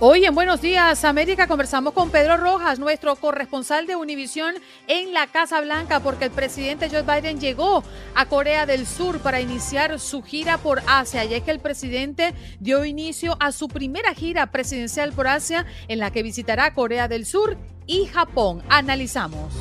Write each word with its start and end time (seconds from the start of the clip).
Hoy 0.00 0.24
en 0.24 0.34
Buenos 0.36 0.60
Días 0.60 1.04
América 1.04 1.48
conversamos 1.48 1.92
con 1.92 2.10
Pedro 2.10 2.36
Rojas, 2.36 2.78
nuestro 2.78 3.16
corresponsal 3.16 3.88
de 3.88 3.96
Univisión 3.96 4.54
en 4.86 5.12
la 5.12 5.26
Casa 5.26 5.60
Blanca, 5.60 5.98
porque 5.98 6.26
el 6.26 6.30
presidente 6.30 6.88
Joe 6.88 7.02
Biden 7.02 7.40
llegó 7.40 7.82
a 8.14 8.26
Corea 8.26 8.64
del 8.64 8.86
Sur 8.86 9.18
para 9.18 9.40
iniciar 9.40 9.98
su 9.98 10.22
gira 10.22 10.58
por 10.58 10.82
Asia. 10.86 11.24
Y 11.24 11.34
es 11.34 11.42
que 11.42 11.50
el 11.50 11.58
presidente 11.58 12.32
dio 12.60 12.84
inicio 12.84 13.36
a 13.40 13.50
su 13.50 13.66
primera 13.66 14.14
gira 14.14 14.46
presidencial 14.52 15.12
por 15.12 15.26
Asia, 15.26 15.66
en 15.88 15.98
la 15.98 16.12
que 16.12 16.22
visitará 16.22 16.72
Corea 16.74 17.08
del 17.08 17.26
Sur 17.26 17.56
y 17.88 18.06
Japón. 18.06 18.62
Analizamos. 18.68 19.52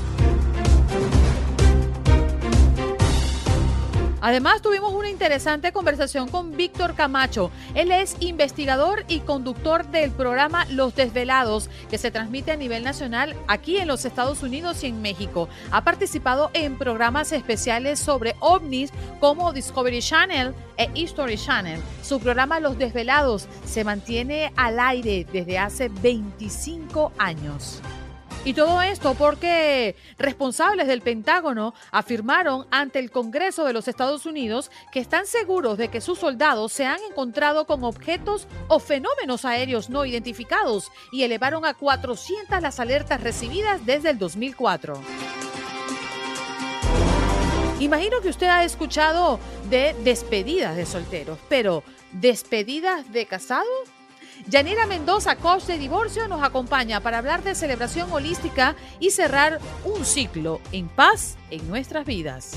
Además, 4.22 4.62
tuvimos 4.62 4.94
una 4.94 5.10
interesante 5.10 5.72
conversación 5.72 6.28
con 6.28 6.58
Víctor 6.58 6.96
Camacho. 6.96 7.52
Él 7.76 7.92
es 7.92 8.16
investigador 8.20 9.06
y 9.08 9.20
conductor 9.20 9.88
del 9.88 10.12
programa 10.12 10.66
Los 10.70 10.96
Desvelados, 10.96 11.70
que 11.90 11.98
se 11.98 12.12
transmite 12.12 12.52
a 12.52 12.56
nivel 12.56 12.84
nacional 12.84 13.36
aquí 13.48 13.78
en 13.78 13.88
los 13.88 14.06
Estados 14.06 14.42
Unidos 14.42 14.84
y 14.84 14.88
en 14.88 15.02
México. 15.02 15.50
Ha 15.72 15.84
participado 15.84 16.50
en 16.54 16.78
programas 16.78 17.32
especiales 17.32 18.00
sobre 18.00 18.36
ovnis 18.40 18.92
como 19.20 19.54
Discovery 19.54 20.02
Channel 20.02 20.54
e 20.78 20.90
History 20.94 21.38
Channel. 21.38 21.80
Su 22.02 22.20
programa 22.20 22.60
Los 22.60 22.78
Desvelados 22.78 23.48
se 23.66 23.84
mantiene 23.84 24.52
al 24.56 24.80
aire 24.80 25.28
desde 25.32 25.60
hace 25.60 25.90
25 25.90 27.12
años. 27.18 27.82
Y 28.48 28.54
todo 28.54 28.82
esto 28.82 29.14
porque 29.14 29.98
responsables 30.18 30.88
del 30.88 31.02
Pentágono 31.02 31.74
afirmaron 31.92 32.66
ante 32.72 32.98
el 32.98 33.12
Congreso 33.12 33.66
de 33.66 33.74
los 33.74 33.90
Estados 33.90 34.26
Unidos 34.26 34.72
que 34.90 35.02
están 35.02 35.26
seguros 35.26 35.78
de 35.78 35.90
que 35.90 36.00
sus 36.00 36.18
soldados 36.18 36.72
se 36.72 36.86
han 36.86 37.02
encontrado 37.12 37.68
con 37.68 37.84
objetos 37.84 38.48
o 38.70 38.80
fenómenos 38.80 39.44
aéreos 39.44 39.90
no 39.90 40.06
identificados 40.06 40.94
y 41.12 41.24
elevaron 41.24 41.66
a 41.66 41.74
400 41.74 42.62
las 42.62 42.80
alertas 42.80 43.20
recibidas 43.20 43.86
desde 43.86 44.12
el 44.12 44.18
2004. 44.18 44.98
Imagino 47.82 48.22
que 48.22 48.30
usted 48.30 48.48
ha 48.48 48.64
escuchado 48.64 49.42
de 49.70 49.94
despedidas 50.06 50.78
de 50.78 50.86
solteros, 50.86 51.38
pero 51.50 51.84
¿despedidas 52.14 53.12
de 53.12 53.26
casados? 53.26 53.97
Yanira 54.48 54.86
Mendoza, 54.86 55.36
coach 55.36 55.64
de 55.66 55.78
divorcio, 55.78 56.28
nos 56.28 56.44
acompaña 56.44 57.02
para 57.02 57.18
hablar 57.18 57.44
de 57.44 57.56
celebración 57.56 58.12
holística 58.12 58.76
y 59.00 59.12
cerrar 59.12 59.60
un 59.84 60.06
ciclo 60.06 60.62
en 60.72 60.88
paz 60.88 61.38
en 61.50 61.68
nuestras 61.68 62.06
vidas. 62.06 62.54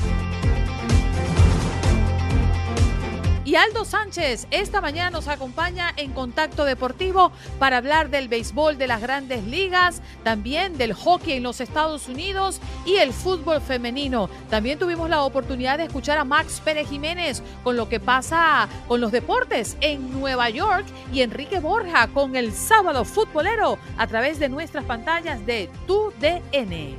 Y 3.44 3.54
Aldo 3.54 3.86
Sánchez 3.86 4.46
esta 4.50 4.82
mañana 4.82 5.10
nos 5.10 5.26
acompaña 5.26 5.92
en 5.96 6.12
Contacto 6.12 6.64
Deportivo 6.64 7.32
para 7.58 7.78
hablar 7.78 8.10
del 8.10 8.28
béisbol 8.28 8.76
de 8.76 8.86
las 8.86 9.00
grandes 9.00 9.44
ligas, 9.44 10.02
también 10.22 10.76
del 10.76 10.92
hockey 10.92 11.38
en 11.38 11.42
los 11.42 11.60
Estados 11.60 12.08
Unidos 12.08 12.60
y 12.84 12.96
el 12.96 13.14
fútbol 13.14 13.62
femenino. 13.62 14.28
También 14.50 14.78
tuvimos 14.78 15.08
la 15.08 15.22
oportunidad 15.22 15.78
de 15.78 15.84
escuchar 15.84 16.18
a 16.18 16.24
Max 16.24 16.60
Pérez 16.62 16.88
Jiménez 16.88 17.42
con 17.64 17.76
lo 17.76 17.88
que 17.88 17.98
pasa 17.98 18.68
con 18.86 19.00
los 19.00 19.10
deportes 19.10 19.78
en 19.80 20.12
Nueva 20.12 20.50
York 20.50 20.84
y 21.12 21.22
Enrique 21.22 21.60
Borja 21.60 22.08
con 22.08 22.36
el 22.36 22.52
sábado 22.52 23.06
futbolero 23.06 23.78
a 23.96 24.06
través 24.06 24.38
de 24.38 24.50
nuestras 24.50 24.84
pantallas 24.84 25.44
de 25.46 25.70
Tu 25.86 26.12
DN. 26.20 26.98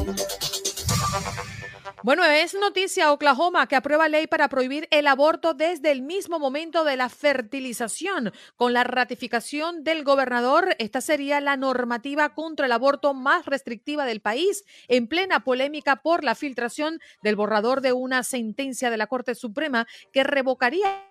Bueno, 2.03 2.25
es 2.25 2.55
noticia 2.55 3.13
Oklahoma 3.13 3.67
que 3.67 3.75
aprueba 3.75 4.09
ley 4.09 4.25
para 4.25 4.49
prohibir 4.49 4.87
el 4.89 5.05
aborto 5.05 5.53
desde 5.53 5.91
el 5.91 6.01
mismo 6.01 6.39
momento 6.39 6.83
de 6.83 6.97
la 6.97 7.09
fertilización. 7.09 8.31
Con 8.55 8.73
la 8.73 8.83
ratificación 8.83 9.83
del 9.83 10.03
gobernador, 10.03 10.75
esta 10.79 10.99
sería 10.99 11.39
la 11.41 11.57
normativa 11.57 12.33
contra 12.33 12.65
el 12.65 12.71
aborto 12.71 13.13
más 13.13 13.45
restrictiva 13.45 14.05
del 14.05 14.19
país, 14.19 14.63
en 14.87 15.07
plena 15.07 15.43
polémica 15.43 15.97
por 15.97 16.23
la 16.23 16.33
filtración 16.33 16.99
del 17.21 17.35
borrador 17.35 17.81
de 17.81 17.93
una 17.93 18.23
sentencia 18.23 18.89
de 18.89 18.97
la 18.97 19.05
Corte 19.05 19.35
Suprema 19.35 19.85
que 20.11 20.23
revocaría 20.23 21.07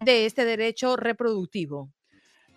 de 0.00 0.24
este 0.24 0.46
derecho 0.46 0.96
reproductivo. 0.96 1.92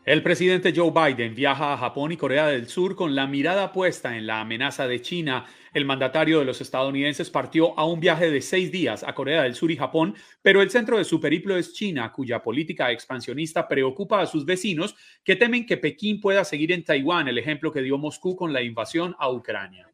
El 0.03 0.23
presidente 0.23 0.73
Joe 0.75 0.89
Biden 0.89 1.35
viaja 1.35 1.73
a 1.73 1.77
Japón 1.77 2.11
y 2.11 2.17
Corea 2.17 2.47
del 2.47 2.67
Sur 2.67 2.95
con 2.95 3.13
la 3.13 3.27
mirada 3.27 3.71
puesta 3.71 4.17
en 4.17 4.25
la 4.25 4.41
amenaza 4.41 4.87
de 4.87 4.99
China. 4.99 5.45
El 5.75 5.85
mandatario 5.85 6.39
de 6.39 6.45
los 6.45 6.59
estadounidenses 6.59 7.29
partió 7.29 7.77
a 7.77 7.85
un 7.85 7.99
viaje 7.99 8.31
de 8.31 8.41
seis 8.41 8.71
días 8.71 9.03
a 9.03 9.13
Corea 9.13 9.43
del 9.43 9.53
Sur 9.53 9.69
y 9.69 9.77
Japón, 9.77 10.15
pero 10.41 10.63
el 10.63 10.71
centro 10.71 10.97
de 10.97 11.03
su 11.03 11.21
periplo 11.21 11.55
es 11.55 11.73
China, 11.73 12.11
cuya 12.11 12.41
política 12.41 12.91
expansionista 12.91 13.67
preocupa 13.67 14.21
a 14.21 14.25
sus 14.25 14.43
vecinos 14.43 14.95
que 15.23 15.35
temen 15.35 15.67
que 15.67 15.77
Pekín 15.77 16.19
pueda 16.19 16.45
seguir 16.45 16.71
en 16.71 16.83
Taiwán, 16.83 17.27
el 17.27 17.37
ejemplo 17.37 17.71
que 17.71 17.83
dio 17.83 17.99
Moscú 17.99 18.35
con 18.35 18.53
la 18.53 18.63
invasión 18.63 19.15
a 19.19 19.29
Ucrania. 19.29 19.90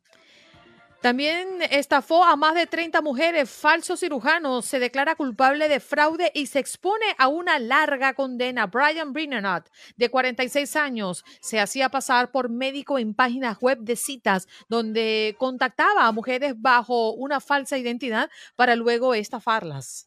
También 1.01 1.61
estafó 1.69 2.23
a 2.23 2.35
más 2.35 2.55
de 2.55 2.65
30 2.65 3.01
mujeres, 3.01 3.49
falso 3.51 3.95
cirujano, 3.95 4.63
se 4.63 4.79
declara 4.79 5.15
culpable 5.15 5.69
de 5.69 5.79
fraude 5.79 6.31
y 6.33 6.47
se 6.47 6.57
expone 6.57 7.05
a 7.19 7.27
una 7.27 7.59
larga 7.59 8.15
condena. 8.15 8.65
Brian 8.65 9.13
Brinnenot, 9.13 9.69
de 9.95 10.09
46 10.09 10.75
años, 10.75 11.23
se 11.39 11.59
hacía 11.59 11.89
pasar 11.89 12.31
por 12.31 12.49
médico 12.49 12.97
en 12.97 13.13
páginas 13.13 13.59
web 13.59 13.77
de 13.81 13.95
citas 13.95 14.47
donde 14.69 15.35
contactaba 15.37 16.07
a 16.07 16.11
mujeres 16.11 16.53
bajo 16.57 17.13
una 17.13 17.39
falsa 17.41 17.77
identidad 17.77 18.31
para 18.55 18.75
luego 18.75 19.13
estafarlas. 19.13 20.06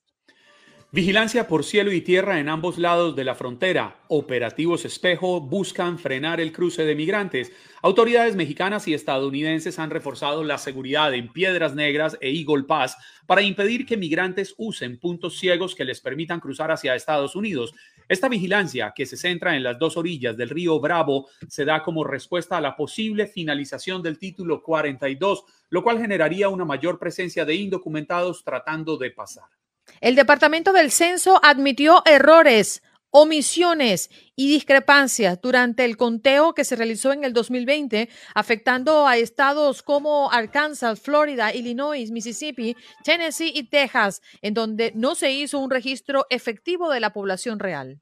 Vigilancia 0.93 1.47
por 1.47 1.63
cielo 1.63 1.93
y 1.93 2.01
tierra 2.01 2.41
en 2.41 2.49
ambos 2.49 2.77
lados 2.77 3.15
de 3.15 3.23
la 3.23 3.37
frontera. 3.37 4.01
Operativos 4.09 4.85
espejo 4.85 5.41
buscan 5.41 6.01
frenar 6.01 6.41
el 6.41 6.51
cruce 6.51 6.85
de 6.85 6.97
migrantes. 6.97 7.53
Autoridades 7.81 8.35
mexicanas 8.35 8.89
y 8.89 8.95
estadounidenses 8.95 9.79
han 9.79 9.91
reforzado 9.91 10.43
la 10.43 10.59
seguridad 10.59 11.15
en 11.15 11.33
Piedras 11.33 11.77
Negras 11.77 12.19
e 12.21 12.31
Eagle 12.31 12.65
Pass 12.65 12.97
para 13.27 13.43
impedir 13.43 13.87
que 13.87 13.97
migrantes 13.97 14.53
usen 14.59 14.99
puntos 14.99 15.39
ciegos 15.39 15.77
que 15.77 15.85
les 15.85 16.01
permitan 16.01 16.41
cruzar 16.41 16.73
hacia 16.73 16.97
Estados 16.97 17.37
Unidos. 17.37 17.73
Esta 18.09 18.29
vigilancia, 18.29 18.93
que 18.93 19.07
se 19.07 19.17
centra 19.17 19.55
en 19.55 19.63
las 19.63 19.79
dos 19.79 19.97
orillas 19.97 20.37
del 20.37 20.49
río 20.49 20.81
Bravo, 20.81 21.29
se 21.47 21.65
da 21.65 21.85
como 21.85 22.03
respuesta 22.03 22.57
a 22.57 22.61
la 22.61 22.75
posible 22.75 23.29
finalización 23.29 24.03
del 24.03 24.19
título 24.19 24.61
42, 24.61 25.45
lo 25.69 25.85
cual 25.85 26.01
generaría 26.01 26.49
una 26.49 26.65
mayor 26.65 26.99
presencia 26.99 27.45
de 27.45 27.55
indocumentados 27.55 28.43
tratando 28.43 28.97
de 28.97 29.13
pasar. 29.13 29.60
El 30.01 30.15
Departamento 30.15 30.73
del 30.73 30.91
Censo 30.91 31.41
admitió 31.43 32.03
errores, 32.07 32.83
omisiones 33.11 34.11
y 34.37 34.49
discrepancias 34.49 35.41
durante 35.41 35.85
el 35.85 35.97
conteo 35.97 36.55
que 36.55 36.65
se 36.65 36.77
realizó 36.77 37.13
en 37.13 37.25
el 37.25 37.33
2020, 37.33 38.09
afectando 38.35 39.07
a 39.07 39.17
estados 39.17 39.83
como 39.83 40.31
Arkansas, 40.31 41.01
Florida, 41.01 41.55
Illinois, 41.55 42.11
Mississippi, 42.11 42.77
Tennessee 43.05 43.53
y 43.55 43.65
Texas, 43.65 44.23
en 44.43 44.55
donde 44.55 44.93
no 44.95 45.15
se 45.15 45.33
hizo 45.33 45.59
un 45.59 45.71
registro 45.71 46.27
efectivo 46.31 46.91
de 46.91 47.01
la 47.01 47.13
población 47.13 47.59
real. 47.59 48.01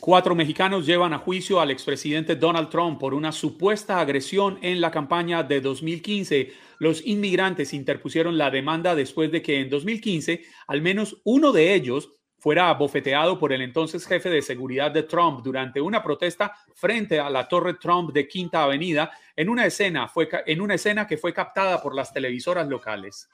Cuatro 0.00 0.36
mexicanos 0.36 0.86
llevan 0.86 1.12
a 1.12 1.18
juicio 1.18 1.60
al 1.60 1.72
expresidente 1.72 2.36
Donald 2.36 2.68
Trump 2.68 3.00
por 3.00 3.14
una 3.14 3.32
supuesta 3.32 3.98
agresión 3.98 4.56
en 4.62 4.80
la 4.80 4.92
campaña 4.92 5.42
de 5.42 5.60
2015. 5.60 6.52
Los 6.78 7.04
inmigrantes 7.04 7.74
interpusieron 7.74 8.38
la 8.38 8.48
demanda 8.48 8.94
después 8.94 9.32
de 9.32 9.42
que 9.42 9.60
en 9.60 9.68
2015 9.68 10.44
al 10.68 10.82
menos 10.82 11.20
uno 11.24 11.50
de 11.50 11.74
ellos 11.74 12.12
fuera 12.38 12.72
bofeteado 12.74 13.40
por 13.40 13.52
el 13.52 13.60
entonces 13.60 14.06
jefe 14.06 14.30
de 14.30 14.40
seguridad 14.40 14.92
de 14.92 15.02
Trump 15.02 15.42
durante 15.42 15.80
una 15.80 16.00
protesta 16.00 16.54
frente 16.76 17.18
a 17.18 17.28
la 17.28 17.48
Torre 17.48 17.74
Trump 17.74 18.12
de 18.12 18.28
Quinta 18.28 18.62
Avenida 18.62 19.10
en 19.34 19.48
una 19.48 19.66
escena, 19.66 20.06
fue, 20.06 20.28
en 20.46 20.60
una 20.60 20.74
escena 20.74 21.08
que 21.08 21.18
fue 21.18 21.34
captada 21.34 21.82
por 21.82 21.96
las 21.96 22.12
televisoras 22.12 22.68
locales. 22.68 23.28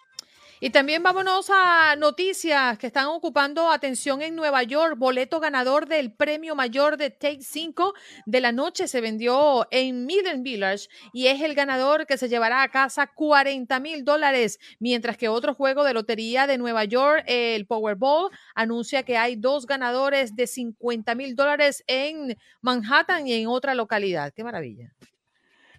Y 0.64 0.70
también 0.70 1.02
vámonos 1.02 1.50
a 1.50 1.94
noticias 1.96 2.78
que 2.78 2.86
están 2.86 3.08
ocupando 3.08 3.70
atención 3.70 4.22
en 4.22 4.34
Nueva 4.34 4.62
York. 4.62 4.96
Boleto 4.96 5.38
ganador 5.38 5.86
del 5.86 6.10
premio 6.10 6.54
mayor 6.54 6.96
de 6.96 7.10
Take 7.10 7.42
5 7.42 7.92
de 8.24 8.40
la 8.40 8.50
noche 8.50 8.88
se 8.88 9.02
vendió 9.02 9.68
en 9.70 10.06
Midland 10.06 10.42
Village 10.42 10.88
y 11.12 11.26
es 11.26 11.42
el 11.42 11.54
ganador 11.54 12.06
que 12.06 12.16
se 12.16 12.30
llevará 12.30 12.62
a 12.62 12.70
casa 12.70 13.08
40 13.08 13.78
mil 13.80 14.06
dólares, 14.06 14.58
mientras 14.78 15.18
que 15.18 15.28
otro 15.28 15.52
juego 15.52 15.84
de 15.84 15.92
lotería 15.92 16.46
de 16.46 16.56
Nueva 16.56 16.84
York, 16.84 17.24
el 17.26 17.66
Powerball, 17.66 18.30
anuncia 18.54 19.02
que 19.02 19.18
hay 19.18 19.36
dos 19.36 19.66
ganadores 19.66 20.34
de 20.34 20.46
50 20.46 21.14
mil 21.14 21.36
dólares 21.36 21.84
en 21.86 22.38
Manhattan 22.62 23.28
y 23.28 23.34
en 23.34 23.48
otra 23.48 23.74
localidad. 23.74 24.32
Qué 24.34 24.42
maravilla. 24.42 24.94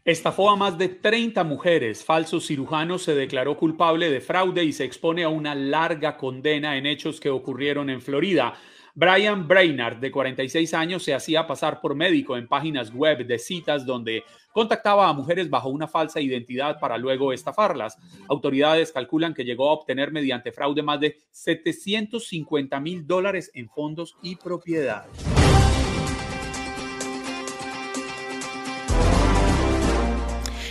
Estafó 0.06 0.52
a 0.52 0.56
más 0.56 0.78
de 0.78 0.88
30 0.88 1.44
mujeres. 1.44 2.06
Falso 2.06 2.40
cirujano 2.40 3.00
se 3.00 3.16
declaró 3.16 3.57
culpable 3.57 4.12
de 4.12 4.22
fraude 4.22 4.63
y 4.63 4.72
se 4.72 4.84
expone 4.84 5.24
a 5.24 5.30
una 5.30 5.56
larga 5.56 6.16
condena 6.16 6.78
en 6.78 6.86
hechos 6.86 7.19
que 7.19 7.31
ocurrieron 7.31 7.90
en 7.90 8.04
Florida. 8.04 8.54
Brian 8.94 9.48
Brainard, 9.48 9.98
de 9.98 10.12
46 10.12 10.75
años, 10.75 11.02
se 11.02 11.16
hacía 11.16 11.48
pasar 11.48 11.81
por 11.81 11.96
médico 11.96 12.38
en 12.38 12.48
páginas 12.48 12.94
web 12.94 13.25
de 13.25 13.40
citas 13.40 13.84
donde 13.84 14.24
contactaba 14.54 15.10
a 15.10 15.13
mujeres 15.13 15.50
bajo 15.50 15.69
una 15.69 15.88
falsa 15.88 16.22
identidad 16.22 16.80
para 16.80 17.00
luego 17.00 17.34
estafarlas. 17.34 17.98
Autoridades 18.30 18.92
calculan 18.92 19.34
que 19.34 19.44
llegó 19.44 19.69
a 19.69 19.74
obtener 19.74 20.12
mediante 20.12 20.52
fraude 20.52 20.84
más 20.84 21.00
de 21.00 21.18
750 21.31 22.80
mil 22.80 23.07
dólares 23.07 23.50
en 23.56 23.68
fondos 23.69 24.16
y 24.22 24.36
propiedades. 24.36 25.35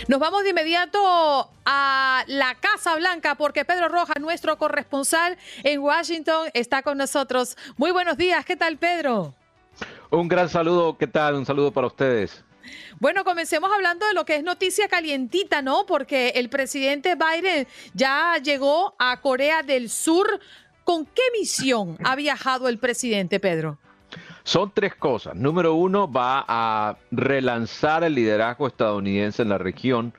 Nos 0.07 0.19
vamos 0.19 0.43
de 0.43 0.51
inmediato 0.51 0.99
a 1.65 2.23
la 2.27 2.53
Casa 2.53 2.95
Blanca 2.95 3.33
porque 3.33 3.65
Pedro 3.65 3.89
Rojas, 3.89 4.17
nuestro 4.19 4.55
corresponsal 4.55 5.35
en 5.63 5.79
Washington, 5.79 6.49
está 6.53 6.83
con 6.83 6.99
nosotros. 6.99 7.57
Muy 7.75 7.89
buenos 7.89 8.15
días, 8.15 8.45
¿qué 8.45 8.55
tal 8.55 8.77
Pedro? 8.77 9.33
Un 10.11 10.27
gran 10.27 10.47
saludo, 10.47 10.95
¿qué 10.95 11.07
tal? 11.07 11.33
Un 11.33 11.45
saludo 11.47 11.71
para 11.71 11.87
ustedes. 11.87 12.43
Bueno, 12.99 13.23
comencemos 13.23 13.71
hablando 13.73 14.05
de 14.05 14.13
lo 14.13 14.25
que 14.25 14.35
es 14.35 14.43
noticia 14.43 14.87
calientita, 14.87 15.63
¿no? 15.63 15.87
Porque 15.87 16.29
el 16.35 16.49
presidente 16.49 17.15
Biden 17.15 17.67
ya 17.95 18.37
llegó 18.37 18.93
a 18.99 19.19
Corea 19.21 19.63
del 19.63 19.89
Sur. 19.89 20.39
¿Con 20.83 21.07
qué 21.07 21.23
misión 21.33 21.97
ha 22.03 22.15
viajado 22.15 22.67
el 22.67 22.77
presidente, 22.77 23.39
Pedro? 23.39 23.79
Son 24.45 24.71
tres 24.71 24.93
cosas. 24.93 25.35
Número 25.35 25.73
uno, 25.73 26.09
va 26.09 26.45
a 26.47 26.97
relanzar 27.09 28.03
el 28.03 28.13
liderazgo 28.13 28.67
estadounidense 28.67 29.41
en 29.41 29.49
la 29.49 29.57
región. 29.57 30.13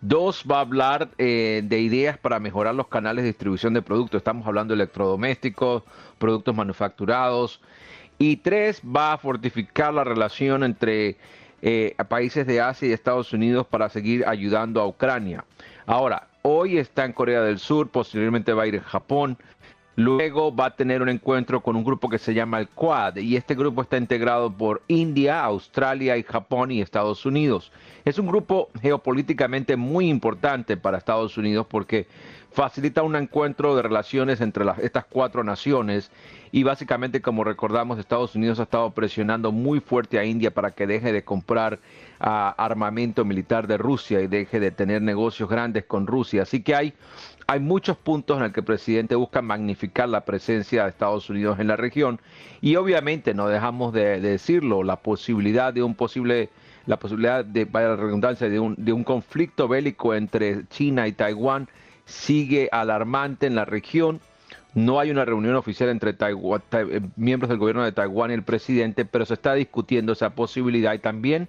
Dos, 0.00 0.44
va 0.50 0.56
a 0.56 0.62
hablar 0.62 1.10
eh, 1.18 1.62
de 1.64 1.78
ideas 1.80 2.18
para 2.18 2.40
mejorar 2.40 2.74
los 2.74 2.88
canales 2.88 3.22
de 3.22 3.28
distribución 3.28 3.72
de 3.72 3.80
productos. 3.80 4.18
Estamos 4.18 4.44
hablando 4.44 4.74
de 4.74 4.82
electrodomésticos, 4.82 5.84
productos 6.18 6.52
manufacturados. 6.52 7.60
Y 8.18 8.38
tres, 8.38 8.82
va 8.84 9.12
a 9.12 9.18
fortificar 9.18 9.94
la 9.94 10.02
relación 10.02 10.64
entre 10.64 11.16
eh, 11.62 11.94
países 12.08 12.48
de 12.48 12.60
Asia 12.60 12.88
y 12.88 12.92
Estados 12.92 13.32
Unidos 13.32 13.68
para 13.68 13.88
seguir 13.88 14.26
ayudando 14.26 14.80
a 14.80 14.86
Ucrania. 14.88 15.44
Ahora, 15.86 16.26
hoy 16.42 16.76
está 16.76 17.04
en 17.04 17.12
Corea 17.12 17.42
del 17.42 17.60
Sur, 17.60 17.88
posiblemente 17.88 18.52
va 18.52 18.64
a 18.64 18.66
ir 18.66 18.78
a 18.78 18.82
Japón. 18.82 19.38
Luego 19.96 20.54
va 20.54 20.66
a 20.66 20.76
tener 20.76 21.02
un 21.02 21.08
encuentro 21.08 21.60
con 21.60 21.76
un 21.76 21.84
grupo 21.84 22.08
que 22.08 22.18
se 22.18 22.32
llama 22.32 22.58
el 22.58 22.68
Quad 22.68 23.16
y 23.16 23.36
este 23.36 23.54
grupo 23.54 23.82
está 23.82 23.96
integrado 23.96 24.50
por 24.50 24.82
India, 24.88 25.44
Australia 25.44 26.16
y 26.16 26.22
Japón 26.22 26.70
y 26.70 26.80
Estados 26.80 27.26
Unidos. 27.26 27.72
Es 28.04 28.18
un 28.18 28.26
grupo 28.26 28.70
geopolíticamente 28.80 29.76
muy 29.76 30.08
importante 30.08 30.76
para 30.76 30.98
Estados 30.98 31.36
Unidos 31.36 31.66
porque 31.68 32.06
facilita 32.52 33.02
un 33.02 33.16
encuentro 33.16 33.76
de 33.76 33.82
relaciones 33.82 34.40
entre 34.40 34.64
estas 34.82 35.04
cuatro 35.04 35.44
naciones 35.44 36.10
y 36.52 36.62
básicamente 36.64 37.20
como 37.20 37.44
recordamos 37.44 37.98
Estados 37.98 38.34
Unidos 38.34 38.58
ha 38.58 38.64
estado 38.64 38.90
presionando 38.90 39.52
muy 39.52 39.80
fuerte 39.80 40.18
a 40.18 40.24
India 40.24 40.52
para 40.52 40.72
que 40.72 40.86
deje 40.86 41.12
de 41.12 41.22
comprar 41.24 41.78
ah, 42.18 42.54
armamento 42.58 43.24
militar 43.24 43.66
de 43.66 43.76
Rusia 43.76 44.20
y 44.20 44.26
deje 44.26 44.58
de 44.58 44.70
tener 44.70 45.02
negocios 45.02 45.48
grandes 45.48 45.84
con 45.84 46.06
Rusia. 46.06 46.42
Así 46.42 46.62
que 46.62 46.74
hay 46.74 46.94
hay 47.50 47.58
muchos 47.58 47.96
puntos 47.96 48.36
en 48.36 48.44
los 48.44 48.52
que 48.52 48.60
el 48.60 48.66
presidente 48.66 49.16
busca 49.16 49.42
magnificar 49.42 50.08
la 50.08 50.24
presencia 50.24 50.84
de 50.84 50.90
Estados 50.90 51.28
Unidos 51.30 51.58
en 51.58 51.66
la 51.66 51.74
región 51.74 52.20
y 52.60 52.76
obviamente 52.76 53.34
no 53.34 53.48
dejamos 53.48 53.92
de, 53.92 54.20
decirlo, 54.20 54.84
la 54.84 54.94
posibilidad 54.94 55.74
de 55.74 55.82
un 55.82 55.96
posible, 55.96 56.48
la 56.86 56.96
posibilidad 57.00 57.44
de, 57.44 57.64
vaya 57.64 57.88
la 57.88 57.96
redundancia, 57.96 58.48
de 58.48 58.60
un, 58.60 58.76
de 58.78 58.92
un 58.92 59.02
conflicto 59.02 59.66
bélico 59.66 60.14
entre 60.14 60.68
China 60.68 61.08
y 61.08 61.12
Taiwán 61.12 61.68
sigue 62.04 62.68
alarmante 62.70 63.48
en 63.48 63.56
la 63.56 63.64
región. 63.64 64.20
No 64.74 65.00
hay 65.00 65.10
una 65.10 65.24
reunión 65.24 65.56
oficial 65.56 65.88
entre 65.88 66.10
eh, 66.12 67.00
miembros 67.16 67.48
del 67.48 67.58
gobierno 67.58 67.82
de 67.82 67.90
Taiwán 67.90 68.30
y 68.30 68.34
el 68.34 68.44
presidente, 68.44 69.04
pero 69.04 69.26
se 69.26 69.34
está 69.34 69.54
discutiendo 69.54 70.12
esa 70.12 70.36
posibilidad 70.36 70.94
y 70.94 71.00
también 71.00 71.48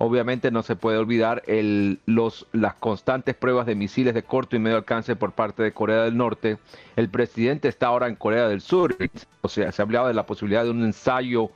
Obviamente 0.00 0.52
no 0.52 0.62
se 0.62 0.76
puede 0.76 0.96
olvidar 0.96 1.42
el, 1.48 1.98
los, 2.06 2.46
las 2.52 2.74
constantes 2.74 3.34
pruebas 3.34 3.66
de 3.66 3.74
misiles 3.74 4.14
de 4.14 4.22
corto 4.22 4.54
y 4.54 4.60
medio 4.60 4.76
alcance 4.76 5.16
por 5.16 5.32
parte 5.32 5.64
de 5.64 5.72
Corea 5.72 6.04
del 6.04 6.16
Norte. 6.16 6.58
El 6.94 7.08
presidente 7.08 7.66
está 7.66 7.88
ahora 7.88 8.06
en 8.06 8.14
Corea 8.14 8.48
del 8.48 8.60
Sur. 8.60 8.96
O 9.40 9.48
sea, 9.48 9.72
se 9.72 9.82
ha 9.82 9.84
hablado 9.84 10.06
de 10.06 10.14
la 10.14 10.26
posibilidad 10.26 10.64
de 10.64 10.70
un 10.70 10.84
ensayo 10.84 11.50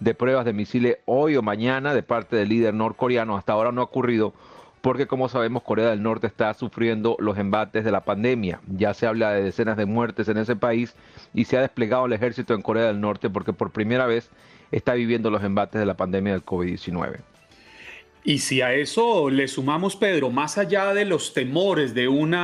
de 0.00 0.14
pruebas 0.14 0.44
de 0.44 0.52
misiles 0.52 0.98
hoy 1.06 1.36
o 1.36 1.42
mañana 1.42 1.92
de 1.92 2.02
parte 2.04 2.36
del 2.36 2.50
líder 2.50 2.74
norcoreano. 2.74 3.36
Hasta 3.36 3.52
ahora 3.52 3.72
no 3.72 3.80
ha 3.80 3.84
ocurrido 3.84 4.32
porque 4.80 5.06
como 5.06 5.28
sabemos 5.28 5.64
Corea 5.64 5.90
del 5.90 6.02
Norte 6.02 6.28
está 6.28 6.54
sufriendo 6.54 7.16
los 7.18 7.36
embates 7.36 7.84
de 7.84 7.90
la 7.90 8.04
pandemia. 8.04 8.60
Ya 8.68 8.94
se 8.94 9.06
habla 9.06 9.32
de 9.32 9.42
decenas 9.42 9.76
de 9.76 9.86
muertes 9.86 10.28
en 10.28 10.38
ese 10.38 10.56
país 10.56 10.94
y 11.34 11.46
se 11.46 11.56
ha 11.56 11.62
desplegado 11.62 12.06
el 12.06 12.12
ejército 12.12 12.54
en 12.54 12.62
Corea 12.62 12.86
del 12.86 13.00
Norte 13.00 13.28
porque 13.28 13.52
por 13.52 13.70
primera 13.70 14.06
vez 14.06 14.30
está 14.70 14.94
viviendo 14.94 15.30
los 15.30 15.42
embates 15.42 15.80
de 15.80 15.86
la 15.86 15.96
pandemia 15.96 16.32
del 16.32 16.44
COVID-19. 16.44 17.18
Y 18.24 18.38
si 18.38 18.60
a 18.60 18.74
eso 18.74 19.30
le 19.30 19.48
sumamos, 19.48 19.96
Pedro, 19.96 20.30
más 20.30 20.58
allá 20.58 20.92
de 20.92 21.04
los 21.04 21.32
temores 21.32 21.94
de 21.94 22.08
un 22.08 22.34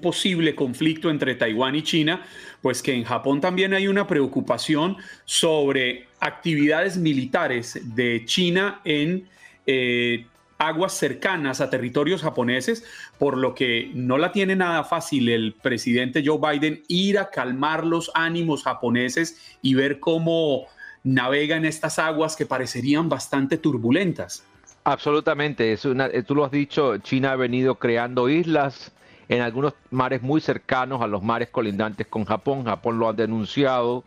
posible 0.00 0.54
conflicto 0.54 1.10
entre 1.10 1.34
Taiwán 1.34 1.74
y 1.74 1.82
China, 1.82 2.22
pues 2.62 2.82
que 2.82 2.94
en 2.94 3.04
Japón 3.04 3.40
también 3.40 3.74
hay 3.74 3.88
una 3.88 4.06
preocupación 4.06 4.96
sobre 5.24 6.06
actividades 6.20 6.96
militares 6.96 7.78
de 7.94 8.24
China 8.24 8.80
en 8.84 9.28
eh, 9.66 10.26
aguas 10.58 10.94
cercanas 10.94 11.60
a 11.60 11.68
territorios 11.68 12.22
japoneses, 12.22 12.84
por 13.18 13.36
lo 13.36 13.54
que 13.54 13.90
no 13.94 14.18
la 14.18 14.32
tiene 14.32 14.56
nada 14.56 14.84
fácil 14.84 15.28
el 15.28 15.52
presidente 15.52 16.22
Joe 16.24 16.38
Biden 16.38 16.82
ir 16.88 17.18
a 17.18 17.30
calmar 17.30 17.84
los 17.84 18.10
ánimos 18.14 18.62
japoneses 18.62 19.58
y 19.62 19.74
ver 19.74 20.00
cómo 20.00 20.66
navega 21.04 21.56
en 21.56 21.66
estas 21.66 21.98
aguas 21.98 22.34
que 22.34 22.46
parecerían 22.46 23.08
bastante 23.08 23.58
turbulentas. 23.58 24.44
Absolutamente, 24.84 25.72
es 25.72 25.84
una, 25.84 26.06
eh, 26.06 26.22
tú 26.22 26.34
lo 26.34 26.44
has 26.44 26.50
dicho, 26.50 26.98
China 26.98 27.32
ha 27.32 27.36
venido 27.36 27.76
creando 27.76 28.28
islas 28.28 28.92
en 29.28 29.40
algunos 29.40 29.74
mares 29.90 30.22
muy 30.22 30.40
cercanos 30.40 31.00
a 31.00 31.06
los 31.06 31.22
mares 31.22 31.48
colindantes 31.50 32.06
con 32.06 32.24
Japón. 32.24 32.64
Japón 32.64 32.98
lo 32.98 33.08
ha 33.08 33.12
denunciado 33.12 34.04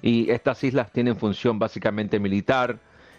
y 0.00 0.30
estas 0.30 0.62
islas 0.62 0.92
tienen 0.92 1.16
función 1.16 1.58
básicamente 1.58 2.20
militar, 2.20 2.78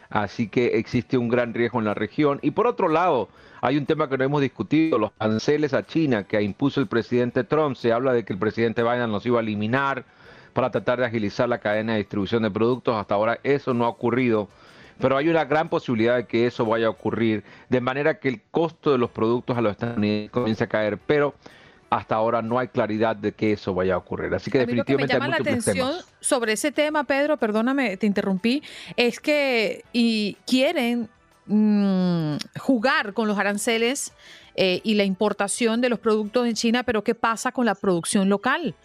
así 0.10 0.48
que 0.48 0.78
existe 0.78 1.18
un 1.18 1.28
gran 1.28 1.54
riesgo 1.54 1.80
en 1.80 1.86
la 1.86 1.94
región. 1.94 2.40
Y 2.42 2.52
por 2.52 2.68
otro 2.68 2.88
lado, 2.88 3.30
hay 3.62 3.78
un 3.78 3.86
tema 3.86 4.10
que 4.10 4.18
no 4.18 4.24
hemos 4.24 4.42
discutido, 4.42 4.98
los 4.98 5.12
aranceles 5.20 5.74
a 5.74 5.86
China 5.86 6.24
que 6.24 6.42
impuso 6.42 6.80
el 6.80 6.88
presidente 6.88 7.44
Trump. 7.44 7.76
Se 7.76 7.92
habla 7.92 8.14
de 8.14 8.24
que 8.24 8.34
el 8.34 8.40
presidente 8.40 8.84
Biden 8.84 9.12
los 9.12 9.26
iba 9.26 9.40
a 9.40 9.42
eliminar 9.42 10.06
para 10.54 10.70
tratar 10.70 11.00
de 11.00 11.06
agilizar 11.06 11.50
la 11.50 11.60
cadena 11.60 11.94
de 11.94 12.00
distribución 12.00 12.44
de 12.44 12.52
productos. 12.52 12.96
Hasta 12.96 13.16
ahora 13.16 13.40
eso 13.44 13.74
no 13.74 13.86
ha 13.86 13.90
ocurrido, 13.90 14.48
pero 15.00 15.18
hay 15.18 15.28
una 15.30 15.46
gran 15.46 15.70
posibilidad 15.70 16.16
de 16.16 16.26
que 16.26 16.46
eso 16.46 16.66
vaya 16.66 16.88
a 16.88 16.90
ocurrir, 16.92 17.44
de 17.70 17.82
manera 17.82 18.20
que 18.20 18.30
el 18.30 18.42
costo 18.52 18.92
de 18.92 18.98
los 18.98 19.10
productos 19.10 19.58
a 19.58 19.62
los 19.62 19.72
Estados 19.72 19.98
Unidos 19.98 20.32
comience 20.32 20.64
a 20.64 20.68
caer, 20.68 20.98
pero 20.98 21.34
hasta 21.90 22.16
ahora 22.16 22.42
no 22.42 22.58
hay 22.58 22.70
claridad 22.70 23.16
de 23.16 23.34
que 23.34 23.52
eso 23.52 23.74
vaya 23.74 23.96
a 23.96 23.98
ocurrir. 23.98 24.34
Así 24.34 24.50
que 24.50 24.60
definitivamente 24.60 25.14
lo 25.14 25.20
que 25.20 25.28
me 25.28 25.28
llama 25.28 25.28
la 25.28 25.52
atención 25.52 25.94
sobre 26.20 26.54
ese 26.54 26.72
tema, 26.72 27.04
Pedro, 27.04 27.38
perdóname, 27.38 27.98
te 27.98 28.08
interrumpí, 28.08 28.64
es 28.98 29.20
que 29.20 29.84
y 29.94 30.38
quieren 30.48 31.08
mm, 31.46 32.38
jugar 32.60 33.14
con 33.14 33.28
los 33.28 33.38
aranceles 33.38 34.12
eh, 34.56 34.82
y 34.84 34.96
la 34.96 35.04
importación 35.04 35.82
de 35.82 35.90
los 35.90 36.00
productos 36.00 36.48
en 36.48 36.56
China, 36.56 36.84
pero 36.84 37.04
¿qué 37.04 37.14
pasa 37.14 37.52
con 37.52 37.66
la 37.66 37.76
producción 37.76 38.28
local? 38.28 38.76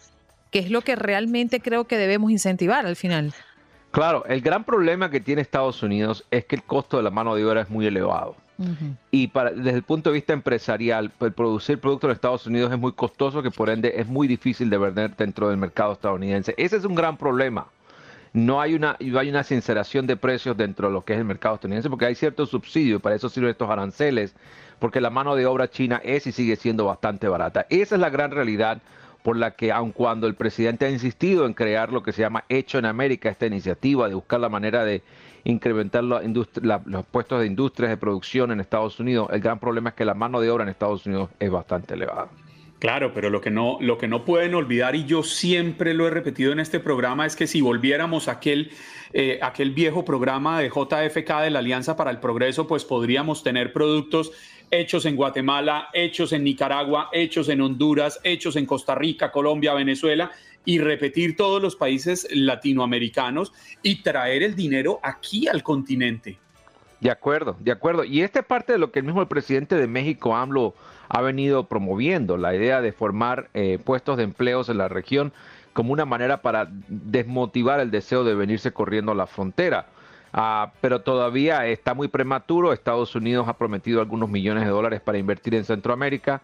Que 0.51 0.59
es 0.59 0.69
lo 0.69 0.81
que 0.81 0.95
realmente 0.95 1.59
creo 1.59 1.85
que 1.85 1.97
debemos 1.97 2.31
incentivar 2.31 2.85
al 2.85 2.95
final. 2.95 3.33
Claro, 3.91 4.23
el 4.25 4.41
gran 4.41 4.63
problema 4.63 5.09
que 5.09 5.19
tiene 5.19 5.41
Estados 5.41 5.81
Unidos 5.81 6.25
es 6.29 6.45
que 6.45 6.55
el 6.55 6.63
costo 6.63 6.97
de 6.97 7.03
la 7.03 7.09
mano 7.09 7.35
de 7.35 7.45
obra 7.45 7.61
es 7.61 7.69
muy 7.69 7.85
elevado. 7.85 8.35
Y 9.09 9.27
para, 9.27 9.51
desde 9.51 9.77
el 9.77 9.83
punto 9.83 10.09
de 10.09 10.15
vista 10.15 10.33
empresarial, 10.33 11.11
producir 11.11 11.79
productos 11.79 12.09
en 12.09 12.15
Estados 12.15 12.45
Unidos 12.45 12.69
es 12.73 12.77
muy 12.77 12.91
costoso, 12.91 13.41
que 13.41 13.51
por 13.51 13.69
ende 13.69 13.93
es 13.95 14.05
muy 14.05 14.27
difícil 14.27 14.69
de 14.69 14.77
vender 14.77 15.15
dentro 15.15 15.47
del 15.47 15.55
mercado 15.55 15.93
estadounidense. 15.93 16.53
Ese 16.57 16.75
es 16.75 16.83
un 16.83 16.93
gran 16.93 17.15
problema. 17.15 17.67
No 18.33 18.59
hay 18.59 18.75
una, 18.75 18.97
no 18.99 19.17
hay 19.17 19.29
una 19.29 19.43
sinceración 19.43 20.07
de 20.07 20.17
precios 20.17 20.57
dentro 20.57 20.89
de 20.89 20.93
lo 20.93 21.05
que 21.05 21.13
es 21.13 21.19
el 21.19 21.25
mercado 21.25 21.55
estadounidense, 21.55 21.89
porque 21.89 22.05
hay 22.05 22.15
cierto 22.15 22.45
subsidio, 22.45 22.97
y 22.97 22.99
para 22.99 23.15
eso 23.15 23.29
sirven 23.29 23.51
estos 23.51 23.69
aranceles, 23.69 24.35
porque 24.77 24.99
la 24.99 25.09
mano 25.09 25.37
de 25.37 25.45
obra 25.45 25.69
china 25.69 26.01
es 26.03 26.27
y 26.27 26.33
sigue 26.33 26.57
siendo 26.57 26.83
bastante 26.83 27.29
barata. 27.29 27.65
Esa 27.69 27.95
es 27.95 28.01
la 28.01 28.09
gran 28.09 28.31
realidad 28.31 28.81
por 29.23 29.37
la 29.37 29.51
que 29.51 29.71
aun 29.71 29.91
cuando 29.91 30.27
el 30.27 30.35
presidente 30.35 30.85
ha 30.85 30.89
insistido 30.89 31.45
en 31.45 31.53
crear 31.53 31.91
lo 31.91 32.03
que 32.03 32.11
se 32.11 32.21
llama 32.21 32.45
Hecho 32.49 32.77
en 32.77 32.85
América, 32.85 33.29
esta 33.29 33.45
iniciativa 33.45 34.07
de 34.07 34.15
buscar 34.15 34.39
la 34.39 34.49
manera 34.49 34.83
de 34.83 35.01
incrementar 35.43 36.03
los 36.03 37.05
puestos 37.11 37.41
de 37.41 37.47
industrias 37.47 37.89
de 37.89 37.97
producción 37.97 38.51
en 38.51 38.59
Estados 38.59 38.99
Unidos, 38.99 39.29
el 39.31 39.39
gran 39.39 39.59
problema 39.59 39.89
es 39.89 39.95
que 39.95 40.05
la 40.05 40.13
mano 40.13 40.41
de 40.41 40.49
obra 40.49 40.63
en 40.63 40.69
Estados 40.69 41.05
Unidos 41.05 41.29
es 41.39 41.49
bastante 41.49 41.93
elevada. 41.93 42.29
Claro, 42.79 43.11
pero 43.13 43.29
lo 43.29 43.41
que 43.41 43.51
no, 43.51 43.77
lo 43.81 43.97
que 43.97 44.07
no 44.07 44.23
pueden 44.23 44.55
olvidar, 44.55 44.95
y 44.95 45.03
yo 45.03 45.21
siempre 45.21 45.93
lo 45.93 46.07
he 46.07 46.09
repetido 46.09 46.53
en 46.53 46.61
este 46.61 46.79
programa, 46.79 47.25
es 47.25 47.35
que 47.35 47.45
si 47.45 47.59
volviéramos 47.59 48.29
a 48.29 48.33
aquel, 48.33 48.71
eh, 49.11 49.37
aquel 49.41 49.71
viejo 49.71 50.05
programa 50.05 50.61
de 50.61 50.69
JFK 50.69 51.41
de 51.41 51.49
la 51.49 51.59
Alianza 51.59 51.97
para 51.97 52.09
el 52.09 52.19
Progreso, 52.19 52.67
pues 52.67 52.85
podríamos 52.85 53.43
tener 53.43 53.73
productos 53.73 54.31
hechos 54.71 55.05
en 55.05 55.15
Guatemala, 55.15 55.89
hechos 55.93 56.33
en 56.33 56.43
Nicaragua, 56.43 57.09
hechos 57.11 57.49
en 57.49 57.61
Honduras, 57.61 58.19
hechos 58.23 58.55
en 58.55 58.65
Costa 58.65 58.95
Rica, 58.95 59.31
Colombia, 59.31 59.73
Venezuela, 59.73 60.31
y 60.65 60.79
repetir 60.79 61.35
todos 61.35 61.61
los 61.61 61.75
países 61.75 62.27
latinoamericanos 62.31 63.53
y 63.81 64.03
traer 64.03 64.43
el 64.43 64.55
dinero 64.55 64.99
aquí 65.01 65.47
al 65.47 65.63
continente. 65.63 66.37
De 66.99 67.09
acuerdo, 67.09 67.55
de 67.59 67.71
acuerdo. 67.71 68.03
Y 68.03 68.21
esta 68.21 68.39
es 68.41 68.45
parte 68.45 68.73
de 68.73 68.79
lo 68.79 68.91
que 68.91 68.99
el 68.99 69.05
mismo 69.05 69.25
presidente 69.27 69.75
de 69.75 69.87
México, 69.87 70.35
AMLO, 70.35 70.75
ha 71.07 71.21
venido 71.21 71.67
promoviendo, 71.67 72.37
la 72.37 72.53
idea 72.53 72.81
de 72.81 72.91
formar 72.91 73.49
eh, 73.53 73.79
puestos 73.83 74.17
de 74.17 74.23
empleos 74.23 74.69
en 74.69 74.77
la 74.77 74.89
región 74.89 75.31
como 75.73 75.93
una 75.93 76.05
manera 76.05 76.41
para 76.41 76.69
desmotivar 76.87 77.79
el 77.79 77.89
deseo 77.89 78.23
de 78.23 78.35
venirse 78.35 78.73
corriendo 78.73 79.13
a 79.13 79.15
la 79.15 79.27
frontera. 79.27 79.87
Ah, 80.31 80.71
pero 80.81 81.01
todavía 81.01 81.65
está 81.67 81.93
muy 81.93 82.07
prematuro. 82.07 82.73
Estados 82.73 83.15
Unidos 83.15 83.47
ha 83.47 83.57
prometido 83.57 84.01
algunos 84.01 84.29
millones 84.29 84.65
de 84.65 84.69
dólares 84.69 85.01
para 85.01 85.17
invertir 85.17 85.55
en 85.55 85.65
Centroamérica, 85.65 86.41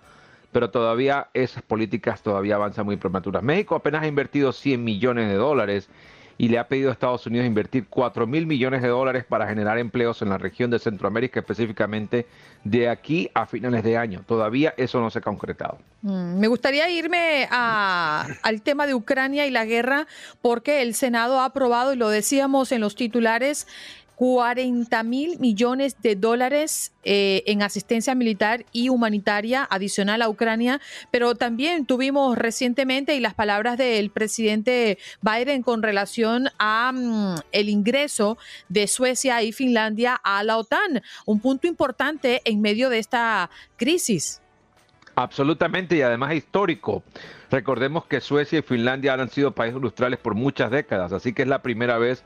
pero 0.52 0.70
todavía 0.70 1.28
esas 1.34 1.62
políticas 1.64 2.22
todavía 2.22 2.56
avanzan 2.56 2.86
muy 2.86 2.98
prematuras. 2.98 3.44
México 3.44 3.76
apenas 3.76 4.04
ha 4.04 4.08
invertido 4.08 4.52
100 4.52 4.84
millones 4.84 5.30
de 5.30 5.36
dólares 5.36 5.90
y 6.38 6.50
le 6.50 6.60
ha 6.60 6.68
pedido 6.68 6.90
a 6.90 6.94
Estados 6.94 7.26
Unidos 7.26 7.48
invertir 7.48 7.88
4 7.90 8.28
mil 8.28 8.46
millones 8.46 8.82
de 8.82 8.90
dólares 8.90 9.24
para 9.28 9.48
generar 9.48 9.78
empleos 9.78 10.22
en 10.22 10.30
la 10.30 10.38
región 10.38 10.70
de 10.70 10.80
Centroamérica, 10.80 11.40
específicamente 11.40 12.26
de 12.64 12.90
aquí 12.90 13.30
a 13.34 13.46
finales 13.46 13.84
de 13.84 13.98
año. 13.98 14.24
Todavía 14.26 14.74
eso 14.78 15.00
no 15.00 15.10
se 15.10 15.20
ha 15.20 15.22
concretado. 15.22 15.78
Mm, 16.02 16.40
me 16.40 16.48
gustaría 16.48 16.90
irme 16.90 17.48
al 17.50 18.62
tema 18.64 18.88
de 18.88 18.94
Ucrania 18.94 19.46
y 19.46 19.52
la 19.52 19.66
guerra, 19.66 20.08
porque 20.42 20.82
el 20.82 20.94
Senado 20.94 21.40
ha 21.40 21.46
aprobado, 21.46 21.94
y 21.94 21.98
lo 21.98 22.10
decíamos 22.10 22.72
en 22.72 22.82
los 22.82 22.96
titulares, 22.96 23.68
40 24.16 25.04
mil 25.04 25.40
millones 25.40 26.02
de 26.02 26.16
dólares 26.16 26.94
eh, 27.04 27.44
en 27.48 27.62
asistencia 27.62 28.16
militar 28.16 28.66
y 28.72 28.90
humanitaria 28.90 29.68
adicional 29.70 30.22
a 30.22 30.30
Ucrania, 30.30 30.82
pero 31.12 31.36
también 31.36 31.86
tuvimos 31.86 32.38
recientemente 32.38 33.16
y 33.16 33.20
las 33.20 33.34
palabras 33.34 33.78
del 33.78 34.10
presidente 34.10 34.98
Biden 35.22 35.64
con 35.64 35.84
relación 35.84 36.50
a 36.58 36.92
mm, 36.94 37.36
el 37.52 37.70
ingreso 37.70 38.38
de 38.70 38.88
Suecia 38.88 39.44
y 39.44 39.52
Finlandia 39.52 40.20
a 40.24 40.44
la 40.44 40.58
OTAN, 40.58 41.02
un 41.26 41.40
punto 41.40 41.68
importante 41.68 42.42
en 42.46 42.62
medio 42.62 42.90
de 42.90 43.00
esta 43.00 43.50
crisis. 43.78 44.42
Absolutamente 45.16 45.96
y 45.96 46.02
además 46.02 46.34
histórico. 46.34 47.04
Recordemos 47.50 48.06
que 48.06 48.20
Suecia 48.20 48.60
y 48.60 48.62
Finlandia 48.62 49.14
han 49.14 49.30
sido 49.30 49.52
países 49.52 49.78
industriales 49.78 50.20
por 50.20 50.36
muchas 50.36 50.72
décadas, 50.72 51.14
así 51.14 51.32
que 51.32 51.44
es 51.44 51.48
la 51.48 51.62
primera 51.62 51.98
vez 51.98 52.24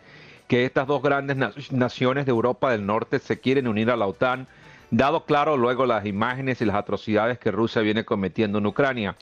que 0.50 0.66
estas 0.66 0.88
dos 0.88 1.04
grandes 1.04 1.38
naciones 1.72 2.26
de 2.26 2.32
Europa 2.32 2.72
del 2.72 2.84
Norte 2.84 3.20
se 3.20 3.40
quieren 3.40 3.68
unir 3.68 3.92
a 3.92 3.96
la 3.96 4.08
OTAN, 4.08 4.48
dado 4.90 5.24
claro 5.26 5.56
luego 5.58 5.86
las 5.86 6.08
imágenes 6.08 6.60
y 6.60 6.66
las 6.66 6.76
atrocidades 6.76 7.38
que 7.38 7.52
Rusia 7.52 7.84
viene 7.84 8.04
cometiendo 8.04 8.58
en 8.58 8.66
Ucrania. 8.66 9.16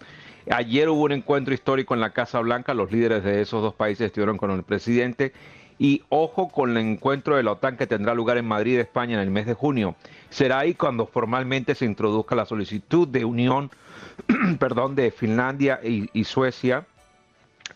Ayer 0.50 0.88
hubo 0.88 1.04
un 1.04 1.12
encuentro 1.12 1.54
histórico 1.54 1.94
en 1.94 2.00
la 2.00 2.12
Casa 2.12 2.40
Blanca, 2.40 2.74
los 2.74 2.94
líderes 2.94 3.26
de 3.26 3.42
esos 3.42 3.62
dos 3.62 3.74
países 3.74 4.06
estuvieron 4.06 4.38
con 4.38 4.52
el 4.52 4.64
presidente 4.64 5.34
y 5.78 6.02
ojo 6.08 6.48
con 6.48 6.72
el 6.72 6.78
encuentro 6.78 7.36
de 7.36 7.44
la 7.44 7.52
OTAN 7.52 7.76
que 7.76 7.88
tendrá 7.88 8.14
lugar 8.14 8.38
en 8.38 8.48
Madrid, 8.48 8.80
España, 8.80 9.16
en 9.16 9.20
el 9.20 9.30
mes 9.30 9.48
de 9.48 9.54
junio. 9.54 9.96
Será 10.30 10.60
ahí 10.60 10.76
cuando 10.76 11.08
formalmente 11.08 11.76
se 11.76 11.84
introduzca 11.84 12.36
la 12.36 12.46
solicitud 12.46 13.06
de 13.06 13.26
unión, 13.26 13.70
perdón, 14.60 14.96
de 14.96 15.12
Finlandia 15.12 15.82
y 15.84 16.24
Suecia 16.24 16.86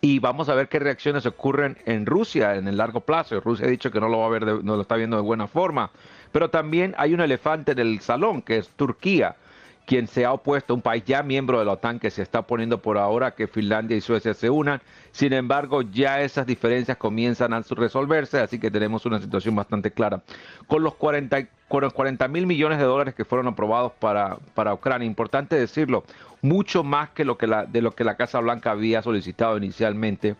y 0.01 0.17
vamos 0.17 0.49
a 0.49 0.55
ver 0.55 0.67
qué 0.67 0.79
reacciones 0.79 1.27
ocurren 1.27 1.77
en 1.85 2.07
Rusia 2.07 2.55
en 2.55 2.67
el 2.67 2.77
largo 2.77 3.01
plazo. 3.01 3.39
Rusia 3.39 3.67
ha 3.67 3.69
dicho 3.69 3.91
que 3.91 3.99
no 3.99 4.09
lo 4.09 4.19
va 4.19 4.25
a 4.25 4.29
ver, 4.29 4.45
no 4.63 4.75
lo 4.75 4.81
está 4.81 4.95
viendo 4.95 5.15
de 5.15 5.21
buena 5.21 5.47
forma. 5.47 5.91
Pero 6.31 6.49
también 6.49 6.95
hay 6.97 7.13
un 7.13 7.21
elefante 7.21 7.73
en 7.73 7.79
el 7.79 8.01
salón, 8.01 8.41
que 8.41 8.57
es 8.57 8.69
Turquía, 8.69 9.35
quien 9.85 10.07
se 10.07 10.25
ha 10.25 10.33
opuesto, 10.33 10.73
un 10.73 10.81
país 10.81 11.03
ya 11.05 11.23
miembro 11.23 11.59
de 11.59 11.65
la 11.65 11.73
OTAN 11.73 11.99
que 11.99 12.11
se 12.11 12.21
está 12.21 12.43
poniendo 12.43 12.81
por 12.81 12.97
ahora 12.97 13.31
que 13.31 13.47
Finlandia 13.47 13.97
y 13.97 14.01
Suecia 14.01 14.33
se 14.33 14.49
unan. 14.49 14.81
Sin 15.11 15.33
embargo, 15.33 15.81
ya 15.81 16.21
esas 16.21 16.45
diferencias 16.45 16.97
comienzan 16.97 17.53
a 17.53 17.61
resolverse, 17.61 18.39
así 18.39 18.59
que 18.59 18.71
tenemos 18.71 19.05
una 19.05 19.19
situación 19.19 19.55
bastante 19.55 19.91
clara. 19.91 20.21
Con 20.67 20.83
los 20.83 20.95
40, 20.95 22.27
mil 22.29 22.47
millones 22.47 22.77
de 22.77 22.85
dólares 22.85 23.15
que 23.15 23.25
fueron 23.25 23.47
aprobados 23.47 23.91
para, 23.99 24.37
para 24.53 24.73
Ucrania, 24.73 25.05
importante 25.05 25.55
decirlo, 25.57 26.03
mucho 26.41 26.83
más 26.83 27.09
que 27.09 27.25
lo 27.25 27.37
que 27.37 27.47
la, 27.47 27.65
de 27.65 27.81
lo 27.81 27.91
que 27.91 28.03
la 28.03 28.15
Casa 28.15 28.39
Blanca 28.39 28.71
había 28.71 29.01
solicitado 29.01 29.57
inicialmente. 29.57 30.35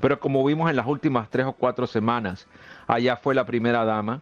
Pero 0.00 0.20
como 0.20 0.44
vimos 0.44 0.68
en 0.68 0.76
las 0.76 0.86
últimas 0.86 1.30
tres 1.30 1.46
o 1.46 1.52
cuatro 1.52 1.86
semanas, 1.86 2.46
allá 2.86 3.16
fue 3.16 3.34
la 3.34 3.46
primera 3.46 3.84
dama, 3.84 4.20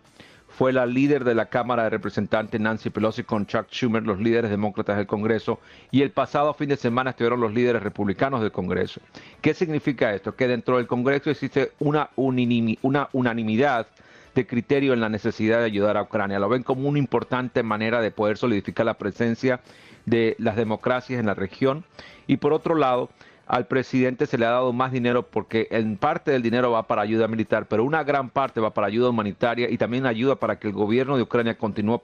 fue 0.57 0.73
la 0.73 0.87
líder 0.87 1.25
de 1.25 1.35
la 1.35 1.47
Cámara 1.47 1.85
de 1.85 1.91
Representantes 1.91 2.61
Nancy 2.61 2.91
Pelosi 2.91 3.25
con 3.25 3.47
Chuck 3.47 3.67
Schumer, 3.71 4.05
los 4.05 4.21
líderes 4.21 4.51
demócratas 4.51 4.97
del 4.97 5.07
Congreso, 5.07 5.59
y 5.91 6.03
el 6.03 6.13
pasado 6.13 6.55
fin 6.55 6.69
de 6.69 6.77
semana 6.77 7.11
estuvieron 7.11 7.41
los 7.41 7.53
líderes 7.53 7.83
republicanos 7.83 8.41
del 8.41 8.53
Congreso. 8.53 9.01
¿Qué 9.41 9.53
significa 9.53 10.15
esto? 10.15 10.37
Que 10.37 10.47
dentro 10.47 10.77
del 10.77 10.87
Congreso 10.87 11.31
existe 11.31 11.73
una, 11.81 12.11
una 12.17 13.09
unanimidad 13.13 13.89
de 14.35 14.47
criterio 14.47 14.93
en 14.93 15.01
la 15.01 15.09
necesidad 15.09 15.59
de 15.59 15.65
ayudar 15.65 15.97
a 15.97 16.03
Ucrania. 16.03 16.39
Lo 16.39 16.49
ven 16.49 16.63
como 16.63 16.89
una 16.89 16.99
importante 16.99 17.63
manera 17.63 18.01
de 18.01 18.13
poder 18.13 18.37
solidificar 18.37 18.87
la 18.87 18.95
presencia 18.95 19.61
de 20.07 20.37
las 20.39 20.55
democracias 20.57 21.19
en 21.19 21.27
la 21.27 21.35
región. 21.35 21.85
Y 22.27 22.37
por 22.37 22.53
otro 22.53 22.77
lado, 22.77 23.11
al 23.47 23.67
presidente 23.67 24.27
se 24.27 24.39
le 24.39 24.47
ha 24.47 24.51
dado 24.51 24.73
más 24.73 24.93
dinero 24.93 25.25
porque 25.25 25.69
en 25.71 25.97
parte 25.97 26.31
del 26.31 26.43
dinero 26.43 26.71
va 26.71 26.87
para 26.87 27.03
ayuda 27.03 27.29
militar, 27.29 27.67
pero 27.69 27.85
una 27.85 28.03
gran 28.03 28.31
parte 28.31 28.61
va 28.61 28.73
para 28.73 28.87
ayuda 28.87 29.11
humanitaria 29.11 29.69
y 29.71 29.77
también 29.77 30.07
ayuda 30.07 30.37
para 30.37 30.59
que 30.59 30.69
el 30.69 30.73
gobierno 30.73 31.17
de 31.17 31.23
Ucrania 31.23 31.57
continúe 31.57 32.01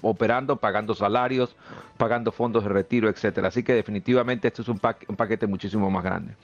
operando, 0.00 0.56
pagando 0.56 0.94
salarios, 0.94 1.54
pagando 1.96 2.32
fondos 2.32 2.64
de 2.64 2.70
retiro, 2.70 3.08
etcétera. 3.08 3.48
Así 3.48 3.62
que 3.62 3.74
definitivamente 3.74 4.48
esto 4.48 4.62
es 4.62 4.68
un, 4.68 4.78
paquete 4.78 5.46
muchísimo 5.46 5.90
más 5.90 6.02
grande. 6.02 6.34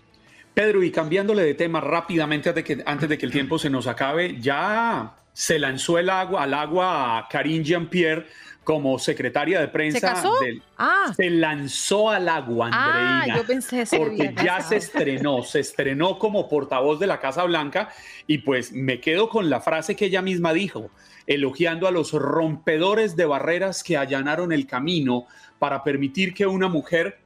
Pedro, 0.54 0.82
y 0.82 0.90
cambiándole 0.90 1.42
de 1.42 1.54
tema 1.54 1.80
rápidamente 1.80 2.48
antes 2.86 3.08
de 3.08 3.18
que, 3.18 3.26
el 3.26 3.32
tiempo 3.32 3.58
se 3.58 3.68
nos 3.68 3.86
acabe, 3.86 4.40
ya 4.40 5.12
se 5.32 5.58
lanzó 5.58 5.98
el 5.98 6.08
agua 6.08 6.44
al 6.44 6.54
agua 6.54 7.18
a 7.18 7.28
Karine 7.28 7.62
Jean-Pierre 7.62 8.26
como 8.66 8.98
secretaria 8.98 9.60
de 9.60 9.68
prensa. 9.68 10.00
¿Se 10.00 10.06
casó? 10.06 10.34
ah. 10.76 11.12
Se 11.16 11.30
lanzó 11.30 12.10
al 12.10 12.28
agua, 12.28 12.66
Andreina. 12.66 13.22
Ah, 13.22 13.36
yo 13.36 13.46
pensé 13.46 13.84
Porque 13.96 14.34
ya 14.44 14.60
se 14.60 14.74
estrenó, 14.74 15.44
se 15.44 15.60
estrenó 15.60 16.18
como 16.18 16.48
portavoz 16.48 16.98
de 16.98 17.06
la 17.06 17.20
Casa 17.20 17.44
Blanca 17.44 17.90
y 18.26 18.38
pues 18.38 18.72
me 18.72 19.00
quedo 19.00 19.28
con 19.28 19.48
la 19.50 19.60
frase 19.60 19.94
que 19.94 20.06
ella 20.06 20.20
misma 20.20 20.52
dijo, 20.52 20.90
elogiando 21.28 21.86
a 21.86 21.92
los 21.92 22.12
rompedores 22.12 23.14
de 23.14 23.26
barreras 23.26 23.84
que 23.84 23.96
allanaron 23.96 24.50
el 24.50 24.66
camino 24.66 25.26
para 25.60 25.84
permitir 25.84 26.34
que 26.34 26.44
una 26.44 26.66
mujer 26.66 27.20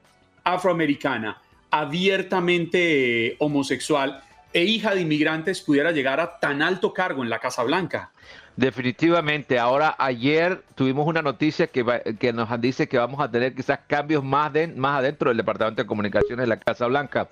afroamericana 0.44 1.40
abiertamente 1.70 3.36
homosexual 3.38 4.22
e 4.52 4.64
hija 4.64 4.94
de 4.94 5.00
inmigrantes 5.00 5.62
pudiera 5.62 5.90
llegar 5.90 6.20
a 6.20 6.38
tan 6.38 6.60
alto 6.60 6.92
cargo 6.92 7.22
en 7.22 7.30
la 7.30 7.38
Casa 7.38 7.62
Blanca. 7.62 8.12
Definitivamente. 8.56 9.58
Ahora, 9.58 9.94
ayer 9.98 10.62
tuvimos 10.74 11.06
una 11.06 11.22
noticia 11.22 11.68
que, 11.68 12.16
que 12.18 12.32
nos 12.32 12.48
dice 12.60 12.88
que 12.88 12.98
vamos 12.98 13.20
a 13.20 13.30
tener 13.30 13.54
quizás 13.54 13.80
cambios 13.86 14.22
más, 14.22 14.52
más 14.76 14.98
adentro 14.98 15.30
del 15.30 15.38
Departamento 15.38 15.82
de 15.82 15.86
Comunicaciones 15.86 16.44
de 16.44 16.46
la 16.46 16.58
Casa 16.58 16.86
Blanca. 16.86 17.28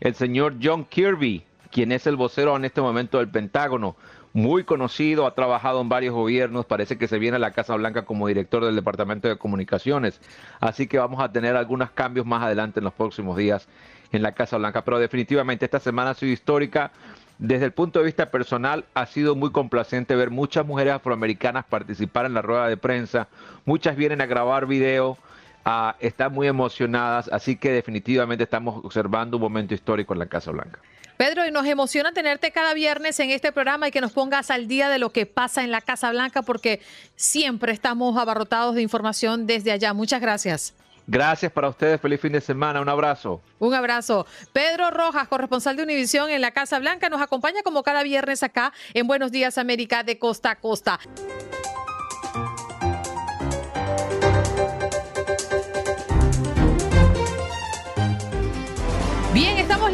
El 0.00 0.14
señor 0.14 0.56
John 0.62 0.84
Kirby, 0.84 1.44
quien 1.70 1.92
es 1.92 2.06
el 2.06 2.16
vocero 2.16 2.56
en 2.56 2.64
este 2.64 2.80
momento 2.80 3.18
del 3.18 3.28
Pentágono, 3.28 3.96
muy 4.32 4.64
conocido, 4.64 5.26
ha 5.26 5.34
trabajado 5.34 5.80
en 5.80 5.88
varios 5.88 6.14
gobiernos, 6.14 6.66
parece 6.66 6.98
que 6.98 7.08
se 7.08 7.18
viene 7.18 7.36
a 7.36 7.40
la 7.40 7.52
Casa 7.52 7.74
Blanca 7.76 8.04
como 8.04 8.28
director 8.28 8.64
del 8.64 8.76
Departamento 8.76 9.26
de 9.26 9.38
Comunicaciones. 9.38 10.20
Así 10.60 10.86
que 10.86 10.98
vamos 10.98 11.20
a 11.20 11.32
tener 11.32 11.56
algunos 11.56 11.90
cambios 11.90 12.26
más 12.26 12.42
adelante 12.42 12.80
en 12.80 12.84
los 12.84 12.92
próximos 12.92 13.36
días 13.36 13.68
en 14.12 14.22
la 14.22 14.32
Casa 14.32 14.58
Blanca. 14.58 14.84
Pero 14.84 14.98
definitivamente 14.98 15.64
esta 15.64 15.80
semana 15.80 16.10
ha 16.10 16.14
sido 16.14 16.32
histórica 16.32 16.92
Desde 17.38 17.66
el 17.66 17.72
punto 17.72 18.00
de 18.00 18.06
vista 18.06 18.32
personal, 18.32 18.84
ha 18.94 19.06
sido 19.06 19.36
muy 19.36 19.52
complacente 19.52 20.16
ver 20.16 20.30
muchas 20.30 20.66
mujeres 20.66 20.94
afroamericanas 20.94 21.64
participar 21.64 22.26
en 22.26 22.34
la 22.34 22.42
rueda 22.42 22.68
de 22.68 22.76
prensa. 22.76 23.28
Muchas 23.64 23.94
vienen 23.94 24.20
a 24.20 24.26
grabar 24.26 24.66
video, 24.66 25.16
ah, 25.64 25.94
están 26.00 26.32
muy 26.32 26.48
emocionadas, 26.48 27.28
así 27.32 27.54
que 27.54 27.70
definitivamente 27.70 28.42
estamos 28.42 28.84
observando 28.84 29.36
un 29.36 29.42
momento 29.42 29.72
histórico 29.72 30.12
en 30.14 30.18
la 30.18 30.26
Casa 30.26 30.50
Blanca. 30.50 30.80
Pedro, 31.16 31.46
y 31.46 31.52
nos 31.52 31.66
emociona 31.66 32.12
tenerte 32.12 32.50
cada 32.50 32.74
viernes 32.74 33.18
en 33.20 33.30
este 33.30 33.52
programa 33.52 33.88
y 33.88 33.90
que 33.92 34.00
nos 34.00 34.12
pongas 34.12 34.50
al 34.50 34.66
día 34.66 34.88
de 34.88 34.98
lo 34.98 35.10
que 35.10 35.26
pasa 35.26 35.62
en 35.62 35.70
la 35.70 35.80
Casa 35.80 36.10
Blanca, 36.10 36.42
porque 36.42 36.80
siempre 37.14 37.72
estamos 37.72 38.16
abarrotados 38.16 38.74
de 38.74 38.82
información 38.82 39.46
desde 39.46 39.70
allá. 39.70 39.94
Muchas 39.94 40.20
gracias. 40.20 40.74
Gracias 41.10 41.50
para 41.50 41.70
ustedes, 41.70 41.98
feliz 41.98 42.20
fin 42.20 42.32
de 42.32 42.40
semana, 42.42 42.82
un 42.82 42.88
abrazo. 42.88 43.40
Un 43.58 43.72
abrazo. 43.72 44.26
Pedro 44.52 44.90
Rojas, 44.90 45.26
corresponsal 45.26 45.74
de 45.74 45.82
Univisión 45.82 46.28
en 46.28 46.42
la 46.42 46.50
Casa 46.50 46.78
Blanca, 46.78 47.08
nos 47.08 47.22
acompaña 47.22 47.62
como 47.62 47.82
cada 47.82 48.02
viernes 48.02 48.42
acá 48.42 48.74
en 48.92 49.06
Buenos 49.06 49.32
Días 49.32 49.56
América 49.56 50.02
de 50.02 50.18
costa 50.18 50.50
a 50.50 50.56
costa. 50.56 51.00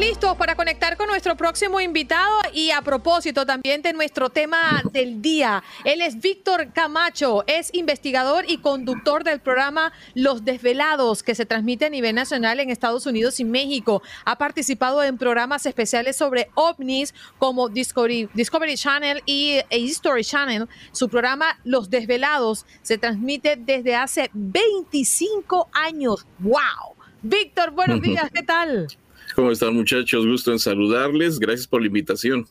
Listos 0.08 0.36
para 0.36 0.54
conectar 0.54 0.98
con 0.98 1.06
nuestro 1.06 1.34
próximo 1.34 1.80
invitado 1.80 2.30
y 2.52 2.70
a 2.72 2.82
propósito 2.82 3.46
también 3.46 3.80
de 3.80 3.94
nuestro 3.94 4.28
tema 4.28 4.82
del 4.92 5.22
día. 5.22 5.62
Él 5.82 6.02
es 6.02 6.20
Víctor 6.20 6.74
Camacho, 6.74 7.42
es 7.46 7.70
investigador 7.72 8.44
y 8.46 8.58
conductor 8.58 9.24
del 9.24 9.40
programa 9.40 9.94
Los 10.12 10.44
Desvelados 10.44 11.22
que 11.22 11.34
se 11.34 11.46
transmite 11.46 11.86
a 11.86 11.88
nivel 11.88 12.14
nacional 12.14 12.60
en 12.60 12.68
Estados 12.68 13.06
Unidos 13.06 13.40
y 13.40 13.44
México. 13.44 14.02
Ha 14.26 14.36
participado 14.36 15.02
en 15.02 15.16
programas 15.16 15.64
especiales 15.64 16.16
sobre 16.16 16.50
ovnis 16.54 17.14
como 17.38 17.70
Discovery, 17.70 18.28
Discovery 18.34 18.76
Channel 18.76 19.22
y 19.24 19.60
History 19.70 20.22
Channel. 20.22 20.68
Su 20.92 21.08
programa 21.08 21.58
Los 21.64 21.88
Desvelados 21.88 22.66
se 22.82 22.98
transmite 22.98 23.56
desde 23.56 23.96
hace 23.96 24.28
25 24.34 25.70
años. 25.72 26.26
¡Wow! 26.40 26.94
Víctor, 27.22 27.70
buenos 27.70 28.02
días, 28.02 28.30
¿qué 28.30 28.42
tal? 28.42 28.88
¿Cómo 29.34 29.50
están 29.50 29.74
muchachos? 29.74 30.26
Gusto 30.26 30.52
en 30.52 30.60
saludarles. 30.60 31.40
Gracias 31.40 31.66
por 31.66 31.80
la 31.80 31.88
invitación. 31.88 32.46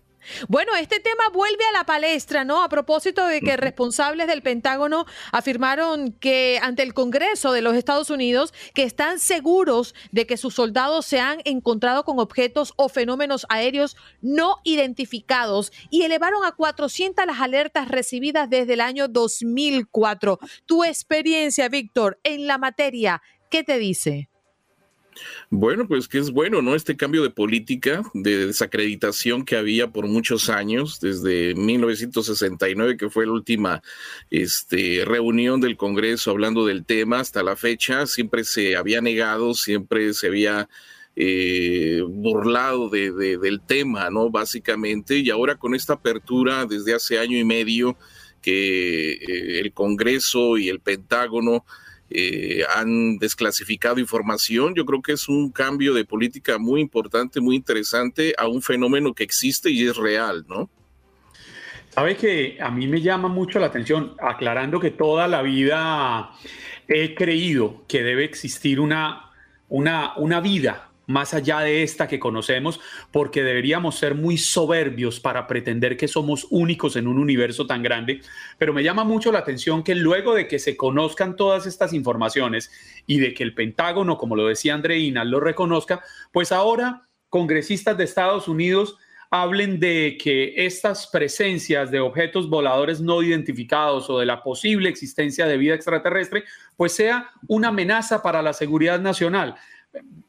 Bueno, 0.47 0.75
este 0.75 0.99
tema 0.99 1.29
vuelve 1.33 1.63
a 1.65 1.71
la 1.71 1.85
palestra, 1.85 2.43
¿no? 2.43 2.63
A 2.63 2.69
propósito 2.69 3.25
de 3.25 3.41
que 3.41 3.57
responsables 3.57 4.27
del 4.27 4.41
Pentágono 4.41 5.05
afirmaron 5.31 6.13
que 6.13 6.59
ante 6.61 6.83
el 6.83 6.93
Congreso 6.93 7.51
de 7.51 7.61
los 7.61 7.75
Estados 7.75 8.09
Unidos 8.09 8.53
que 8.73 8.83
están 8.83 9.19
seguros 9.19 9.95
de 10.11 10.25
que 10.25 10.37
sus 10.37 10.55
soldados 10.55 11.05
se 11.05 11.19
han 11.19 11.39
encontrado 11.45 12.03
con 12.03 12.19
objetos 12.19 12.73
o 12.77 12.89
fenómenos 12.89 13.45
aéreos 13.49 13.95
no 14.21 14.57
identificados 14.63 15.71
y 15.89 16.03
elevaron 16.03 16.45
a 16.45 16.53
400 16.53 17.25
las 17.25 17.39
alertas 17.39 17.87
recibidas 17.87 18.49
desde 18.49 18.73
el 18.73 18.81
año 18.81 19.07
2004. 19.07 20.39
Tu 20.65 20.83
experiencia, 20.83 21.69
Víctor, 21.69 22.19
en 22.23 22.47
la 22.47 22.57
materia, 22.57 23.21
¿qué 23.49 23.63
te 23.63 23.77
dice? 23.77 24.29
Bueno, 25.49 25.87
pues 25.87 26.07
que 26.07 26.17
es 26.17 26.31
bueno, 26.31 26.61
¿no? 26.61 26.75
Este 26.75 26.97
cambio 26.97 27.23
de 27.23 27.29
política, 27.29 28.03
de 28.13 28.47
desacreditación 28.47 29.45
que 29.45 29.55
había 29.55 29.91
por 29.91 30.07
muchos 30.07 30.49
años, 30.49 30.99
desde 30.99 31.53
1969, 31.55 32.97
que 32.97 33.09
fue 33.09 33.25
la 33.25 33.33
última 33.33 33.81
este, 34.29 35.03
reunión 35.05 35.61
del 35.61 35.77
Congreso 35.77 36.31
hablando 36.31 36.65
del 36.65 36.85
tema, 36.85 37.19
hasta 37.19 37.43
la 37.43 37.55
fecha, 37.55 38.07
siempre 38.07 38.43
se 38.43 38.75
había 38.75 39.01
negado, 39.01 39.53
siempre 39.53 40.13
se 40.13 40.27
había 40.27 40.67
eh, 41.15 42.01
burlado 42.07 42.89
de, 42.89 43.11
del 43.11 43.61
tema, 43.61 44.09
¿no? 44.09 44.31
Básicamente, 44.31 45.17
y 45.17 45.29
ahora 45.29 45.55
con 45.55 45.75
esta 45.75 45.93
apertura 45.93 46.65
desde 46.65 46.95
hace 46.95 47.19
año 47.19 47.37
y 47.37 47.43
medio 47.43 47.97
que 48.41 49.13
eh, 49.13 49.59
el 49.59 49.73
Congreso 49.73 50.57
y 50.57 50.69
el 50.69 50.79
Pentágono 50.79 51.65
eh, 52.15 52.63
han 52.75 53.17
desclasificado 53.17 53.99
información. 53.99 54.75
Yo 54.75 54.85
creo 54.85 55.01
que 55.01 55.13
es 55.13 55.27
un 55.27 55.51
cambio 55.51 55.93
de 55.95 56.05
política 56.05 56.59
muy 56.59 56.79
importante, 56.79 57.41
muy 57.41 57.55
interesante 57.55 58.35
a 58.37 58.47
un 58.47 58.61
fenómeno 58.61 59.13
que 59.13 59.23
existe 59.23 59.71
y 59.71 59.87
es 59.87 59.97
real, 59.97 60.45
¿no? 60.47 60.69
Sabe 61.89 62.15
que 62.15 62.57
a 62.61 62.69
mí 62.69 62.87
me 62.87 63.01
llama 63.01 63.29
mucho 63.29 63.59
la 63.59 63.67
atención, 63.67 64.15
aclarando 64.19 64.79
que 64.79 64.91
toda 64.91 65.27
la 65.27 65.41
vida 65.41 66.31
he 66.87 67.15
creído 67.15 67.83
que 67.87 68.03
debe 68.03 68.23
existir 68.25 68.79
una, 68.79 69.31
una, 69.69 70.13
una 70.17 70.39
vida 70.39 70.92
más 71.07 71.33
allá 71.33 71.59
de 71.59 71.83
esta 71.83 72.07
que 72.07 72.19
conocemos, 72.19 72.79
porque 73.11 73.43
deberíamos 73.43 73.95
ser 73.95 74.15
muy 74.15 74.37
soberbios 74.37 75.19
para 75.19 75.47
pretender 75.47 75.97
que 75.97 76.07
somos 76.07 76.47
únicos 76.49 76.95
en 76.95 77.07
un 77.07 77.19
universo 77.19 77.67
tan 77.67 77.83
grande. 77.83 78.21
Pero 78.57 78.73
me 78.73 78.83
llama 78.83 79.03
mucho 79.03 79.31
la 79.31 79.39
atención 79.39 79.83
que 79.83 79.95
luego 79.95 80.33
de 80.33 80.47
que 80.47 80.59
se 80.59 80.77
conozcan 80.77 81.35
todas 81.35 81.65
estas 81.65 81.93
informaciones 81.93 82.71
y 83.05 83.19
de 83.19 83.33
que 83.33 83.43
el 83.43 83.53
Pentágono, 83.53 84.17
como 84.17 84.35
lo 84.35 84.47
decía 84.47 84.73
Andreina, 84.73 85.23
lo 85.23 85.39
reconozca, 85.39 86.01
pues 86.31 86.51
ahora 86.51 87.07
congresistas 87.29 87.97
de 87.97 88.03
Estados 88.03 88.47
Unidos 88.47 88.97
hablen 89.31 89.79
de 89.79 90.15
que 90.21 90.53
estas 90.55 91.07
presencias 91.07 91.89
de 91.89 91.99
objetos 91.99 92.47
voladores 92.47 93.01
no 93.01 93.23
identificados 93.23 94.07
o 94.11 94.19
de 94.19 94.27
la 94.27 94.43
posible 94.43 94.89
existencia 94.89 95.47
de 95.47 95.57
vida 95.57 95.73
extraterrestre, 95.73 96.43
pues 96.77 96.93
sea 96.93 97.31
una 97.47 97.69
amenaza 97.69 98.21
para 98.21 98.43
la 98.43 98.53
seguridad 98.53 98.99
nacional 98.99 99.55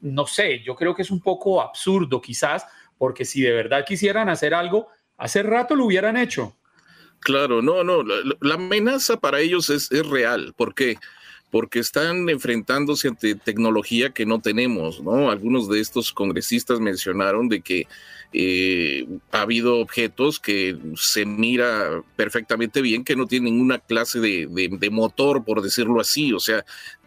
no 0.00 0.26
sé, 0.26 0.62
yo 0.62 0.74
creo 0.74 0.94
que 0.94 1.02
es 1.02 1.10
un 1.10 1.20
poco 1.20 1.60
absurdo 1.60 2.20
quizás, 2.20 2.66
porque 2.98 3.24
si 3.24 3.40
de 3.40 3.52
verdad 3.52 3.84
quisieran 3.84 4.28
hacer 4.28 4.54
algo, 4.54 4.88
hace 5.16 5.42
rato 5.42 5.74
lo 5.74 5.86
hubieran 5.86 6.16
hecho. 6.16 6.56
Claro, 7.20 7.62
no, 7.62 7.82
no, 7.82 8.02
la, 8.02 8.54
amenaza 8.54 9.16
para 9.18 9.40
ellos 9.40 9.70
es, 9.70 9.90
es 9.90 10.06
real. 10.06 10.52
¿Por 10.56 10.74
qué? 10.74 10.98
Porque 11.50 11.78
están 11.78 12.28
enfrentándose 12.28 13.08
ante 13.08 13.34
tecnología 13.34 14.10
que 14.10 14.26
no 14.26 14.40
tenemos, 14.40 15.02
¿no? 15.02 15.30
Algunos 15.30 15.68
de 15.70 15.80
estos 15.80 16.12
congresistas 16.12 16.80
mencionaron 16.80 17.48
de 17.48 17.62
que 17.62 17.86
eh, 18.36 19.06
ha 19.30 19.42
habido 19.42 19.78
objetos 19.78 20.40
que 20.40 20.76
se 20.96 21.24
mira 21.24 22.02
perfectamente 22.16 22.82
bien, 22.82 23.04
que 23.04 23.14
no 23.14 23.26
tienen 23.26 23.54
ninguna 23.54 23.78
clase 23.78 24.18
de, 24.18 24.46
de, 24.46 24.90
motor, 24.90 25.44
por 25.44 25.62
decirlo 25.62 26.00
así. 26.00 26.32
O 26.32 26.40
sea, 26.40 26.64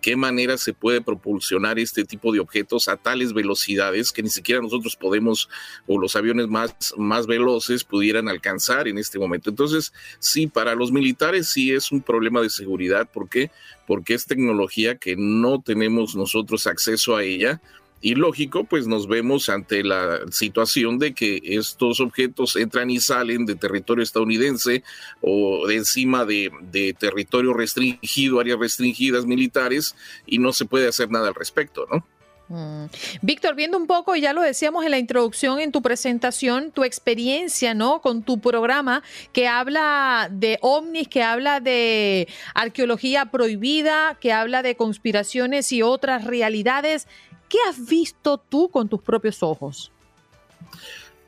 qué 0.08 0.16
manera 0.16 0.58
se 0.58 0.72
puede 0.72 1.02
propulsionar 1.02 1.80
este 1.80 2.06
tipo 2.06 2.32
de 2.32 2.40
objetos 2.40 2.88
a 2.88 2.96
tales 2.96 3.34
velocidades 3.34 4.14
que 4.14 4.24
ni 4.24 4.30
siquiera 4.30 4.62
nosotros 4.62 4.96
podemos, 4.96 5.50
o 5.86 6.00
los 6.00 6.16
aviones 6.16 6.48
más, 6.48 6.94
más 6.96 7.28
veloces 7.28 7.84
pudieran 7.84 8.30
alcanzar 8.30 8.88
en 8.88 9.00
este 9.00 9.20
momento. 9.20 9.50
Entonces, 9.50 9.92
sí, 10.20 10.48
para 10.48 10.76
los 10.76 10.94
militares 10.94 11.50
sí 11.50 11.74
es 11.74 11.92
un 11.92 12.02
problema 12.02 12.40
de 12.40 12.50
seguridad. 12.50 13.10
¿Por 13.12 13.28
qué? 13.28 13.52
Porque 13.86 14.14
es 14.14 14.26
tecnología 14.26 14.96
que 14.96 15.18
no 15.18 15.62
tenemos 15.62 16.16
nosotros 16.16 16.68
acceso 16.68 17.18
a 17.18 17.24
ella 17.24 17.60
y 18.02 18.16
lógico, 18.16 18.64
pues 18.64 18.88
nos 18.88 19.08
vemos 19.08 19.50
ante 19.50 19.84
la 19.84 20.20
situación 20.32 21.00
de 21.00 21.14
que 21.14 21.42
estos 21.44 22.00
objetos 22.00 22.56
entran 22.56 22.90
y 22.90 23.00
salen 23.00 23.46
de 23.46 23.56
territorio 23.56 24.04
estadounidense 24.04 24.84
o 25.22 25.66
de 25.68 25.78
encima 25.78 26.24
de, 26.26 26.96
territorio 27.00 27.54
restringido, 27.54 28.40
áreas 28.40 28.60
restringidas 28.60 29.26
militares, 29.26 29.96
y 30.26 30.38
no 30.38 30.54
se 30.54 30.66
puede 30.66 30.88
hacer 30.88 31.10
nada 31.10 31.30
al 31.30 31.36
respecto, 31.36 31.88
¿no? 31.92 32.06
Mm. 32.50 32.86
Víctor, 33.22 33.56
viendo 33.56 33.78
un 33.78 33.88
poco, 33.88 34.16
y 34.16 34.22
ya 34.22 34.32
lo 34.32 34.42
decíamos 34.42 34.86
en 34.86 34.92
la 34.92 35.00
introducción, 35.00 35.60
en 35.60 35.72
tu 35.72 35.82
presentación, 35.82 36.72
tu 36.72 36.84
experiencia, 36.84 37.74
¿no? 37.74 38.02
Con 38.02 38.24
tu 38.24 38.40
programa 38.40 39.04
que 39.34 39.48
habla 39.48 40.30
de 40.32 40.58
ovnis, 40.62 41.10
que 41.10 41.24
habla 41.24 41.60
de 41.60 42.28
arqueología 42.54 43.26
prohibida, 43.26 44.18
que 44.22 44.32
habla 44.32 44.62
de 44.62 44.76
conspiraciones 44.76 45.72
y 45.72 45.82
otras 45.82 46.24
realidades. 46.24 47.08
¿Qué 47.50 47.58
has 47.68 47.88
visto 47.88 48.38
tú 48.38 48.70
con 48.70 48.90
tus 48.90 49.02
propios 49.02 49.42
ojos? 49.42 49.92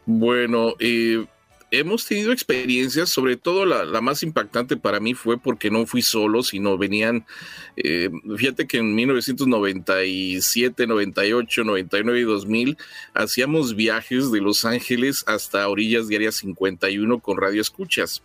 Bueno, 0.05 0.73
eh, 0.79 1.25
hemos 1.71 2.05
tenido 2.05 2.31
experiencias, 2.31 3.09
sobre 3.09 3.37
todo 3.37 3.65
la, 3.65 4.01
más 4.01 4.23
impactante 4.23 4.75
para 4.75 4.99
mí 4.99 5.13
fue 5.13 5.37
porque 5.37 5.69
no 5.69 5.85
fui 5.85 6.01
solo, 6.01 6.43
sino 6.43 6.77
venían, 6.77 7.25
eh, 7.77 8.09
fíjate 8.37 8.67
que 8.67 8.77
en 8.77 8.95
1997, 8.95 10.87
98, 10.87 11.63
99 11.63 12.19
y 12.19 12.23
2000 12.23 12.77
hacíamos 13.13 13.75
viajes 13.75 14.31
de 14.31 14.41
Los 14.41 14.65
Ángeles 14.65 15.23
hasta 15.27 15.67
orillas 15.69 16.07
diarias 16.07 16.35
51 16.35 17.19
con 17.19 17.37
radio 17.37 17.61
escuchas. 17.61 18.23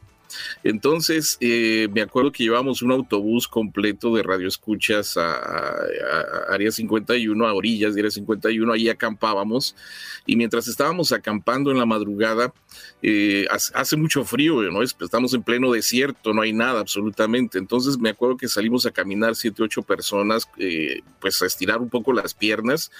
Entonces, 0.62 1.36
eh, 1.40 1.88
me 1.92 2.02
acuerdo 2.02 2.32
que 2.32 2.44
llevábamos 2.44 2.82
un 2.82 2.92
autobús 2.92 3.48
completo 3.48 4.14
de 4.14 4.22
radioescuchas 4.22 5.16
a, 5.16 5.34
a, 5.34 6.52
Área 6.52 6.70
51, 6.70 7.46
a 7.46 7.52
orillas 7.54 7.94
de 7.94 8.00
Área 8.00 8.10
51, 8.10 8.72
ahí 8.72 8.88
acampábamos 8.88 9.76
y 10.26 10.36
mientras 10.36 10.68
estábamos 10.68 11.12
acampando 11.12 11.70
en 11.70 11.78
la 11.78 11.86
madrugada, 11.86 12.52
eh, 13.02 13.46
hace, 13.50 13.96
mucho 13.96 14.24
frío, 14.24 14.62
¿no? 14.62 14.82
Estamos 14.82 15.34
en 15.34 15.42
pleno 15.42 15.70
desierto, 15.70 16.32
no 16.32 16.42
hay 16.42 16.52
nada 16.52 16.80
absolutamente. 16.80 17.58
Entonces 17.58 17.98
me 17.98 18.10
acuerdo 18.10 18.36
que 18.36 18.48
salimos 18.48 18.86
a 18.86 18.90
caminar 18.90 19.36
siete, 19.36 19.62
ocho 19.62 19.82
personas, 19.82 20.48
eh, 20.58 21.02
pues 21.20 21.40
a 21.42 21.46
estirar 21.46 21.80
un 21.80 21.90
poco 21.90 22.12
las 22.12 22.34
piernas 22.34 22.90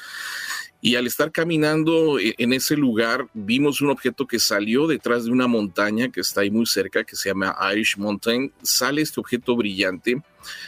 Y 0.87 0.97
al 0.97 1.07
estar 1.07 1.33
caminando 1.33 2.18
e, 2.18 2.35
en 2.37 2.53
ese 2.53 2.77
lugar, 2.77 3.27
vimos 3.33 3.81
un 3.81 3.88
objeto 3.88 4.27
que 4.27 4.38
salió 4.38 4.87
detrás 4.87 5.25
de 5.25 5.31
una 5.31 5.47
montaña 5.47 6.11
que 6.11 6.20
está 6.20 6.42
ahí 6.42 6.51
muy 6.51 6.66
cerca, 6.66 7.05
que 7.05 7.16
se 7.16 7.31
llama 7.31 7.57
Irish 7.73 7.97
Mountain. 7.97 8.53
Sale 8.61 9.01
este 9.01 9.18
objeto 9.18 9.57
brillante, 9.57 10.23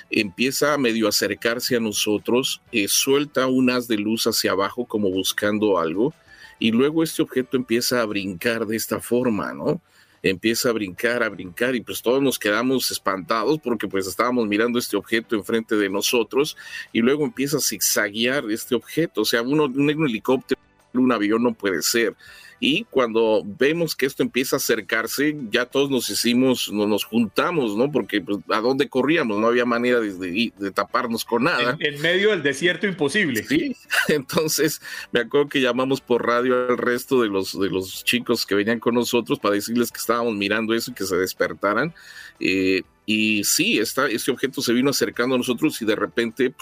empieza 0.09 0.73
a 0.73 0.79
medio 0.79 1.07
acercarse 1.07 1.77
a 1.77 1.81
nosotros, 1.81 2.63
eh, 2.73 2.89
suelta 2.89 3.47
un 3.47 3.69
haz 3.69 3.89
de 3.89 3.99
luz 3.99 4.27
hacia 4.27 4.53
abajo 4.53 4.87
como 4.87 5.11
buscando 5.11 5.79
algo, 5.79 6.15
y 6.59 6.71
luego 6.71 7.03
este 7.03 7.21
objeto 7.21 7.59
empieza 7.59 8.01
a 8.01 8.07
brincar 8.07 8.65
de 8.65 8.77
esta 8.77 9.01
forma, 9.01 9.53
¿no? 9.53 9.83
Empieza 10.31 10.71
a 10.71 10.73
brincar, 10.73 11.23
a 11.23 11.29
brincar 11.29 11.75
y 11.75 11.81
pues 11.81 12.03
todos 12.03 12.23
nos 12.23 12.39
quedamos 12.39 12.91
espantados 12.91 13.59
porque 13.63 13.89
pues 13.89 14.07
estábamos 14.07 14.47
mirando 14.47 14.79
este 14.79 14.97
objeto 14.97 15.37
enfrente 15.37 15.77
de 15.77 15.89
nosotros 15.89 16.57
y 16.93 17.01
luego 17.01 17.25
empieza 17.25 17.59
a 17.59 17.61
zigzaguear 17.61 18.51
este 18.51 18.75
objeto, 18.75 19.23
o 19.23 19.25
sea, 19.25 19.43
uno, 19.43 19.65
un 19.65 19.91
helicóptero, 19.91 20.61
un 20.95 21.13
avión 21.13 21.43
no 21.43 21.55
puede 21.55 21.83
ser 21.83 22.17
y 22.59 22.85
cuando 22.85 23.43
vemos 23.45 23.95
que 23.95 24.07
esto 24.07 24.23
empieza 24.23 24.57
a 24.57 24.59
acercarse, 24.59 25.37
ya 25.51 25.67
todos 25.67 25.91
nos 25.91 26.09
hicimos, 26.09 26.73
nos, 26.73 26.89
nos 26.89 27.05
juntamos, 27.05 27.77
¿no? 27.77 27.93
Porque 27.93 28.21
pues, 28.21 28.39
a 28.49 28.61
dónde 28.61 28.89
corríamos, 28.89 29.39
no 29.39 29.47
había 29.47 29.65
manera 29.65 30.01
de, 30.01 30.53
taparnos 30.75 31.25
con 31.25 31.45
nada. 31.45 31.77
En, 31.81 32.01
medio 32.01 32.31
del 32.31 32.43
desierto 32.43 32.87
imposible. 32.87 33.45
Sí, 33.45 33.77
entonces 34.09 34.81
me 35.13 35.21
acuerdo 35.21 35.49
que 35.49 35.61
llamamos 35.61 36.01
por 36.01 36.27
radio 36.27 36.69
al 36.69 36.79
resto 36.79 37.21
de 37.21 37.29
los, 37.29 37.59
de 37.59 37.69
los 37.69 38.05
chicos 38.05 38.47
que 38.47 38.55
venían 38.55 38.81
con 38.81 38.95
nosotros 38.95 39.39
para 39.39 39.55
decirles 39.55 39.93
que 39.93 39.99
estábamos 39.99 40.35
mirando 40.35 40.75
eso 40.75 40.91
y 40.91 40.95
que 40.95 41.05
se 41.05 41.17
despertaran. 41.17 41.95
Eh, 42.41 42.83
y 43.05 43.45
sí, 43.45 43.79
esta, 43.79 44.09
este 44.09 44.31
objeto 44.31 44.63
se 44.63 44.73
vino 44.73 44.91
acercando 44.91 45.35
a 45.35 45.39
nosotros 45.39 45.81
y 45.83 45.85
de 45.85 45.95
repente 45.95 46.55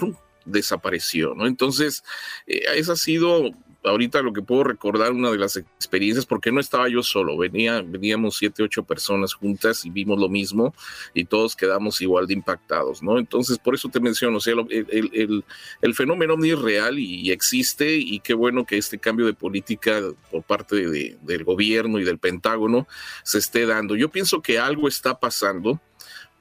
desapareció, 0.45 1.35
¿no? 1.35 1.47
Entonces, 1.47 2.05
eh, 2.47 2.63
esa 2.75 2.93
ha 2.93 2.97
sido 2.97 3.51
ahorita 3.85 4.23
lo 4.23 4.33
que 4.33 4.43
puedo 4.43 4.65
recordar, 4.65 5.13
una 5.13 5.31
de 5.31 5.39
las 5.39 5.57
experiencias, 5.57 6.27
porque 6.27 6.51
no 6.51 6.61
estaba 6.61 6.89
yo 6.89 7.03
solo, 7.03 7.37
venía, 7.37 7.83
veníamos 7.83 8.37
siete, 8.37 8.63
ocho 8.63 8.83
personas 8.83 9.35
juntas 9.35 9.85
y 9.85 9.91
vimos 9.91 10.19
lo 10.19 10.29
mismo 10.29 10.75
y 11.13 11.25
todos 11.27 11.55
quedamos 11.55 12.01
igual 12.01 12.27
de 12.27 12.35
impactados, 12.35 13.03
¿no? 13.03 13.19
Entonces, 13.19 13.59
por 13.59 13.75
eso 13.75 13.89
te 13.89 14.01
menciono, 14.01 14.39
o 14.39 14.41
sea, 14.41 14.55
el, 14.71 15.45
el, 15.81 15.95
fenómeno 15.95 16.35
es 16.43 16.59
real 16.59 16.99
y, 16.99 17.31
existe 17.31 17.95
y 17.97 18.21
qué 18.21 18.35
bueno 18.35 18.65
que 18.65 18.77
este 18.77 18.99
cambio 18.99 19.27
de 19.27 19.35
política 19.35 20.01
por 20.31 20.43
parte 20.43 20.89
del 20.89 21.45
gobierno 21.45 21.99
y 21.99 22.05
del 22.05 22.19
Pentágono 22.19 22.87
se 23.23 23.39
esté 23.39 23.67
dando. 23.67 23.97
Yo 23.97 24.09
pienso 24.09 24.41
que 24.41 24.59
algo 24.59 24.89
está 24.89 25.19
pasando 25.19 25.81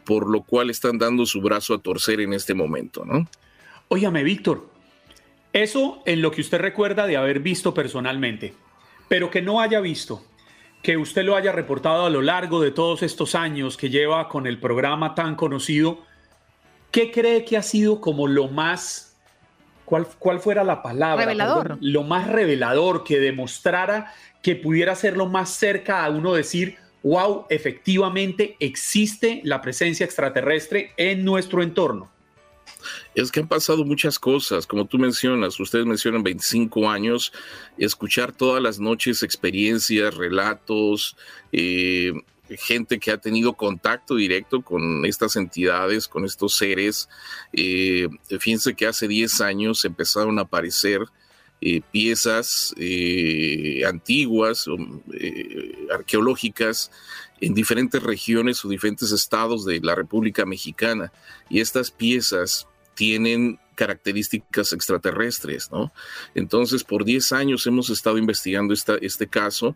por 0.06 0.29
lo 0.29 0.43
cual 0.43 0.69
están 0.69 0.97
dando 0.97 1.25
su 1.25 1.41
brazo 1.41 1.73
a 1.73 1.79
torcer 1.79 2.19
en 2.21 2.34
este 2.34 2.53
momento, 2.53 3.06
¿no? 3.06 3.27
Óyame, 3.88 4.23
Víctor, 4.23 4.72
eso 5.53 6.01
en 6.05 6.21
lo 6.21 6.31
que 6.31 6.41
usted 6.41 6.59
recuerda 6.59 7.05
de 7.05 7.15
haber 7.15 7.39
visto 7.39 7.73
personalmente, 7.73 8.53
pero 9.07 9.29
que 9.29 9.41
no 9.41 9.61
haya 9.61 9.79
visto, 9.79 10.23
que 10.81 10.97
usted 10.97 11.23
lo 11.23 11.35
haya 11.35 11.51
reportado 11.51 12.05
a 12.05 12.09
lo 12.09 12.21
largo 12.21 12.59
de 12.59 12.71
todos 12.71 13.03
estos 13.03 13.35
años 13.35 13.77
que 13.77 13.89
lleva 13.89 14.27
con 14.27 14.47
el 14.47 14.59
programa 14.59 15.15
tan 15.15 15.35
conocido, 15.35 15.99
¿qué 16.91 17.11
cree 17.11 17.45
que 17.45 17.55
ha 17.55 17.61
sido 17.61 18.01
como 18.01 18.27
lo 18.27 18.47
más, 18.47 19.15
cuál, 19.85 20.07
cuál 20.19 20.39
fuera 20.39 20.63
la 20.63 20.81
palabra? 20.81 21.25
Revelador. 21.25 21.77
Lo 21.79 22.03
más 22.03 22.27
revelador 22.27 23.03
que 23.03 23.19
demostrara 23.19 24.13
que 24.41 24.55
pudiera 24.55 24.95
ser 24.95 25.15
lo 25.15 25.27
más 25.27 25.51
cerca 25.51 26.03
a 26.03 26.09
uno 26.09 26.33
decir, 26.33 26.77
wow, 27.03 27.45
efectivamente 27.49 28.57
existe 28.59 29.41
la 29.43 29.61
presencia 29.61 30.05
extraterrestre 30.05 30.93
en 30.97 31.23
nuestro 31.23 31.61
entorno. 31.61 32.12
Es 33.15 33.31
que 33.31 33.39
han 33.39 33.47
pasado 33.47 33.85
muchas 33.85 34.19
cosas, 34.19 34.67
como 34.67 34.85
tú 34.85 34.97
mencionas, 34.97 35.59
ustedes 35.59 35.85
mencionan 35.85 36.23
25 36.23 36.89
años, 36.89 37.33
escuchar 37.77 38.31
todas 38.31 38.61
las 38.61 38.79
noches 38.79 39.23
experiencias, 39.23 40.15
relatos, 40.15 41.15
eh, 41.51 42.13
gente 42.49 42.99
que 42.99 43.11
ha 43.11 43.17
tenido 43.17 43.53
contacto 43.53 44.15
directo 44.15 44.61
con 44.61 45.05
estas 45.05 45.35
entidades, 45.35 46.07
con 46.07 46.25
estos 46.25 46.55
seres. 46.55 47.09
Eh, 47.53 48.07
fíjense 48.39 48.75
que 48.75 48.85
hace 48.85 49.07
10 49.07 49.41
años 49.41 49.85
empezaron 49.85 50.37
a 50.39 50.43
aparecer 50.43 51.01
eh, 51.61 51.81
piezas 51.91 52.75
antiguas, 53.85 54.65
arqueológicas, 55.89 56.91
en 57.43 57.53
diferentes 57.53 58.01
regiones 58.01 58.63
o 58.63 58.69
diferentes 58.69 59.11
estados 59.11 59.65
de 59.65 59.81
la 59.81 59.95
República 59.95 60.45
Mexicana. 60.45 61.11
Y 61.49 61.59
estas 61.59 61.91
piezas 61.91 62.67
tienen 62.95 63.60
características 63.75 64.73
extraterrestres, 64.73 65.71
¿no? 65.71 65.91
Entonces, 66.36 66.84
por 66.84 67.06
10 67.06 67.32
años 67.34 67.65
hemos 67.67 67.89
estado 67.89 68.17
investigando 68.17 68.73
este 68.73 69.27
caso, 69.27 69.75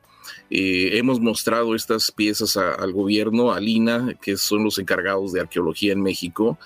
eh, 0.50 0.92
hemos 0.94 1.20
mostrado 1.20 1.76
estas 1.76 2.12
piezas 2.12 2.58
al 2.58 2.92
gobierno, 2.92 3.52
a 3.52 3.60
Lina, 3.60 4.16
que 4.22 4.38
son 4.38 4.64
los 4.64 4.78
encargados 4.78 5.34
de 5.34 5.42
arqueología 5.42 5.94
en 5.94 6.02
México. 6.02 6.60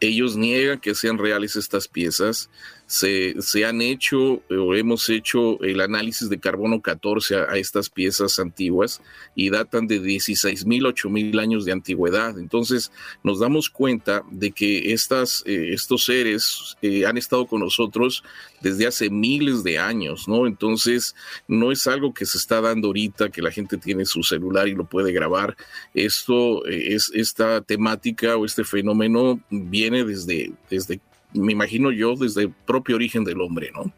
Ellos 0.00 0.36
niegan 0.36 0.80
que 0.80 0.94
sean 0.94 1.18
reales 1.18 1.56
estas 1.56 1.88
piezas, 1.88 2.50
se, 2.86 3.64
han 3.64 3.80
hecho 3.80 4.42
o 4.50 4.74
hemos 4.74 5.08
hecho 5.08 5.60
el 5.62 5.80
análisis 5.80 6.28
de 6.28 6.38
carbono 6.38 6.82
14 6.82 7.36
a, 7.36 7.56
estas 7.56 7.88
piezas 7.88 8.38
antiguas 8.38 9.00
y 9.34 9.50
datan 9.50 9.86
de 9.86 10.00
16 10.00 10.66
mil, 10.66 10.86
8 10.86 11.08
mil 11.08 11.38
años 11.38 11.64
de 11.64 11.72
antigüedad. 11.72 12.38
Entonces 12.38 12.92
nos 13.22 13.40
damos 13.40 13.70
cuenta 13.70 14.22
de 14.30 14.52
que 14.52 14.92
estas, 14.92 15.42
eh, 15.46 15.70
estos 15.72 16.04
seres 16.04 16.76
eh, 16.82 17.06
han 17.06 17.16
estado 17.16 17.46
con 17.46 17.60
nosotros 17.60 18.22
desde 18.60 18.86
hace 18.86 19.10
miles 19.10 19.62
de 19.62 19.78
años, 19.78 20.28
¿no? 20.28 20.46
Entonces 20.46 21.14
no 21.48 21.72
es 21.72 21.86
algo 21.86 22.14
que 22.14 22.26
se 22.26 22.38
está 22.38 22.60
dando 22.60 22.88
ahorita, 22.88 23.30
que 23.30 23.42
la 23.42 23.50
gente 23.50 23.76
tiene 23.76 24.04
su 24.04 24.22
celular 24.22 24.68
y 24.68 24.74
lo 24.74 24.84
puede 24.84 25.12
grabar. 25.12 25.56
Esto 25.94 26.66
eh, 26.66 26.94
es 26.94 27.10
esta 27.14 27.60
temática 27.60 28.36
o 28.36 28.44
este 28.44 28.64
fenómeno 28.64 29.40
viene 29.50 30.04
desde, 30.04 30.52
desde 30.70 31.00
me 31.34 31.52
imagino 31.52 31.92
yo, 31.92 32.14
desde 32.14 32.42
el 32.42 32.50
propio 32.50 32.96
origen 32.96 33.24
del 33.24 33.40
hombre, 33.40 33.70
¿no? 33.72 33.92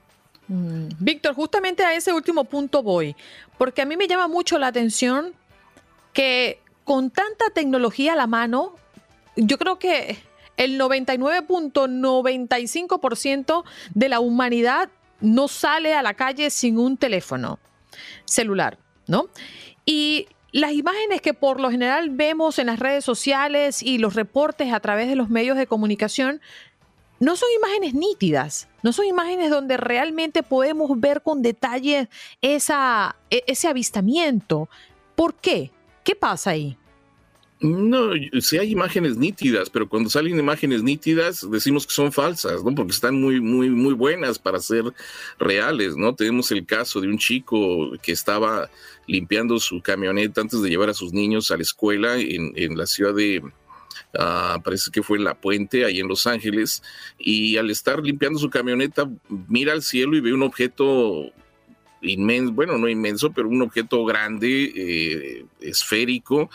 Mm. 0.49 0.88
Víctor, 0.99 1.35
justamente 1.35 1.85
a 1.85 1.94
ese 1.94 2.12
último 2.12 2.44
punto 2.44 2.83
voy, 2.83 3.14
porque 3.59 3.83
a 3.83 3.87
mí 3.87 3.96
me 3.96 4.09
llama 4.09 4.27
mucho 4.29 4.59
la 4.59 4.68
atención 4.68 5.35
que 6.12 6.61
con 6.85 7.11
tanta 7.11 7.51
tecnología 7.51 8.14
a 8.14 8.16
la 8.16 8.27
mano, 8.27 8.75
yo 9.37 9.59
creo 9.59 9.79
que 9.79 10.16
el 10.57 10.81
99.95% 10.81 13.64
de 13.94 14.09
la 14.09 14.18
humanidad 14.20 14.88
no 15.20 15.49
sale 15.49 15.92
a 15.94 16.03
la 16.03 16.14
calle 16.14 16.49
sin 16.51 16.79
un 16.79 16.96
teléfono 16.96 17.59
celular, 18.25 18.79
¿no? 19.07 19.29
Y 19.85 20.29
las 20.53 20.72
imágenes 20.72 21.20
que 21.20 21.35
por 21.35 21.61
lo 21.61 21.70
general 21.70 22.09
vemos 22.11 22.59
en 22.59 22.68
las 22.68 22.79
redes 22.79 23.05
sociales 23.05 23.83
y 23.83 23.99
los 23.99 24.14
reportes 24.14 24.72
a 24.72 24.81
través 24.81 25.09
de 25.09 25.16
los 25.16 25.29
medios 25.29 25.59
de 25.59 25.66
comunicación 25.66 26.40
no 27.18 27.37
son 27.37 27.48
imágenes 27.57 27.94
nítidas, 27.94 28.68
no 28.83 28.92
son 28.92 29.07
imágenes 29.07 29.50
donde 29.50 29.76
realmente 29.76 30.42
podemos 30.42 30.90
ver 31.00 31.22
con 31.22 31.42
detalle 31.42 32.09
e, 32.42 32.57
ese 32.57 33.68
avistamiento. 33.68 34.68
¿Por 35.14 35.35
qué? 35.35 35.70
¿Qué 36.05 36.14
pasa 36.14 36.50
ahí? 36.50 36.76
No, 37.59 38.11
sí 38.40 38.59
hay 38.59 38.70
imágenes 38.70 39.16
nítidas, 39.16 39.70
pero 39.70 39.88
cuando 39.88 40.11
salen 40.11 40.38
imágenes 40.38 40.83
nítidas 40.83 41.50
decimos 41.50 41.87
que 41.87 41.94
son 41.94 42.12
falsas, 42.12 42.62
¿no? 42.62 42.74
Porque 42.74 42.92
están 42.92 43.18
muy, 43.18 43.40
muy, 43.40 43.70
muy 43.70 43.94
buenas 43.94 44.38
para 44.38 44.61
ser 44.61 44.85
reales, 45.38 45.96
¿no? 45.96 46.14
Tenemos 46.14 46.52
el 46.52 46.66
caso 46.66 47.00
de 47.00 47.09
un 47.09 47.16
chico 47.16 47.92
que 48.02 48.12
estaba 48.12 48.68
limpiando 49.07 49.59
su 49.59 49.81
camioneta 49.81 50.42
antes 50.42 50.61
de 50.61 50.68
llevar 50.68 50.90
a 50.90 50.94
sus 50.94 51.14
niños 51.14 51.50
a 51.50 51.57
la 51.57 51.62
escuela 51.62 52.18
en, 52.18 52.52
en 52.57 52.76
la 52.76 52.85
ciudad 52.85 53.14
de, 53.14 53.42
Ah, 54.14 54.61
parece 54.64 54.90
que 54.90 55.03
fue 55.03 55.19
en 55.19 55.25
la 55.25 55.35
puente, 55.35 55.85
ahí 55.85 56.01
en 56.01 56.09
Los 56.09 56.27
Ángeles, 56.27 56.83
y 57.19 57.57
al 57.59 57.71
estar 57.71 58.03
limpiando 58.03 58.38
su 58.38 58.49
camioneta, 58.49 59.11
mira 59.49 59.73
al 59.73 59.83
cielo 59.83 60.16
y 60.16 60.21
ve 60.21 60.33
un 60.33 60.42
objeto 60.42 61.33
inmenso, 62.01 62.53
bueno, 62.53 62.79
no 62.79 62.88
inmenso, 62.88 63.33
pero 63.33 63.49
un 63.49 63.62
objeto 63.62 64.05
grande, 64.05 64.73
eh, 64.75 65.45
esférico, 65.61 66.51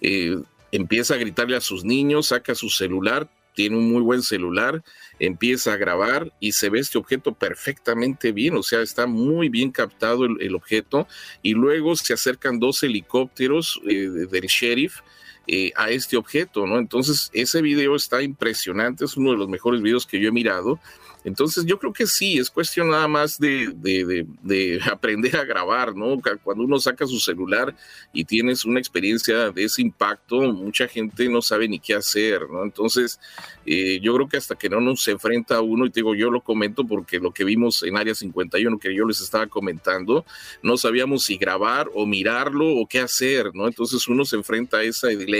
eh, 0.00 0.36
empieza 0.72 1.14
a 1.14 1.18
gritarle 1.18 1.56
a 1.56 1.60
sus 1.60 1.84
niños, 1.84 2.28
saca 2.28 2.54
su 2.54 2.68
celular, 2.68 3.30
tiene 3.54 3.78
un 3.78 3.90
muy 3.90 4.02
buen 4.02 4.22
celular, 4.22 4.84
empieza 5.18 5.72
a 5.72 5.76
grabar 5.78 6.30
y 6.40 6.52
se 6.52 6.68
ve 6.68 6.80
este 6.80 6.98
objeto 6.98 7.32
perfectamente 7.32 8.32
bien, 8.32 8.54
o 8.56 8.62
sea, 8.62 8.82
está 8.82 9.06
muy 9.06 9.48
bien 9.48 9.70
captado 9.70 10.26
el, 10.26 10.54
objeto 10.54 11.08
y 11.40 11.54
luego 11.54 11.96
se 11.96 12.12
acercan 12.12 12.60
dos 12.60 12.82
helicópteros 12.82 13.80
eh, 13.88 14.08
del 14.30 14.46
sheriff 14.46 15.00
eh, 15.46 15.72
a 15.76 15.90
este 15.90 16.16
objeto, 16.16 16.66
¿no? 16.66 16.78
Entonces, 16.78 17.30
ese 17.32 17.62
video 17.62 17.94
está 17.96 18.22
impresionante, 18.22 19.04
es 19.04 19.16
uno 19.16 19.32
de 19.32 19.38
los 19.38 19.48
mejores 19.48 19.80
videos 19.80 20.06
que 20.06 20.20
yo 20.20 20.28
he 20.28 20.32
mirado. 20.32 20.80
Entonces 21.26 21.64
yo 21.66 21.76
creo 21.80 21.92
que 21.92 22.06
sí, 22.06 22.38
es 22.38 22.50
cuestión 22.50 22.90
nada 22.90 23.08
más 23.08 23.40
de, 23.40 23.72
de, 23.74 24.80
aprender 24.90 25.36
a 25.36 25.44
grabar, 25.44 25.94
¿no? 25.96 26.20
Cuando 26.44 26.62
uno 26.62 26.78
saca 26.78 27.04
su 27.04 27.18
celular 27.18 27.74
y 28.12 28.24
tienes 28.24 28.64
una 28.64 28.78
experiencia 28.78 29.50
de 29.50 29.64
ese 29.64 29.82
impacto, 29.82 30.40
mucha 30.52 30.86
gente 30.86 31.28
no 31.28 31.42
sabe 31.42 31.66
ni 31.66 31.80
qué 31.80 31.94
hacer, 31.94 32.48
¿no? 32.48 32.62
Entonces 32.62 33.18
eh, 33.66 33.98
yo 34.00 34.14
creo 34.14 34.28
que 34.28 34.36
hasta 34.36 34.54
que 34.54 34.68
no 34.68 34.80
nos 34.80 35.08
enfrenta 35.08 35.56
a 35.56 35.62
uno, 35.62 35.86
y 35.86 35.90
te 35.90 35.98
digo, 35.98 36.14
yo 36.14 36.30
lo 36.30 36.42
comento 36.42 36.86
porque 36.86 37.18
lo 37.18 37.32
que 37.32 37.42
vimos 37.42 37.82
en 37.82 37.96
Área 37.96 38.14
51, 38.14 38.78
que 38.78 38.94
yo 38.94 39.04
les 39.04 39.20
estaba 39.20 39.48
comentando, 39.48 40.24
no 40.62 40.76
sabíamos 40.76 41.24
si 41.24 41.36
grabar 41.36 41.90
o 41.92 42.06
mirarlo 42.06 42.68
o 42.68 42.86
qué 42.86 43.00
hacer, 43.00 43.50
¿no? 43.52 43.66
Entonces 43.66 44.06
uno 44.06 44.24
se 44.24 44.36
enfrenta 44.36 44.76
a 44.76 44.84
ese 44.84 45.16
dilema 45.16 45.35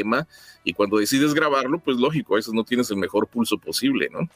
y 0.64 0.72
cuando 0.72 0.98
decides 0.98 1.34
grabarlo, 1.34 1.78
pues 1.78 1.96
lógico, 1.96 2.34
a 2.34 2.36
veces 2.36 2.52
no 2.52 2.64
tienes 2.64 2.90
el 2.90 2.96
mejor 2.96 3.28
pulso 3.28 3.58
posible, 3.58 4.08
¿no? 4.10 4.28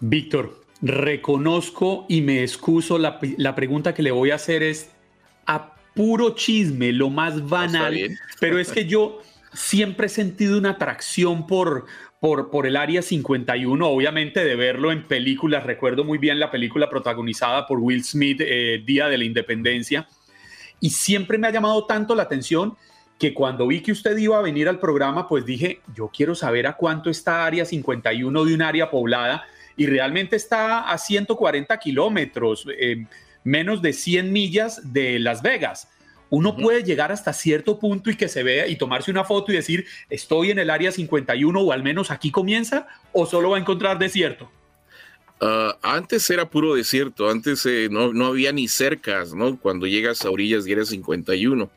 Víctor, 0.00 0.62
reconozco 0.82 2.06
y 2.08 2.20
me 2.20 2.42
excuso, 2.42 2.98
la, 2.98 3.18
pregunta 3.54 3.94
que 3.94 4.02
le 4.02 4.10
voy 4.10 4.32
a 4.32 4.34
hacer 4.34 4.62
es 4.62 4.90
a 5.46 5.74
puro 5.94 6.34
chisme, 6.34 6.92
lo 6.92 7.08
más 7.08 7.48
banal, 7.48 7.96
pero 8.40 8.58
es 8.58 8.72
que 8.72 8.86
yo 8.86 9.20
siempre 9.54 10.06
he 10.06 10.10
sentido 10.10 10.58
una 10.58 10.70
atracción 10.70 11.46
por, 11.46 11.86
por, 12.20 12.50
por, 12.50 12.66
el 12.66 12.76
Área 12.76 13.00
51, 13.00 13.86
obviamente 13.86 14.44
de 14.44 14.56
verlo 14.56 14.90
en 14.90 15.06
películas, 15.06 15.64
recuerdo 15.64 16.04
muy 16.04 16.18
bien 16.18 16.40
la 16.40 16.50
película 16.50 16.90
protagonizada 16.90 17.66
por 17.66 17.78
Will 17.78 18.04
Smith, 18.04 18.40
eh, 18.40 18.82
Día 18.84 19.08
de 19.08 19.18
la 19.18 19.24
Independencia, 19.24 20.08
y 20.80 20.90
siempre 20.90 21.38
me 21.38 21.46
ha 21.46 21.52
llamado 21.52 21.86
tanto 21.86 22.14
la 22.14 22.24
atención 22.24 22.76
que 23.18 23.34
cuando 23.34 23.66
vi 23.66 23.80
que 23.80 23.92
usted 23.92 24.16
iba 24.16 24.38
a 24.38 24.42
venir 24.42 24.68
al 24.68 24.80
programa, 24.80 25.28
pues 25.28 25.44
dije, 25.44 25.80
yo 25.94 26.10
quiero 26.12 26.34
saber 26.34 26.66
a 26.66 26.76
cuánto 26.76 27.10
está 27.10 27.46
Área 27.46 27.64
51 27.64 28.44
de 28.44 28.54
un 28.54 28.62
área 28.62 28.90
poblada 28.90 29.44
y 29.76 29.86
realmente 29.86 30.36
está 30.36 30.90
a 30.90 30.98
140 30.98 31.78
kilómetros, 31.78 32.66
eh, 32.78 33.06
menos 33.44 33.80
de 33.82 33.92
100 33.92 34.32
millas 34.32 34.92
de 34.92 35.18
Las 35.18 35.42
Vegas. 35.42 35.88
Uno 36.30 36.56
puede 36.56 36.82
llegar 36.82 37.12
hasta 37.12 37.32
cierto 37.34 37.78
punto 37.78 38.10
y 38.10 38.16
que 38.16 38.26
se 38.26 38.42
vea 38.42 38.66
y 38.66 38.76
tomarse 38.76 39.10
una 39.10 39.22
foto 39.22 39.52
y 39.52 39.56
decir, 39.56 39.84
estoy 40.08 40.50
en 40.50 40.58
el 40.58 40.70
área 40.70 40.90
51 40.90 41.60
o 41.60 41.72
al 41.72 41.82
menos 41.82 42.10
aquí 42.10 42.30
comienza, 42.30 42.86
o 43.12 43.26
solo 43.26 43.50
va 43.50 43.58
a 43.58 43.60
encontrar 43.60 43.98
desierto. 43.98 44.50
Ah, 45.42 45.76
antes 45.82 46.30
era 46.30 46.48
puro 46.48 46.74
desierto, 46.74 47.28
antes 47.28 47.66
eh, 47.66 47.88
no, 47.90 48.12
no, 48.12 48.26
había 48.26 48.52
ni 48.52 48.68
cercas, 48.68 49.34
¿no? 49.34 49.58
Cuando 49.58 49.86
llegas 49.86 50.24
a 50.24 50.30
orillas 50.30 50.64
de 50.64 50.72
área 50.72 50.84
51. 50.84 51.68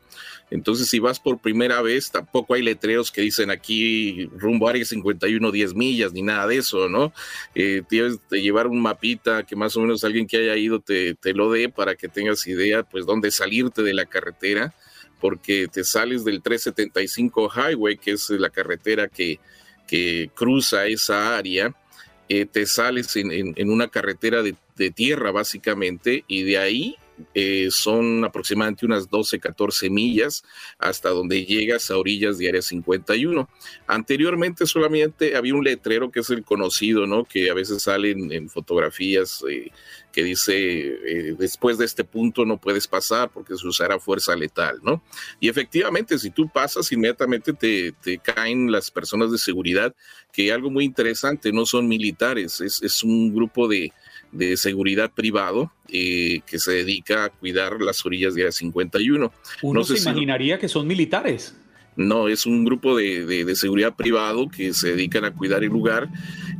Entonces, 0.51 0.88
si 0.88 0.99
vas 0.99 1.19
por 1.19 1.39
primera 1.39 1.81
vez, 1.81 2.12
tampoco 2.12 2.53
hay 2.53 2.62
letreros 2.62 3.12
que 3.12 3.21
dicen 3.21 3.49
aquí 3.49 4.25
rumbo 4.38 4.67
a 4.67 4.71
área 4.71 4.86
51, 4.86 5.51
10 5.51 5.73
millas, 5.73 6.13
ni 6.13 6.21
nada 6.21 6.47
de 6.47 6.58
eso, 6.58 6.88
¿no? 6.88 7.13
Eh, 7.55 7.81
tienes 7.89 8.19
que 8.29 8.41
llevar 8.41 8.67
un 8.67 8.81
mapita 8.81 9.43
que 9.43 9.55
más 9.55 9.75
o 9.75 9.81
menos 9.81 10.03
alguien 10.03 10.27
que 10.27 10.38
haya 10.38 10.55
ido 10.55 10.79
te, 10.79 11.17
lo 11.34 11.51
dé 11.51 11.69
para 11.69 11.95
que 11.95 12.08
tengas 12.08 12.45
idea, 12.47 12.84
pues, 12.84 13.05
dónde 13.05 13.31
salirte 13.31 13.81
de 13.81 13.93
la 13.93 14.05
carretera, 14.05 14.73
porque 15.19 15.67
te 15.67 15.84
sales 15.84 16.23
del 16.23 16.41
375 16.41 17.49
Highway, 17.49 17.97
que 17.97 18.12
es 18.12 18.29
la 18.29 18.49
carretera 18.49 19.08
que, 19.08 19.39
que 19.88 20.29
cruza 20.36 20.86
esa 20.86 21.36
área. 21.38 21.73
Eh, 22.27 22.45
te 22.45 22.65
sales 22.65 23.15
en, 23.15 23.69
una 23.69 23.88
carretera 23.88 24.41
de, 24.41 24.55
tierra 24.91 25.31
básicamente 25.31 26.25
y 26.27 26.43
de 26.43 26.58
ahí 26.58 26.95
eh, 27.34 27.67
son 27.71 28.25
aproximadamente 28.25 28.86
unas 28.86 29.10
12, 29.10 29.39
14 29.39 29.89
millas 29.89 30.43
hasta 30.78 31.10
donde 31.10 31.45
llegas 31.45 31.89
a 31.89 31.97
orillas 31.97 32.38
de 32.38 32.49
Área 32.49 32.62
51. 32.62 33.49
Anteriormente 33.88 34.65
solamente 34.65 35.36
había 35.36 35.56
un 35.56 35.63
letrero 35.63 36.12
que 36.12 36.21
es 36.21 36.30
el 36.30 36.43
conocido, 36.43 37.08
¿no? 37.08 37.25
Que 37.25 37.49
a 37.49 37.54
veces 37.54 37.84
salen 37.84 38.32
en 38.32 38.49
fotografías 38.49 39.43
eh, 39.49 39.71
que 40.12 40.23
dice, 40.23 40.56
eh, 40.56 41.36
después 41.38 41.78
de 41.78 41.86
este 41.86 42.06
punto 42.06 42.45
no 42.45 42.58
puedes 42.58 42.88
pasar 42.88 43.30
porque 43.30 43.58
se 43.58 43.67
usará 43.67 43.99
fuerza 43.99 44.36
letal, 44.36 44.80
¿no? 44.82 45.04
Y 45.39 45.49
efectivamente, 45.49 46.17
si 46.17 46.30
tú 46.30 46.49
pasas, 46.49 46.89
inmediatamente 46.91 47.51
te, 47.54 47.91
te 47.91 48.17
caen 48.19 48.71
las 48.71 48.91
personas 48.91 49.32
de 49.32 49.38
seguridad, 49.38 49.93
que 50.32 50.51
algo 50.51 50.69
muy 50.69 50.86
interesante, 50.86 51.51
no 51.51 51.65
son 51.65 51.88
militares, 51.88 52.62
es, 52.62 52.82
es 52.82 53.04
un 53.04 53.34
grupo 53.34 53.67
de 53.67 53.91
de 54.35 54.57
seguridad 54.57 55.11
privado 55.11 55.71
eh, 55.89 56.41
que 56.45 56.59
se 56.59 56.71
dedica 56.71 57.25
a 57.25 57.29
cuidar 57.29 57.81
las 57.81 58.05
orillas 58.05 58.35
de 58.35 58.43
la 58.43 58.51
51. 58.51 59.31
Uno 59.61 59.83
se 59.83 59.97
imaginaría 59.97 60.59
que 60.59 60.67
son 60.67 60.87
militares. 60.87 61.55
No, 61.95 62.27
es 62.27 62.45
un 62.45 62.65
grupo 62.65 62.95
de, 62.95 63.55
seguridad 63.55 63.95
privado 63.95 64.49
que 64.49 64.73
se 64.73 64.89
dedican 64.89 65.25
a 65.25 65.34
cuidar 65.34 65.63
el 65.63 65.69
lugar. 65.69 66.10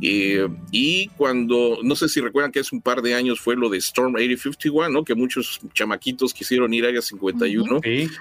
Eh, 0.00 0.46
y 0.70 1.08
cuando, 1.08 1.78
no 1.82 1.94
sé 1.94 2.08
si 2.08 2.20
recuerdan 2.20 2.52
que 2.52 2.60
hace 2.60 2.74
un 2.74 2.82
par 2.82 3.02
de 3.02 3.14
años 3.14 3.40
fue 3.40 3.56
lo 3.56 3.68
de 3.68 3.78
Storm 3.78 4.14
8051, 4.14 4.88
¿no? 4.88 5.04
Que 5.04 5.14
muchos 5.14 5.60
chamaquitos 5.74 6.32
quisieron 6.32 6.72
ir 6.72 6.84
a 6.84 6.88
Área 6.88 7.02
51. 7.02 7.80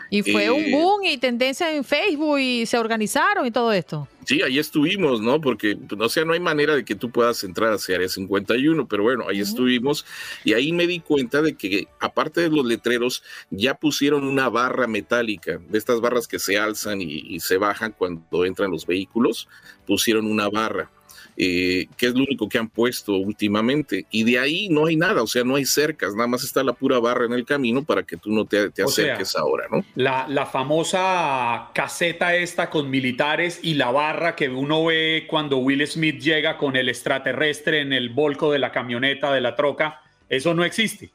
Y 0.10 0.22
fue 0.22 0.50
un 0.50 0.64
eh, 0.64 0.72
boom 0.72 1.04
y 1.04 1.18
tendencia 1.18 1.74
en 1.74 1.84
Facebook 1.84 2.40
y 2.40 2.66
se 2.66 2.78
organizaron 2.78 3.46
y 3.46 3.52
todo 3.52 3.72
esto. 3.72 4.08
Sí, 4.26 4.42
ahí 4.42 4.58
estuvimos, 4.58 5.22
¿no? 5.22 5.40
Porque, 5.40 5.78
pues, 5.78 6.02
o 6.02 6.10
sea, 6.10 6.26
no 6.26 6.34
hay 6.34 6.40
manera 6.40 6.76
de 6.76 6.84
que 6.84 6.96
tú 6.96 7.12
puedas 7.12 7.44
entrar 7.44 7.74
hacia 7.74 7.96
Área 7.96 8.10
51, 8.10 8.88
pero 8.88 9.04
bueno, 9.04 9.26
ahí 9.30 9.40
estuvimos 9.40 10.04
y 10.44 10.54
ahí 10.54 10.72
me 10.72 10.88
di 10.88 11.00
cuenta 11.00 11.44
de 11.44 11.56
que 11.56 11.88
aparte 12.00 12.42
de 12.42 12.50
los 12.50 12.66
letreros, 12.66 13.22
ya 13.52 13.76
pusieron 13.76 14.26
una 14.26 14.50
barra 14.50 14.88
metálica, 14.88 15.60
de 15.70 15.78
estas 15.78 16.02
barras 16.02 16.28
que 16.28 16.40
se 16.40 16.58
alzan 16.58 17.02
y 17.06 17.40
se 17.40 17.58
bajan 17.58 17.94
cuando 17.98 18.46
entran 18.46 18.72
los 18.72 18.86
vehículos, 18.86 19.48
pusieron 19.86 20.26
una 20.26 20.50
barra. 20.50 20.90
Eh, 21.38 21.88
que 21.98 22.06
es 22.06 22.14
lo 22.14 22.24
único 22.24 22.48
que 22.48 22.58
han 22.58 22.70
puesto 22.70 23.14
últimamente. 23.14 24.06
Y 24.10 24.24
de 24.24 24.40
ahí 24.40 24.70
no 24.70 24.86
hay 24.86 24.96
nada, 24.96 25.22
o 25.22 25.28
sea, 25.28 25.44
no 25.44 25.56
hay 25.56 25.66
cercas, 25.66 26.16
nada 26.16 26.28
más 26.28 26.46
está 26.46 26.64
la 26.64 26.72
pura 26.72 26.98
barra 27.00 27.26
en 27.26 27.34
el 27.34 27.46
camino 27.46 27.84
para 27.84 28.04
que 28.04 28.16
tú 28.16 28.32
no 28.32 28.46
te, 28.46 28.72
acerques 28.82 29.36
ahora, 29.36 29.66
¿no? 29.70 29.84
La, 29.96 30.28
la, 30.30 30.46
famosa 30.46 31.72
caseta 31.74 32.36
esta 32.36 32.70
con 32.70 32.90
militares 32.90 33.60
y 33.62 33.74
la 33.74 33.92
barra 33.92 34.36
que 34.36 34.48
uno 34.48 34.86
ve 34.86 35.26
cuando 35.30 35.58
Will 35.58 35.86
Smith 35.86 36.22
llega 36.22 36.58
con 36.58 36.78
el 36.78 36.88
extraterrestre 36.88 37.82
en 37.82 37.92
el 37.92 38.10
volco 38.10 38.52
de 38.54 38.60
la 38.60 38.72
camioneta, 38.72 39.34
de 39.34 39.42
la 39.42 39.58
troca, 39.58 40.02
eso 40.30 40.54
no 40.54 40.64
existe. 40.64 41.12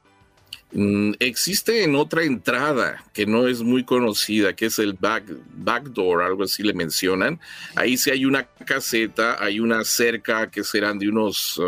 Mm, 0.72 1.14
existe 1.18 1.82
en 1.82 1.96
otra 1.96 2.22
entrada 2.22 3.04
que 3.12 3.26
no 3.26 3.48
es 3.48 3.62
muy 3.62 3.82
conocida, 3.82 4.54
que 4.54 4.66
es 4.66 4.78
el 4.78 4.92
back, 4.92 5.24
backdoor, 5.54 6.22
algo 6.22 6.44
así 6.44 6.62
le 6.62 6.74
mencionan. 6.74 7.40
Ahí 7.74 7.96
sí 7.96 8.10
hay 8.10 8.24
una 8.24 8.44
caseta, 8.44 9.42
hay 9.42 9.58
una 9.58 9.82
cerca 9.84 10.48
que 10.48 10.62
serán 10.62 10.98
de 10.98 11.08
unos 11.08 11.60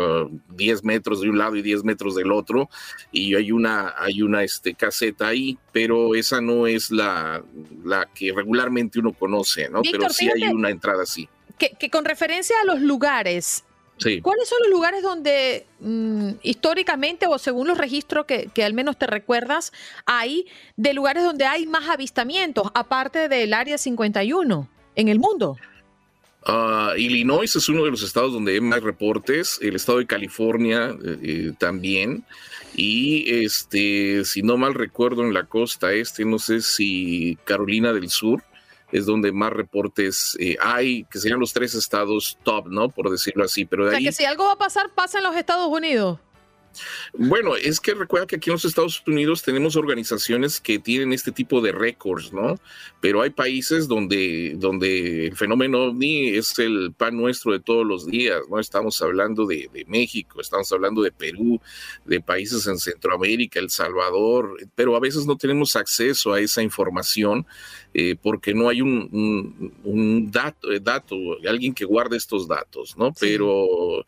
10 0.49 0.79
uh, 0.79 0.85
metros 0.85 1.21
de 1.21 1.29
un 1.29 1.37
lado 1.37 1.57
y 1.57 1.61
10 1.61 1.83
metros 1.83 2.15
del 2.15 2.31
otro, 2.31 2.69
y 3.11 3.35
hay 3.35 3.51
una, 3.51 3.93
hay 3.97 4.21
una 4.21 4.43
este, 4.43 4.73
caseta 4.73 5.27
ahí, 5.27 5.57
pero 5.73 6.15
esa 6.15 6.39
no 6.39 6.65
es 6.65 6.89
la, 6.89 7.43
la 7.83 8.07
que 8.13 8.31
regularmente 8.33 8.99
uno 8.99 9.11
conoce, 9.11 9.69
¿no? 9.69 9.81
pero 9.81 10.09
sí 10.09 10.29
hay 10.33 10.43
una 10.43 10.69
entrada 10.69 11.03
así. 11.03 11.27
que 11.57 11.89
con 11.89 12.05
referencia 12.05 12.55
a 12.61 12.65
los 12.65 12.81
lugares, 12.81 13.65
¿Cuáles 14.21 14.49
son 14.49 14.59
los 14.63 14.71
lugares 14.71 15.01
donde 15.01 15.65
mm, 15.79 16.31
históricamente 16.41 17.27
o 17.27 17.37
según 17.37 17.67
los 17.67 17.77
registros 17.77 18.25
que, 18.25 18.63
al 18.63 18.73
menos 18.73 18.97
te 18.97 19.07
recuerdas, 19.07 19.71
hay 20.05 20.47
de 20.75 20.93
lugares 20.93 21.23
donde 21.23 21.45
hay 21.45 21.65
más 21.65 21.89
avistamientos, 21.89 22.69
aparte 22.73 23.29
del 23.29 23.53
Área 23.53 23.77
51 23.77 24.69
en 24.95 25.07
el 25.07 25.19
mundo? 25.19 25.57
Uh, 26.45 26.97
Illinois 26.97 27.55
es 27.55 27.69
uno 27.69 27.85
de 27.85 27.91
los 27.91 28.03
estados 28.03 28.33
donde 28.33 28.53
hay 28.53 28.59
más 28.59 28.83
reportes, 28.83 29.59
el 29.61 29.75
estado 29.75 29.99
de 29.99 30.05
California 30.05 30.93
eh, 31.03 31.17
eh, 31.23 31.51
también, 31.57 32.25
y 32.75 33.45
este, 33.45 34.25
si 34.25 34.41
no 34.41 34.57
mal 34.57 34.73
recuerdo, 34.73 35.23
en 35.23 35.33
la 35.33 35.45
costa 35.45 35.93
este, 35.93 36.25
no 36.25 36.39
sé 36.39 36.61
si 36.61 37.37
Carolina 37.45 37.93
del 37.93 38.09
Sur, 38.09 38.43
es 38.93 39.07
donde 39.07 39.31
más 39.31 39.51
reportes 39.51 40.37
eh, 40.39 40.55
hay, 40.61 41.03
que 41.05 41.17
serían 41.17 41.39
los 41.39 41.51
tres 41.51 41.73
estados 41.73 42.37
top, 42.43 42.67
¿no? 42.67 42.89
Por 42.89 43.09
decirlo 43.09 43.43
así. 43.43 43.65
Pero 43.65 43.85
de 43.85 43.89
o 43.89 43.91
sea, 43.91 43.99
que 43.99 44.11
si 44.11 44.23
algo 44.23 44.45
va 44.45 44.53
a 44.53 44.57
pasar, 44.57 44.91
pasa 44.93 45.17
en 45.17 45.23
los 45.23 45.35
Estados 45.35 45.67
Unidos. 45.67 46.19
Bueno, 47.13 47.55
es 47.55 47.79
que 47.79 47.93
recuerda 47.93 48.27
que 48.27 48.37
aquí 48.37 48.49
en 48.49 48.53
los 48.53 48.65
Estados 48.65 49.03
Unidos 49.05 49.43
tenemos 49.43 49.75
organizaciones 49.75 50.59
que 50.59 50.79
tienen 50.79 51.13
este 51.13 51.31
tipo 51.31 51.61
de 51.61 51.71
récords, 51.71 52.33
¿no? 52.33 52.59
Pero 53.01 53.21
hay 53.21 53.29
países 53.29 53.87
donde, 53.87 54.53
donde 54.57 55.27
el 55.27 55.35
fenómeno 55.35 55.85
ovni 55.85 56.29
es 56.29 56.57
el 56.59 56.93
pan 56.97 57.17
nuestro 57.17 57.51
de 57.51 57.59
todos 57.59 57.85
los 57.85 58.05
días, 58.05 58.41
¿no? 58.49 58.59
Estamos 58.59 59.01
hablando 59.01 59.45
de, 59.45 59.69
México, 59.87 60.41
estamos 60.41 60.71
hablando 60.71 61.01
de 61.01 61.11
Perú, 61.11 61.59
de 62.05 62.21
países 62.21 62.65
en 62.67 62.77
Centroamérica, 62.77 63.59
El 63.59 63.69
Salvador, 63.69 64.57
pero 64.75 64.95
a 64.95 64.99
veces 64.99 65.25
no 65.25 65.37
tenemos 65.37 65.75
acceso 65.75 66.33
a 66.33 66.39
esa 66.39 66.61
información 66.61 67.45
eh, 67.93 68.15
porque 68.21 68.53
no 68.53 68.69
hay 68.69 68.81
un, 68.81 70.31
dato, 70.31 70.67
dato, 70.81 71.15
alguien 71.47 71.73
que 71.73 71.85
guarde 71.85 72.17
estos 72.17 72.47
datos, 72.47 72.97
¿no? 72.97 73.13
Pero 73.19 74.05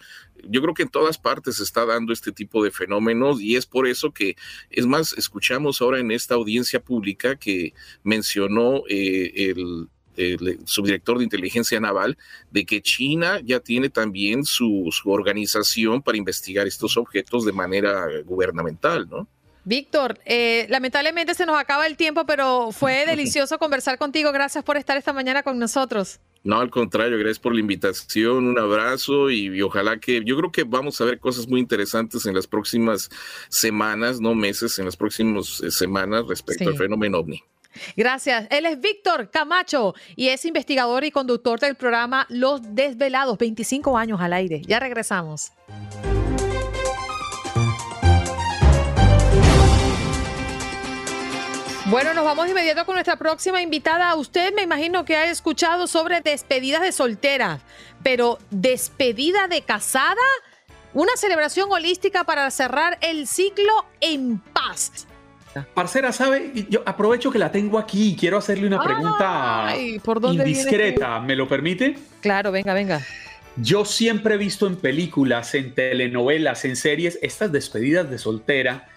yo 0.49 0.61
creo 0.61 0.73
que 0.73 0.83
en 0.83 0.89
todas 0.89 1.17
partes 1.17 1.57
se 1.57 1.63
está 1.63 1.85
dando 1.85 2.13
este 2.13 2.31
tipo 2.31 2.63
de 2.63 2.71
fenómenos 2.71 3.41
y 3.41 3.55
es 3.55 3.65
por 3.65 3.87
eso 3.87 4.11
que, 4.11 4.35
es 4.69 4.85
más, 4.85 5.13
escuchamos 5.13 5.81
ahora 5.81 5.99
en 5.99 6.11
esta 6.11 6.35
audiencia 6.35 6.79
pública 6.79 7.35
que 7.35 7.73
mencionó 8.03 8.83
eh, 8.89 9.31
el 9.35 9.89
el 10.17 10.59
subdirector 10.65 11.17
de 11.17 11.23
inteligencia 11.25 11.79
naval, 11.79 12.17
de 12.51 12.65
que 12.65 12.81
China 12.81 13.39
ya 13.43 13.59
tiene 13.59 13.89
también 13.89 14.45
su, 14.45 14.89
su 14.91 15.09
organización 15.09 16.01
para 16.01 16.17
investigar 16.17 16.67
estos 16.67 16.97
objetos 16.97 17.45
de 17.45 17.51
manera 17.51 18.07
gubernamental, 18.23 19.09
¿no? 19.09 19.27
Víctor, 19.65 20.19
eh, 20.25 20.67
lamentablemente 20.69 21.33
se 21.33 21.45
nos 21.45 21.59
acaba 21.59 21.87
el 21.87 21.97
tiempo, 21.97 22.25
pero 22.25 22.71
fue 22.71 23.05
delicioso 23.07 23.57
conversar 23.57 23.97
contigo. 23.97 24.31
Gracias 24.31 24.63
por 24.63 24.77
estar 24.77 24.95
esta 24.95 25.11
mañana 25.11 25.41
con 25.41 25.57
nosotros. 25.57 26.19
No, 26.45 26.59
al 26.59 26.69
contrario, 26.69 27.17
gracias 27.17 27.39
por 27.39 27.55
la 27.55 27.59
invitación, 27.59 28.45
un 28.45 28.59
abrazo 28.59 29.31
y, 29.31 29.59
ojalá 29.63 29.97
que 29.97 30.23
yo 30.23 30.37
creo 30.37 30.51
que 30.51 30.63
vamos 30.63 31.01
a 31.01 31.05
ver 31.05 31.19
cosas 31.19 31.47
muy 31.47 31.59
interesantes 31.59 32.27
en 32.27 32.35
las 32.35 32.45
próximas 32.45 33.09
semanas, 33.49 34.21
no 34.21 34.35
meses, 34.35 34.77
en 34.77 34.85
las 34.85 34.95
próximas 34.95 35.59
eh, 35.61 35.71
semanas 35.71 36.23
respecto 36.27 36.69
al 36.69 36.77
fenómeno 36.77 37.17
ovni. 37.17 37.43
Gracias. 37.97 38.47
Él 38.51 38.67
es 38.67 38.79
Víctor 38.79 39.31
Camacho 39.31 39.95
y 40.15 40.27
es 40.27 40.45
investigador 40.45 41.03
y 41.03 41.09
conductor 41.09 41.59
del 41.59 41.73
programa 41.73 42.27
Los 42.29 42.61
Desvelados, 42.75 43.39
25 43.39 43.97
años 43.97 44.21
al 44.21 44.33
aire. 44.33 44.61
Ya 44.67 44.79
regresamos. 44.79 45.51
Bueno, 51.95 52.13
nos 52.13 52.25
vamos 52.25 52.43
de 52.43 52.51
inmediato 52.51 52.85
con 52.85 52.95
nuestra 52.95 53.15
próxima 53.15 53.61
invitada. 53.61 54.13
Usted 54.15 54.53
me 54.53 54.63
imagino 54.63 55.05
que 55.05 55.15
ha 55.15 55.31
escuchado 55.31 55.87
sobre 55.87 56.19
despedidas 56.19 56.81
de 56.81 56.91
solteras, 56.91 57.61
pero 58.03 58.37
despedida 58.51 59.47
de 59.47 59.61
casada, 59.61 60.21
una 60.93 61.13
celebración 61.15 61.71
holística 61.71 62.25
para 62.25 62.51
cerrar 62.51 62.97
el 62.99 63.27
ciclo 63.27 63.85
en 64.01 64.39
paz. 64.39 65.07
Parcera, 65.73 66.11
¿sabe? 66.11 66.67
Yo 66.69 66.83
aprovecho 66.85 67.31
que 67.31 67.39
la 67.39 67.49
tengo 67.49 67.79
aquí 67.79 68.09
y 68.09 68.15
quiero 68.17 68.39
hacerle 68.39 68.67
una 68.67 68.83
pregunta 68.83 69.73
indiscreta. 69.77 71.21
¿Me 71.21 71.37
lo 71.37 71.47
permite? 71.47 71.95
Claro, 72.19 72.51
venga, 72.51 72.73
venga. 72.73 73.01
Yo 73.55 73.85
siempre 73.85 74.35
he 74.35 74.37
visto 74.37 74.67
en 74.67 74.75
películas, 74.75 75.55
en 75.55 75.73
telenovelas, 75.73 76.65
en 76.65 76.75
series, 76.75 77.17
estas 77.21 77.53
despedidas 77.53 78.09
de 78.09 78.17
soltera 78.17 78.89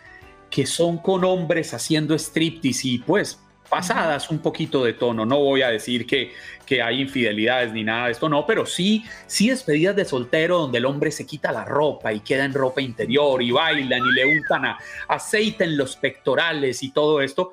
que 0.51 0.67
son 0.67 0.99
con 0.99 1.25
hombres 1.25 1.75
haciendo 1.75 2.15
striptease 2.15 2.89
y 2.89 2.99
pues 2.99 3.39
pasadas 3.69 4.31
un 4.31 4.39
poquito 4.39 4.85
de 4.85 4.95
tono. 4.95 5.27
No 5.27 5.39
voy 5.39 5.63
a 5.63 5.69
decir 5.69 6.07
que, 6.07 6.33
que 6.65 6.83
hay 6.83 7.03
infidelidades 7.03 7.73
ni 7.73 7.85
nada 7.85 8.07
de 8.07 8.13
esto, 8.13 8.29
no, 8.29 8.47
pero 8.47 8.67
sí, 8.67 9.05
sí 9.27 9.51
despedidas 9.51 9.97
de 9.97 10.05
soltero 10.05 10.59
donde 10.59 10.79
el 10.79 10.87
hombre 10.87 11.11
se 11.11 11.27
quita 11.27 11.53
la 11.53 11.65
ropa 11.65 12.13
y 12.13 12.21
queda 12.21 12.45
en 12.45 12.55
ropa 12.55 12.81
interior 12.81 13.43
y 13.43 13.51
bailan 13.51 14.01
y 14.01 14.15
le 14.15 14.39
untan 14.39 14.77
aceite 15.09 15.65
en 15.65 15.77
los 15.77 15.97
pectorales 15.97 16.83
y 16.83 16.91
todo 16.91 17.21
esto. 17.21 17.53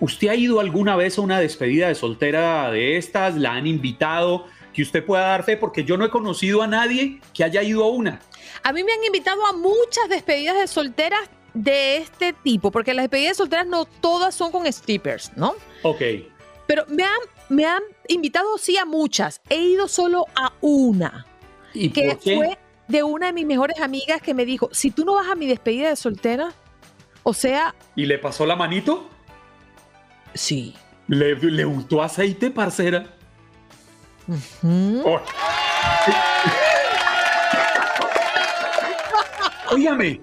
¿Usted 0.00 0.28
ha 0.28 0.36
ido 0.36 0.60
alguna 0.60 0.94
vez 0.94 1.18
a 1.18 1.22
una 1.22 1.40
despedida 1.40 1.88
de 1.88 1.96
soltera 1.96 2.70
de 2.70 2.96
estas? 2.96 3.34
¿La 3.34 3.54
han 3.54 3.66
invitado? 3.66 4.46
Que 4.72 4.82
usted 4.82 5.04
pueda 5.04 5.22
dar 5.22 5.42
fe, 5.42 5.56
porque 5.56 5.82
yo 5.82 5.96
no 5.96 6.04
he 6.04 6.10
conocido 6.10 6.62
a 6.62 6.68
nadie 6.68 7.20
que 7.34 7.42
haya 7.42 7.64
ido 7.64 7.82
a 7.82 7.88
una. 7.88 8.20
A 8.62 8.72
mí 8.72 8.84
me 8.84 8.92
han 8.92 9.02
invitado 9.02 9.44
a 9.44 9.52
muchas 9.52 10.08
despedidas 10.08 10.56
de 10.56 10.68
solteras 10.68 11.28
de 11.62 11.96
este 11.96 12.32
tipo, 12.32 12.70
porque 12.70 12.94
las 12.94 13.04
despedidas 13.04 13.36
solteras 13.36 13.66
no 13.66 13.84
todas 13.84 14.34
son 14.34 14.52
con 14.52 14.70
strippers, 14.72 15.32
¿no? 15.36 15.54
Ok. 15.82 16.02
Pero 16.66 16.84
me 16.88 17.02
han, 17.02 17.18
me 17.48 17.66
han 17.66 17.82
invitado 18.06 18.58
sí 18.58 18.76
a 18.76 18.84
muchas. 18.84 19.40
He 19.48 19.56
ido 19.56 19.88
solo 19.88 20.26
a 20.36 20.52
una. 20.60 21.26
¿Y 21.74 21.90
que 21.90 22.10
por 22.10 22.18
qué? 22.20 22.36
fue 22.36 22.58
de 22.86 23.02
una 23.02 23.26
de 23.26 23.32
mis 23.32 23.46
mejores 23.46 23.80
amigas 23.80 24.22
que 24.22 24.34
me 24.34 24.44
dijo, 24.44 24.68
si 24.72 24.90
tú 24.90 25.04
no 25.04 25.14
vas 25.14 25.28
a 25.28 25.34
mi 25.34 25.46
despedida 25.46 25.88
de 25.88 25.96
soltera, 25.96 26.52
o 27.24 27.34
sea... 27.34 27.74
¿Y 27.96 28.06
le 28.06 28.18
pasó 28.18 28.46
la 28.46 28.54
manito? 28.54 29.08
Sí. 30.34 30.74
¿Le, 31.08 31.34
le 31.34 31.66
untó 31.66 32.02
aceite, 32.02 32.50
parcera? 32.50 33.16
Ujú. 34.28 35.02
Oh. 35.04 35.20
Óigame, 39.72 40.20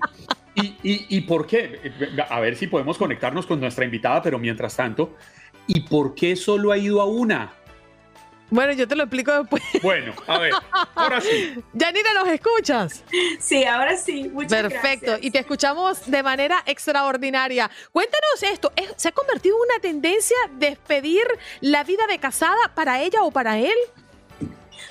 ¿y, 0.56 0.76
y, 0.84 1.06
y 1.18 1.22
por 1.22 1.46
qué? 1.46 1.92
A 2.30 2.40
ver 2.40 2.56
si 2.56 2.68
podemos 2.68 2.98
conectarnos 2.98 3.46
con 3.46 3.60
nuestra 3.60 3.86
invitada, 3.86 4.22
pero 4.22 4.40
mientras 4.40 4.76
tanto, 4.76 5.16
¿y 5.68 5.82
por 5.82 6.16
qué 6.16 6.36
solo 6.36 6.72
ha 6.72 6.78
ido 6.78 7.02
a 7.02 7.06
una? 7.06 7.54
Bueno, 8.52 8.74
yo 8.74 8.88
te 8.88 8.96
lo 8.96 9.04
explico 9.04 9.32
después. 9.40 9.64
Bueno, 9.82 10.14
a 10.28 10.38
ver, 10.38 10.54
ahora 10.94 11.20
sí. 11.20 11.56
Yanira, 11.74 12.14
¿nos 12.14 12.28
escuchas? 12.28 13.04
Sí, 13.40 13.66
ahora 13.66 13.98
sí. 13.98 14.30
Muchas 14.32 14.62
Perfecto. 14.62 15.08
gracias. 15.08 15.20
Y 15.26 15.32
te 15.32 15.40
escuchamos 15.40 16.10
de 16.10 16.22
manera 16.22 16.62
extraordinaria. 16.68 17.70
Cuéntanos 17.92 18.44
esto. 18.44 18.72
¿es- 18.76 18.94
¿Se 18.98 19.08
ha 19.08 19.12
convertido 19.14 19.56
en 19.58 19.62
una 19.72 19.80
tendencia 19.82 20.38
despedir 20.60 21.24
la 21.62 21.84
vida 21.84 22.06
de 22.08 22.20
casada 22.20 22.72
para 22.76 23.02
ella 23.02 23.24
o 23.24 23.32
para 23.32 23.58
él? 23.58 23.74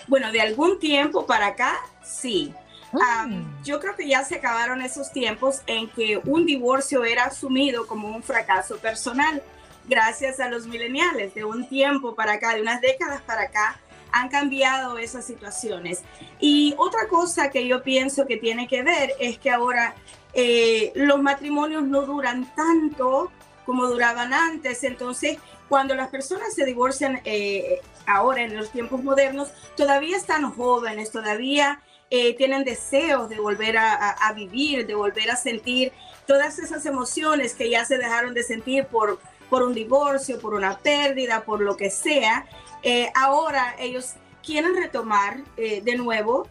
Bueno, 0.08 0.32
de 0.32 0.40
algún 0.40 0.80
tiempo 0.80 1.24
para 1.24 1.46
acá, 1.46 1.76
sí. 2.02 2.52
Mm. 2.94 3.64
yo 3.64 3.80
creo 3.80 3.96
que 3.96 4.06
ya 4.06 4.24
se 4.24 4.36
acabaron 4.36 4.80
esos 4.80 5.10
tiempos 5.10 5.62
en 5.66 5.88
que 5.90 6.20
un 6.24 6.46
divorcio 6.46 7.04
era 7.04 7.24
asumido 7.24 7.86
como 7.86 8.08
un 8.08 8.22
fracaso 8.22 8.76
personal. 8.78 9.42
Gracias 9.86 10.40
a 10.40 10.48
los 10.48 10.66
millennials, 10.66 11.34
de 11.34 11.44
un 11.44 11.68
tiempo 11.68 12.14
para 12.14 12.34
acá, 12.34 12.54
de 12.54 12.62
unas 12.62 12.80
décadas 12.80 13.20
para 13.22 13.42
acá, 13.42 13.78
han 14.12 14.28
cambiado 14.28 14.96
esas 14.96 15.26
situaciones. 15.26 16.02
Y 16.38 16.74
otra 16.78 17.08
cosa 17.08 17.50
que 17.50 17.66
yo 17.66 17.82
pienso 17.82 18.26
que 18.26 18.36
tiene 18.36 18.68
que 18.68 18.82
ver 18.82 19.12
es 19.18 19.38
que 19.38 19.50
ahora 19.50 19.94
eh, 20.32 20.92
los 20.94 21.20
matrimonios 21.20 21.82
no 21.82 22.02
duran 22.02 22.48
tanto 22.54 23.30
como 23.66 23.86
duraban 23.86 24.32
antes. 24.32 24.84
Entonces, 24.84 25.38
cuando 25.68 25.94
las 25.94 26.08
personas 26.08 26.54
se 26.54 26.64
divorcian 26.64 27.20
eh, 27.24 27.80
ahora 28.06 28.42
en 28.42 28.56
los 28.56 28.70
tiempos 28.70 29.02
modernos, 29.02 29.50
todavía 29.76 30.16
están 30.16 30.50
jóvenes, 30.52 31.10
todavía 31.10 31.80
eh, 32.16 32.34
tienen 32.34 32.62
deseos 32.62 33.28
de 33.28 33.40
volver 33.40 33.76
a, 33.76 34.32
vivir, 34.36 34.86
de 34.86 34.94
volver 34.94 35.32
a 35.32 35.36
sentir 35.36 35.92
todas 36.28 36.60
esas 36.60 36.86
emociones 36.86 37.54
que 37.54 37.68
ya 37.68 37.84
se 37.84 37.98
dejaron 37.98 38.34
de 38.34 38.44
sentir 38.44 38.84
por, 38.86 39.18
por 39.50 39.64
un 39.64 39.74
divorcio, 39.74 40.38
por 40.38 40.54
una 40.54 40.78
pérdida, 40.78 41.42
por 41.42 41.60
lo 41.60 41.76
que 41.76 41.90
sea. 41.90 42.46
Eh, 42.84 43.10
ahora 43.16 43.74
ellos 43.80 44.12
quieren 44.46 44.76
retomar 44.76 45.40
eh, 45.56 45.80
de 45.80 45.96
nuevo 45.96 46.46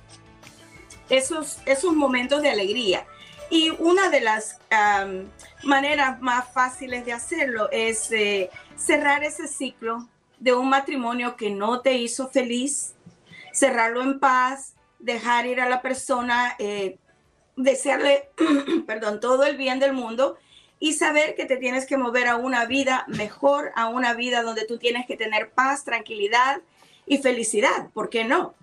esos, 1.10 1.60
esos 1.66 1.94
momentos 1.94 2.42
de 2.42 2.50
alegría. 2.50 3.06
Y 3.50 3.70
una 3.70 4.10
de 4.10 4.20
las 4.20 4.58
maneras 5.64 6.20
más 6.20 6.52
fáciles 6.52 7.06
de 7.06 7.14
hacerlo 7.14 7.70
es 7.72 8.12
eh, 8.12 8.50
cerrar 8.76 9.24
ese 9.24 9.48
ciclo 9.48 10.10
de 10.40 10.54
un 10.54 10.68
matrimonio 10.68 11.38
que 11.38 11.52
no 11.52 11.80
te 11.80 11.94
hizo 11.94 12.28
feliz, 12.28 12.96
cerrarlo 13.54 14.02
en 14.02 14.20
paz, 14.20 14.73
dejar 15.04 15.46
ir 15.46 15.60
a 15.60 15.70
la 15.70 15.82
persona, 15.82 16.56
eh, 16.60 16.98
desearle, 17.56 18.30
perdón, 18.88 19.20
todo 19.20 19.44
el 19.46 19.58
bien 19.58 19.80
del 19.80 19.94
mundo 19.94 20.38
y 20.80 20.94
saber 20.94 21.36
que 21.36 21.46
te 21.46 21.58
tienes 21.58 21.86
que 21.86 21.98
mover 21.98 22.28
a 22.28 22.36
una 22.38 22.66
vida 22.66 23.06
mejor, 23.08 23.72
a 23.76 23.88
una 23.90 24.14
vida 24.14 24.42
donde 24.42 24.66
tú 24.66 24.78
tienes 24.78 25.06
que 25.06 25.16
tener 25.18 25.52
paz, 25.52 25.84
tranquilidad 25.86 26.62
y 27.06 27.18
felicidad. 27.20 27.90
¿Por 27.94 28.10
qué 28.10 28.24
no? 28.24 28.56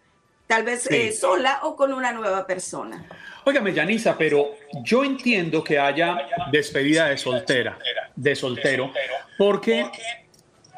Tal 0.46 0.64
vez 0.64 0.82
Sí. 0.82 0.94
eh, 0.94 1.12
sola 1.12 1.60
o 1.62 1.76
con 1.76 1.92
una 1.92 2.10
nueva 2.12 2.46
persona. 2.46 3.06
Óigame, 3.44 3.72
Yanisa, 3.72 4.16
pero 4.18 4.54
yo 4.82 5.04
entiendo 5.04 5.62
que 5.62 5.78
haya 5.78 6.26
despedida 6.50 7.08
de 7.08 7.16
soltera, 7.16 7.78
de 8.16 8.34
soltero, 8.34 8.92
porque 9.38 9.86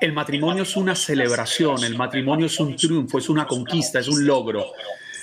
el 0.00 0.12
matrimonio 0.12 0.64
es 0.64 0.76
una 0.76 0.94
celebración, 0.94 1.82
el 1.84 1.96
matrimonio 1.96 2.46
es 2.46 2.60
un 2.60 2.76
triunfo, 2.76 3.18
es 3.18 3.28
una 3.28 3.46
conquista, 3.46 3.98
es 4.00 4.08
un 4.08 4.26
logro. 4.26 4.66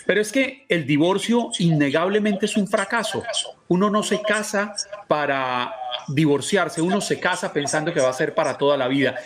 Pero 0.09 0.21
es 0.21 0.31
que 0.31 0.65
el 0.69 0.87
divorcio 0.87 1.51
innegablemente 1.59 2.47
es 2.47 2.57
un 2.57 2.67
fracaso. 2.67 3.23
Uno 3.67 3.91
no 3.91 4.01
se 4.01 4.19
casa 4.23 4.73
para 5.07 5.71
divorciarse, 6.07 6.81
uno 6.81 6.99
se 6.99 7.19
casa 7.19 7.53
pensando 7.53 7.93
que 7.93 7.99
va 7.99 8.09
a 8.09 8.13
ser 8.13 8.33
para 8.33 8.57
toda 8.57 8.75
la 8.75 8.87
vida. 8.87 9.19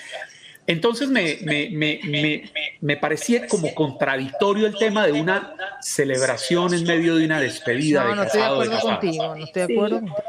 Entonces 0.68 1.08
me, 1.08 1.38
me, 1.42 1.70
me, 1.72 2.02
me, 2.04 2.52
me 2.82 2.98
parecía 2.98 3.48
como 3.48 3.74
contradictorio 3.74 4.68
el 4.68 4.78
tema 4.78 5.06
de 5.06 5.14
una 5.14 5.56
celebración 5.80 6.74
en 6.74 6.84
medio 6.84 7.16
de 7.16 7.28
una 7.28 7.40
despedida 7.40 8.04
No, 8.04 8.10
de 8.10 8.16
no 8.18 8.24
estoy 8.24 8.42
de 8.42 8.46
casado 8.48 8.58
o 8.58 8.68
de 8.68 8.76
acuerdo 8.76 8.90
contigo. 8.90 9.36
No 9.38 9.46
estoy 9.46 9.62
de 9.62 9.68
Sí. 9.68 9.74
acuerdo 9.74 10.00
contigo. 10.02 10.24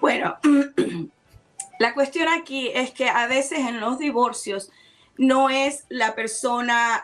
Bueno, 0.00 0.38
la 1.78 1.92
cuestión 1.92 2.28
aquí 2.28 2.70
es 2.72 2.90
que 2.92 3.10
a 3.10 3.26
veces 3.26 3.58
en 3.58 3.80
los 3.80 3.98
divorcios 3.98 4.70
no 5.18 5.50
es 5.50 5.84
la 5.90 6.14
persona, 6.14 7.02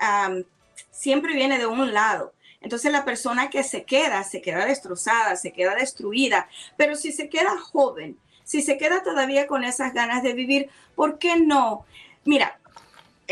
siempre 0.91 1.35
viene 1.35 1.59
de 1.59 1.67
un 1.67 1.93
lado. 1.93 2.33
Entonces 2.61 2.93
la 2.93 3.05
persona 3.05 3.51
que 3.51 3.63
se 3.63 3.85
queda, 3.85 4.23
se 4.25 4.43
queda 4.43 4.67
destrozada, 4.67 5.37
se 5.37 5.53
queda 5.53 5.75
destruida. 5.75 6.49
Pero 6.77 6.95
si 6.95 7.13
se 7.13 7.29
queda 7.29 7.59
joven, 7.59 8.19
si 8.45 8.63
se 8.63 8.77
queda 8.77 9.03
todavía 9.03 9.47
con 9.47 9.65
esas 9.65 9.95
ganas 9.95 10.23
de 10.23 10.35
vivir, 10.35 10.69
¿por 10.95 11.19
qué 11.19 11.37
no? 11.37 11.87
Mira, 12.25 12.61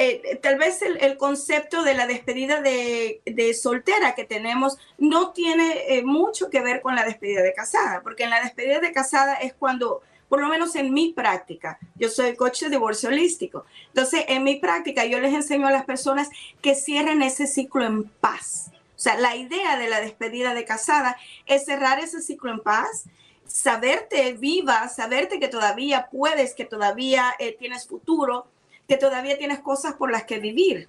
eh, 0.00 0.38
tal 0.40 0.58
vez 0.58 0.80
el, 0.80 1.16
concepto 1.16 1.82
de 1.82 1.94
la 1.94 2.06
despedida 2.06 2.62
de, 2.62 3.20
de 3.24 3.52
soltera 3.52 4.14
que 4.14 4.22
tenemos 4.22 4.78
no 4.96 5.32
tiene 5.32 5.96
eh, 5.96 6.04
mucho 6.04 6.50
que 6.50 6.60
ver 6.60 6.82
con 6.82 6.94
la 6.94 7.04
despedida 7.04 7.42
de 7.42 7.52
casada, 7.52 8.00
porque 8.02 8.22
en 8.22 8.30
la 8.30 8.40
despedida 8.40 8.78
de 8.78 8.92
casada 8.92 9.34
es 9.34 9.54
cuando, 9.54 10.02
por 10.28 10.40
lo 10.40 10.46
menos 10.46 10.76
en 10.76 10.94
mi 10.94 11.12
práctica. 11.12 11.80
Yo 11.96 12.08
soy 12.08 12.36
coach 12.36 12.60
de 12.60 12.70
divorcio 12.70 13.08
holístico. 13.08 13.66
Entonces, 13.88 14.24
en 14.28 14.44
mi 14.44 14.54
práctica, 14.60 15.04
yo 15.04 15.18
les 15.18 15.34
enseño 15.34 15.66
a 15.66 15.72
las 15.72 15.84
personas 15.84 16.30
que 16.62 16.76
cierren 16.76 17.20
ese 17.22 17.48
ciclo 17.48 17.84
en 17.84 18.04
paz. 18.04 18.70
O 18.98 19.00
sea, 19.00 19.16
la 19.16 19.36
idea 19.36 19.76
de 19.78 19.88
la 19.88 20.00
despedida 20.00 20.54
de 20.54 20.64
casada 20.64 21.16
es 21.46 21.64
cerrar 21.64 22.00
ese 22.00 22.20
ciclo 22.20 22.50
en 22.50 22.58
paz, 22.58 23.04
saberte 23.46 24.32
viva, 24.32 24.88
saberte 24.88 25.38
que 25.38 25.46
todavía 25.46 26.08
puedes, 26.10 26.52
que 26.52 26.64
todavía 26.64 27.32
eh, 27.38 27.56
tienes 27.56 27.86
futuro, 27.86 28.48
que 28.88 28.96
todavía 28.96 29.38
tienes 29.38 29.60
cosas 29.60 29.94
por 29.94 30.10
las 30.10 30.24
que 30.24 30.40
vivir. 30.40 30.88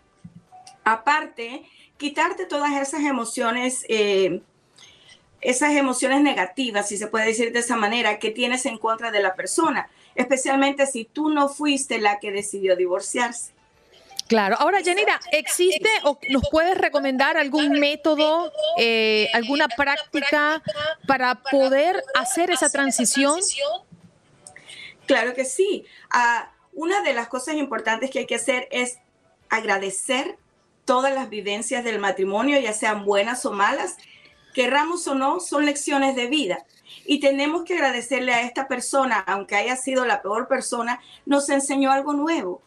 Aparte, 0.83 1.61
quitarte 1.97 2.47
todas 2.47 2.73
esas 2.81 3.01
emociones. 3.01 3.85
Eh, 3.89 4.41
esas 5.41 5.71
emociones 5.71 6.21
negativas, 6.21 6.89
si 6.89 6.97
se 6.97 7.07
puede 7.07 7.27
decir 7.27 7.53
de 7.53 7.59
esa 7.59 7.77
manera, 7.77 8.19
que 8.19 8.29
tienes 8.29 8.65
en 8.65 8.77
contra 8.77 9.09
de 9.09 9.21
la 9.21 9.35
persona, 9.35 9.89
especialmente 10.15 10.85
si 10.85 11.05
tú 11.05 11.29
no 11.29 11.47
fuiste 11.47 11.97
la 11.99 12.19
que 12.19 12.33
decidió 12.33 12.75
divorciarse. 12.75 13.53
Claro. 14.29 14.55
Ahora, 14.59 14.79
Yanira, 14.79 15.19
¿existe 15.31 15.89
o 16.03 16.19
nos 16.29 16.43
puedes 16.51 16.77
recomendar 16.77 17.35
algún 17.35 17.71
método, 17.79 18.53
eh, 18.77 19.27
alguna 19.33 19.67
práctica 19.67 20.61
para 21.07 21.33
poder 21.33 22.03
hacer 22.13 22.51
esa 22.51 22.69
transición? 22.69 23.39
Claro 25.07 25.33
que 25.33 25.45
sí. 25.45 25.83
Ah, 26.11 26.51
una 26.73 27.01
de 27.01 27.15
las 27.15 27.27
cosas 27.27 27.55
importantes 27.55 28.11
que 28.11 28.19
hay 28.19 28.27
que 28.27 28.35
hacer 28.35 28.67
es 28.69 28.99
agradecer 29.49 30.37
todas 30.85 31.11
las 31.11 31.29
vivencias 31.29 31.83
del 31.83 31.97
matrimonio, 31.97 32.59
ya 32.59 32.73
sean 32.73 33.05
buenas 33.05 33.43
o 33.47 33.51
malas, 33.51 33.97
querramos 34.53 35.07
o 35.07 35.15
no, 35.15 35.39
son 35.39 35.65
lecciones 35.65 36.15
de 36.15 36.27
vida. 36.27 36.67
Y 37.03 37.19
tenemos 37.19 37.63
que 37.63 37.73
agradecerle 37.73 38.33
a 38.33 38.43
esta 38.43 38.67
persona, 38.67 39.17
aunque 39.25 39.55
haya 39.55 39.75
sido 39.75 40.05
la 40.05 40.21
peor 40.21 40.47
persona, 40.47 41.01
nos 41.25 41.49
enseñó 41.49 41.91
algo 41.91 42.13
nuevo. 42.13 42.61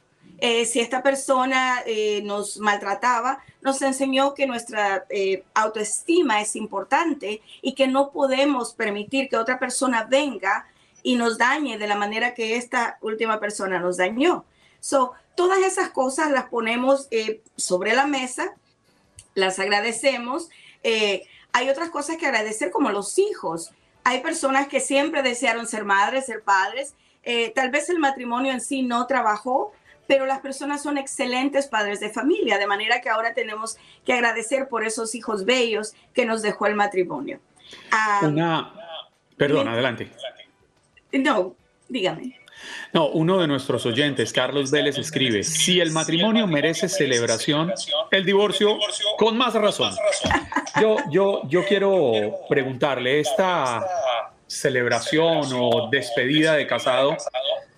Eh, 0.44 0.66
si 0.66 0.80
esta 0.80 1.04
persona 1.04 1.84
eh, 1.86 2.20
nos 2.24 2.58
maltrataba, 2.58 3.44
nos 3.60 3.80
enseñó 3.80 4.34
que 4.34 4.48
nuestra 4.48 5.06
eh, 5.08 5.44
autoestima 5.54 6.40
es 6.40 6.56
importante 6.56 7.42
y 7.62 7.76
que 7.76 7.86
no 7.86 8.10
podemos 8.10 8.74
permitir 8.74 9.28
que 9.28 9.36
otra 9.36 9.60
persona 9.60 10.02
venga 10.02 10.66
y 11.04 11.14
nos 11.14 11.38
dañe 11.38 11.78
de 11.78 11.86
la 11.86 11.94
manera 11.94 12.34
que 12.34 12.56
esta 12.56 12.98
última 13.02 13.38
persona 13.38 13.78
nos 13.78 13.98
dañó. 13.98 14.44
So, 14.80 15.12
todas 15.36 15.60
esas 15.60 15.90
cosas 15.90 16.32
las 16.32 16.46
ponemos 16.46 17.08
sobre 17.54 17.94
la 17.94 18.08
mesa, 18.08 18.56
las 19.34 19.60
agradecemos. 19.60 20.48
Hay 21.52 21.68
otras 21.70 21.90
cosas 21.90 22.16
que 22.16 22.26
agradecer 22.26 22.72
como 22.72 22.90
los 22.90 23.16
hijos. 23.20 23.70
Hay 24.02 24.22
personas 24.22 24.66
que 24.66 24.80
siempre 24.80 25.22
desearon 25.22 25.68
ser 25.68 25.84
madres, 25.84 26.26
ser 26.26 26.42
padres. 26.42 26.96
Tal 27.54 27.70
vez 27.70 27.88
el 27.90 28.00
matrimonio 28.00 28.50
en 28.50 28.60
sí 28.60 28.82
no 28.82 29.06
trabajó, 29.06 29.72
pero 30.12 30.26
las 30.26 30.40
personas 30.40 30.82
son 30.82 30.98
excelentes 30.98 31.68
padres 31.68 31.98
de 31.98 32.10
familia, 32.10 32.58
de 32.58 32.66
manera 32.66 33.00
que 33.00 33.08
ahora 33.08 33.32
tenemos 33.32 33.78
que 34.04 34.12
agradecer 34.12 34.68
por 34.68 34.84
esos 34.84 35.14
hijos 35.14 35.46
bellos 35.46 35.94
que 36.12 36.26
nos 36.26 36.42
dejó 36.42 36.66
el 36.66 36.74
matrimonio. 36.74 37.40
Ah, 37.90 38.20
Una, 38.24 38.74
perdón, 39.38 39.68
adelante. 39.68 40.10
No, 41.12 41.56
dígame. 41.88 42.38
No, 42.92 43.08
uno 43.08 43.38
de 43.38 43.46
nuestros 43.46 43.86
oyentes, 43.86 44.34
Carlos 44.34 44.70
Vélez, 44.70 44.98
escribe, 44.98 45.44
si 45.44 45.80
el 45.80 45.92
matrimonio 45.92 46.46
merece 46.46 46.90
celebración, 46.90 47.72
el 48.10 48.26
divorcio 48.26 48.78
con 49.16 49.38
más 49.38 49.54
razón. 49.54 49.94
Yo, 50.78 50.96
yo, 51.10 51.40
yo 51.48 51.64
quiero 51.64 52.34
preguntarle, 52.50 53.20
¿esta 53.20 53.82
celebración 54.46 55.48
o 55.54 55.88
despedida 55.90 56.52
de 56.52 56.66
casado 56.66 57.16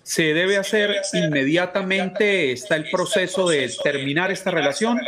se 0.05 0.35
debe 0.35 0.57
hacer 0.57 1.01
inmediatamente? 1.13 2.51
¿Está 2.51 2.75
el 2.75 2.89
proceso 2.91 3.49
de 3.49 3.73
terminar 3.83 4.31
esta 4.31 4.51
relación 4.51 4.99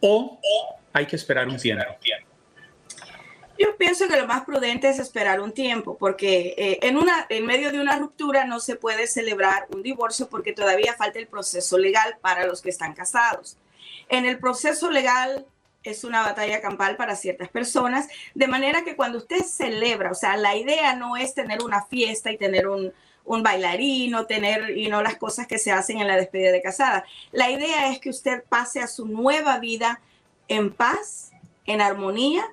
o 0.00 0.38
hay 0.92 1.06
que 1.06 1.16
esperar 1.16 1.48
un 1.48 1.56
tiempo? 1.56 1.84
Yo 3.58 3.74
pienso 3.78 4.06
que 4.06 4.18
lo 4.18 4.26
más 4.26 4.44
prudente 4.44 4.90
es 4.90 4.98
esperar 4.98 5.40
un 5.40 5.52
tiempo, 5.52 5.96
porque 5.96 6.54
eh, 6.58 6.78
en, 6.82 6.98
una, 6.98 7.24
en 7.30 7.46
medio 7.46 7.72
de 7.72 7.80
una 7.80 7.98
ruptura 7.98 8.44
no 8.44 8.60
se 8.60 8.76
puede 8.76 9.06
celebrar 9.06 9.66
un 9.74 9.82
divorcio 9.82 10.28
porque 10.28 10.52
todavía 10.52 10.92
falta 10.92 11.18
el 11.18 11.26
proceso 11.26 11.78
legal 11.78 12.18
para 12.20 12.46
los 12.46 12.60
que 12.60 12.68
están 12.68 12.92
casados. 12.92 13.56
En 14.10 14.26
el 14.26 14.38
proceso 14.38 14.90
legal 14.90 15.46
es 15.84 16.04
una 16.04 16.20
batalla 16.20 16.60
campal 16.60 16.96
para 16.96 17.16
ciertas 17.16 17.48
personas, 17.48 18.08
de 18.34 18.46
manera 18.46 18.84
que 18.84 18.96
cuando 18.96 19.18
usted 19.18 19.42
celebra, 19.42 20.10
o 20.10 20.14
sea, 20.14 20.36
la 20.36 20.54
idea 20.54 20.94
no 20.96 21.16
es 21.16 21.32
tener 21.34 21.62
una 21.62 21.82
fiesta 21.86 22.30
y 22.30 22.36
tener 22.36 22.68
un, 22.68 22.92
un 23.24 23.42
bailarín 23.42 24.14
tener 24.26 24.76
y 24.76 24.88
no 24.88 25.02
las 25.02 25.16
cosas 25.16 25.46
que 25.46 25.58
se 25.58 25.72
hacen 25.72 25.98
en 25.98 26.08
la 26.08 26.16
despedida 26.16 26.52
de 26.52 26.62
casada. 26.62 27.04
La 27.32 27.50
idea 27.50 27.90
es 27.90 27.98
que 27.98 28.10
usted 28.10 28.44
pase 28.48 28.80
a 28.80 28.86
su 28.86 29.06
nueva 29.06 29.58
vida 29.58 30.00
en 30.48 30.72
paz, 30.72 31.32
en 31.66 31.80
armonía 31.80 32.44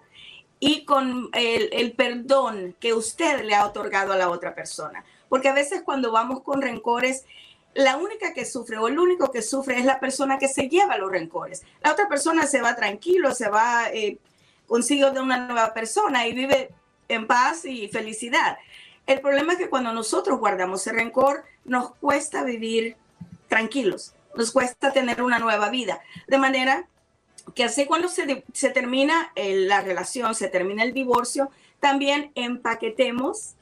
y 0.60 0.86
con 0.86 1.30
el, 1.34 1.94
perdón 1.94 2.76
que 2.80 2.94
usted 2.94 3.44
le 3.44 3.56
ha 3.56 3.66
otorgado 3.66 4.14
a 4.14 4.18
la 4.18 4.30
otra 4.30 4.56
persona. 4.56 5.04
Porque 5.28 5.50
a 5.50 5.54
veces 5.54 5.82
cuando 5.82 6.12
vamos 6.12 6.42
con 6.42 6.62
rencores, 6.62 7.26
la 7.74 7.98
única 7.98 8.34
que 8.34 8.46
sufre 8.46 8.78
o 8.78 8.88
el 8.88 9.00
único 9.00 9.32
que 9.32 9.42
sufre 9.42 9.80
es 9.80 9.86
la 9.86 10.00
persona 10.00 10.38
que 10.38 10.48
se 10.48 10.70
lleva 10.70 10.98
los 10.98 11.12
rencores. 11.12 11.64
La 11.82 11.92
otra 11.92 12.08
persona 12.08 12.46
se 12.46 12.62
va 12.62 12.76
tranquilo, 12.76 13.34
se 13.34 13.50
va 13.50 13.90
eh, 13.92 14.18
consigo 14.68 15.12
de 15.12 15.20
una 15.20 15.48
nueva 15.48 15.74
persona 15.74 16.28
y 16.28 16.34
vive 16.34 16.70
en 17.08 17.28
paz 17.28 17.66
y 17.66 17.88
felicidad. 17.88 18.58
El 19.08 19.22
problema 19.22 19.54
es 19.54 19.60
que 19.60 19.70
cuando 19.70 19.94
nosotros 19.94 20.40
guardamos 20.40 20.86
el 20.88 20.96
rencor, 20.96 21.44
nos 21.66 21.96
cuesta 21.96 22.44
vivir 22.44 22.96
tranquilos, 23.48 24.14
nos 24.36 24.52
cuesta 24.52 24.92
tener 24.92 25.22
una 25.22 25.40
nueva 25.40 25.70
vida. 25.70 26.02
De 26.28 26.38
manera 26.38 26.88
que 27.56 27.64
así 27.64 27.86
cuando 27.86 28.08
se, 28.08 28.44
se 28.54 28.70
termina 28.70 29.32
la 29.36 29.82
relación, 29.82 30.36
se 30.36 30.48
termina 30.48 30.84
el 30.84 30.94
divorcio, 30.94 31.50
también 31.80 32.32
empaquetemos 32.36 33.56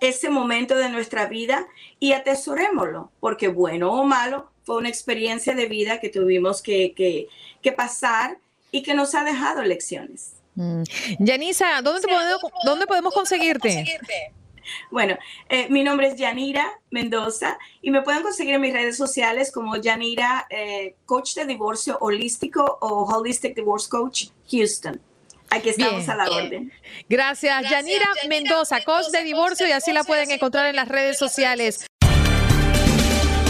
ese 0.00 0.30
momento 0.30 0.76
de 0.76 0.88
nuestra 0.88 1.26
vida 1.26 1.66
y 1.98 2.12
atesorémoslo, 2.12 3.10
porque 3.20 3.48
bueno 3.48 3.92
o 3.92 4.04
malo, 4.04 4.50
fue 4.64 4.76
una 4.76 4.88
experiencia 4.88 5.54
de 5.54 5.66
vida 5.66 5.98
que 5.98 6.08
tuvimos 6.08 6.62
que, 6.62 6.92
que, 6.94 7.28
que 7.62 7.72
pasar 7.72 8.38
y 8.70 8.82
que 8.82 8.94
nos 8.94 9.14
ha 9.14 9.24
dejado 9.24 9.62
lecciones. 9.62 10.34
Mm. 10.54 10.82
Yanisa, 11.18 11.80
¿dónde, 11.82 12.06
podemos, 12.06 12.40
¿dónde 12.64 12.86
podemos 12.86 13.14
conseguirte? 13.14 13.84
Bueno, 14.90 15.16
eh, 15.48 15.68
mi 15.68 15.82
nombre 15.82 16.08
es 16.08 16.16
Yanira 16.16 16.80
Mendoza 16.90 17.58
y 17.82 17.90
me 17.90 18.02
pueden 18.02 18.22
conseguir 18.22 18.54
en 18.54 18.60
mis 18.60 18.72
redes 18.72 18.96
sociales 18.96 19.52
como 19.52 19.76
Yanira, 19.76 20.46
eh, 20.50 20.96
coach 21.06 21.34
de 21.34 21.44
divorcio 21.46 21.98
holístico 22.00 22.78
o 22.80 23.04
Holistic 23.04 23.54
Divorce 23.54 23.88
Coach 23.88 24.26
Houston. 24.50 25.00
Aquí 25.50 25.70
estamos 25.70 26.08
a 26.08 26.14
la 26.14 26.30
orden. 26.30 26.72
Gracias, 27.08 27.70
Yanira, 27.70 28.08
Mendoza, 28.28 28.82
coach 28.84 29.06
de 29.06 29.24
divorcio 29.24 29.66
y 29.66 29.72
así 29.72 29.92
la 29.92 30.04
pueden 30.04 30.30
encontrar 30.30 30.66
en 30.66 30.76
las 30.76 30.88
redes 30.88 31.18
sociales. 31.18 31.87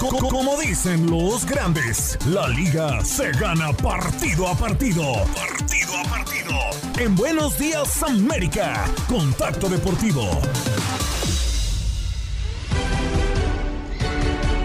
Como 0.00 0.58
dicen 0.58 1.10
los 1.10 1.44
grandes, 1.44 2.18
la 2.26 2.48
liga 2.48 3.04
se 3.04 3.32
gana 3.32 3.70
partido 3.70 4.48
a 4.48 4.54
partido. 4.56 5.02
Partido 5.34 5.92
a 5.94 6.02
partido. 6.04 6.56
En 6.98 7.14
Buenos 7.14 7.58
Días 7.58 8.02
América, 8.02 8.86
Contacto 9.06 9.68
Deportivo. 9.68 10.22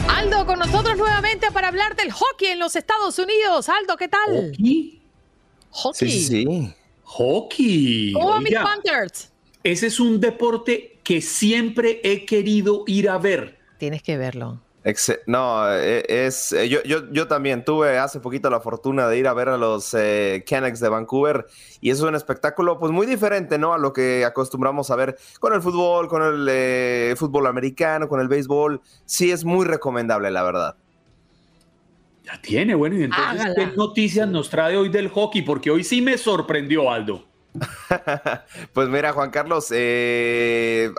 Aldo 0.07 0.45
con 0.45 0.57
nosotros 0.57 0.95
nuevamente 0.97 1.51
para 1.51 1.67
hablar 1.67 1.97
del 1.97 2.13
hockey 2.13 2.51
en 2.51 2.59
los 2.59 2.77
Estados 2.77 3.19
Unidos. 3.19 3.67
Aldo, 3.67 3.97
¿qué 3.97 4.07
tal? 4.07 4.51
¿Hockey? 4.51 5.01
Hockey. 5.69 6.09
Sí, 6.09 6.23
sí, 6.23 6.73
Hockey. 7.03 8.13
¿Cómo 8.13 8.39
mis 8.39 8.55
Panthers? 8.55 9.33
Ese 9.63 9.87
es 9.87 9.99
un 9.99 10.21
deporte 10.21 10.99
que 11.03 11.21
siempre 11.21 11.99
he 12.05 12.25
querido 12.25 12.85
ir 12.87 13.09
a 13.09 13.17
ver. 13.17 13.59
Tienes 13.77 14.01
que 14.01 14.15
verlo 14.15 14.64
no, 15.25 15.73
e, 15.73 16.05
es 16.07 16.51
eh, 16.51 16.69
yo, 16.69 16.83
yo, 16.83 17.11
yo, 17.11 17.27
también 17.27 17.65
tuve 17.65 17.97
hace 17.97 18.19
poquito 18.19 18.51
la 18.51 18.59
fortuna 18.59 19.07
de 19.07 19.17
ir 19.17 19.27
a 19.27 19.33
ver 19.33 19.49
a 19.49 19.57
los 19.57 19.95
eh, 19.95 20.43
Canucks 20.47 20.79
de 20.79 20.89
Vancouver 20.89 21.47
y 21.81 21.89
es 21.89 22.01
un 22.01 22.13
espectáculo 22.13 22.77
pues 22.77 22.91
muy 22.91 23.07
diferente, 23.07 23.57
¿no? 23.57 23.73
A 23.73 23.79
lo 23.79 23.93
que 23.93 24.23
acostumbramos 24.25 24.91
a 24.91 24.95
ver 24.95 25.17
con 25.39 25.53
el 25.53 25.61
fútbol, 25.61 26.07
con 26.07 26.21
el 26.21 26.47
eh, 26.49 27.15
fútbol 27.17 27.47
americano, 27.47 28.07
con 28.07 28.21
el 28.21 28.27
béisbol. 28.27 28.79
Sí 29.05 29.31
es 29.31 29.43
muy 29.43 29.65
recomendable, 29.65 30.29
la 30.29 30.43
verdad. 30.43 30.75
Ya 32.23 32.39
tiene, 32.41 32.75
bueno, 32.75 32.97
y 32.97 33.03
entonces, 33.03 33.53
¿qué 33.55 33.67
noticias 33.75 34.27
nos 34.27 34.49
trae 34.49 34.77
hoy 34.77 34.89
del 34.89 35.09
hockey? 35.09 35.41
Porque 35.41 35.71
hoy 35.71 35.83
sí 35.83 36.01
me 36.01 36.17
sorprendió, 36.17 36.91
Aldo. 36.91 37.25
pues 38.73 38.89
mira, 38.89 39.13
Juan 39.13 39.31
Carlos, 39.31 39.67
eh, 39.71 40.91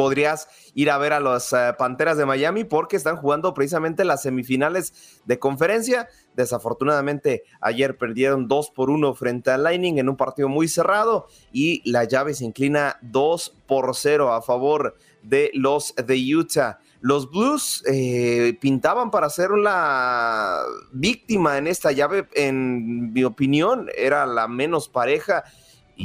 podrías 0.00 0.48
ir 0.74 0.90
a 0.90 0.96
ver 0.96 1.12
a 1.12 1.20
las 1.20 1.52
eh, 1.52 1.74
Panteras 1.76 2.16
de 2.16 2.24
Miami 2.24 2.64
porque 2.64 2.96
están 2.96 3.16
jugando 3.16 3.52
precisamente 3.52 4.06
las 4.06 4.22
semifinales 4.22 5.20
de 5.26 5.38
conferencia. 5.38 6.08
Desafortunadamente, 6.34 7.42
ayer 7.60 7.98
perdieron 7.98 8.48
2 8.48 8.70
por 8.70 8.88
1 8.88 9.14
frente 9.14 9.50
al 9.50 9.62
Lightning 9.62 9.98
en 9.98 10.08
un 10.08 10.16
partido 10.16 10.48
muy 10.48 10.68
cerrado 10.68 11.26
y 11.52 11.82
la 11.84 12.04
llave 12.04 12.32
se 12.32 12.46
inclina 12.46 12.96
2 13.02 13.56
por 13.66 13.94
0 13.94 14.32
a 14.32 14.40
favor 14.40 14.96
de 15.22 15.50
los 15.52 15.94
de 15.94 16.34
Utah. 16.34 16.78
Los 17.02 17.30
Blues 17.30 17.84
eh, 17.86 18.56
pintaban 18.58 19.10
para 19.10 19.28
ser 19.28 19.50
la 19.50 20.62
víctima 20.92 21.58
en 21.58 21.66
esta 21.66 21.92
llave, 21.92 22.26
en 22.32 23.12
mi 23.12 23.22
opinión, 23.24 23.90
era 23.94 24.24
la 24.24 24.48
menos 24.48 24.88
pareja 24.88 25.44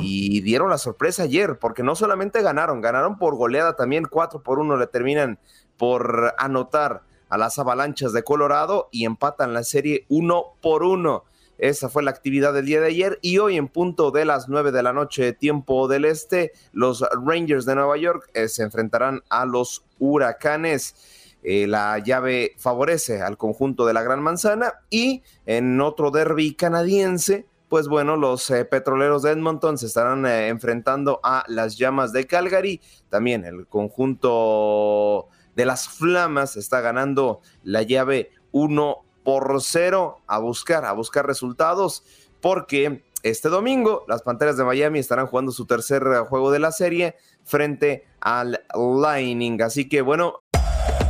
y 0.02 0.42
dieron 0.42 0.70
la 0.70 0.78
sorpresa 0.78 1.24
ayer, 1.24 1.58
porque 1.60 1.84
no 1.84 1.96
solamente 1.96 2.42
ganaron, 2.42 2.82
ganaron 2.82 3.18
por 3.18 3.36
goleada 3.36 3.76
también, 3.76 4.06
4 4.06 4.44
por 4.44 4.60
1 4.60 4.78
le 4.78 4.88
terminan 4.88 5.40
por 5.78 6.34
anotar 6.38 7.04
a 7.30 7.38
las 7.38 7.58
avalanchas 7.60 8.14
de 8.14 8.24
Colorado 8.24 8.90
y 8.92 9.06
empatan 9.06 9.54
la 9.54 9.64
serie 9.64 10.06
1 10.10 10.58
por 10.62 10.84
1. 10.84 11.24
Esa 11.58 11.88
fue 11.88 12.04
la 12.04 12.12
actividad 12.12 12.54
del 12.54 12.66
día 12.66 12.82
de 12.82 12.88
ayer 12.88 13.20
y 13.22 13.38
hoy 13.38 13.56
en 13.56 13.70
punto 13.70 14.12
de 14.12 14.26
las 14.26 14.50
9 14.50 14.72
de 14.72 14.84
la 14.84 14.92
noche, 14.92 15.32
tiempo 15.32 15.88
del 15.88 16.04
este, 16.04 16.52
los 16.74 17.04
Rangers 17.26 17.66
de 17.66 17.76
Nueva 17.76 17.98
York 17.98 18.30
eh, 18.34 18.50
se 18.50 18.64
enfrentarán 18.64 19.24
a 19.30 19.46
los 19.46 19.86
Huracanes. 20.00 20.96
Eh, 21.44 21.68
la 21.68 22.00
llave 22.00 22.56
favorece 22.58 23.22
al 23.22 23.38
conjunto 23.38 23.86
de 23.86 23.94
la 23.94 24.04
Gran 24.04 24.22
Manzana 24.22 24.74
y 24.90 25.24
en 25.46 25.80
otro 25.80 26.12
derby 26.12 26.56
canadiense, 26.56 27.46
pues 27.76 27.90
bueno, 27.90 28.16
los 28.16 28.50
eh, 28.52 28.64
petroleros 28.64 29.24
de 29.24 29.32
Edmonton 29.32 29.78
se 29.78 29.88
estarán 29.88 30.26
eh, 30.26 30.48
enfrentando 30.48 31.20
a 31.22 31.44
las 31.50 31.78
llamas 31.78 32.14
de 32.14 32.26
Calgary. 32.26 32.80
También 33.10 33.44
el 33.44 33.68
conjunto 33.68 35.28
de 35.58 35.66
las 35.66 35.90
Flamas 35.90 36.56
está 36.56 36.80
ganando 36.80 37.42
la 37.64 37.82
llave 37.82 38.32
1 38.54 39.06
por 39.26 39.62
0 39.62 40.22
a 40.26 40.38
buscar, 40.38 40.86
a 40.86 40.94
buscar 40.94 41.28
resultados, 41.28 42.06
porque 42.40 43.04
este 43.24 43.50
domingo 43.50 44.06
las 44.08 44.22
Panteras 44.22 44.56
de 44.56 44.64
Miami 44.64 45.00
estarán 45.00 45.28
jugando 45.28 45.52
su 45.52 45.66
tercer 45.66 46.02
juego 46.30 46.52
de 46.52 46.60
la 46.60 46.72
serie 46.72 47.18
frente 47.44 48.06
al 48.22 48.64
Lightning. 48.74 49.62
Así 49.62 49.90
que 49.90 50.00
bueno. 50.00 50.44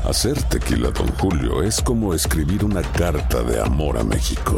Hacer 0.03 0.41
tequila, 0.49 0.89
don 0.89 1.09
Julio, 1.19 1.61
es 1.61 1.79
como 1.79 2.15
escribir 2.15 2.65
una 2.65 2.81
carta 2.81 3.43
de 3.43 3.61
amor 3.61 3.99
a 3.99 4.03
México. 4.03 4.57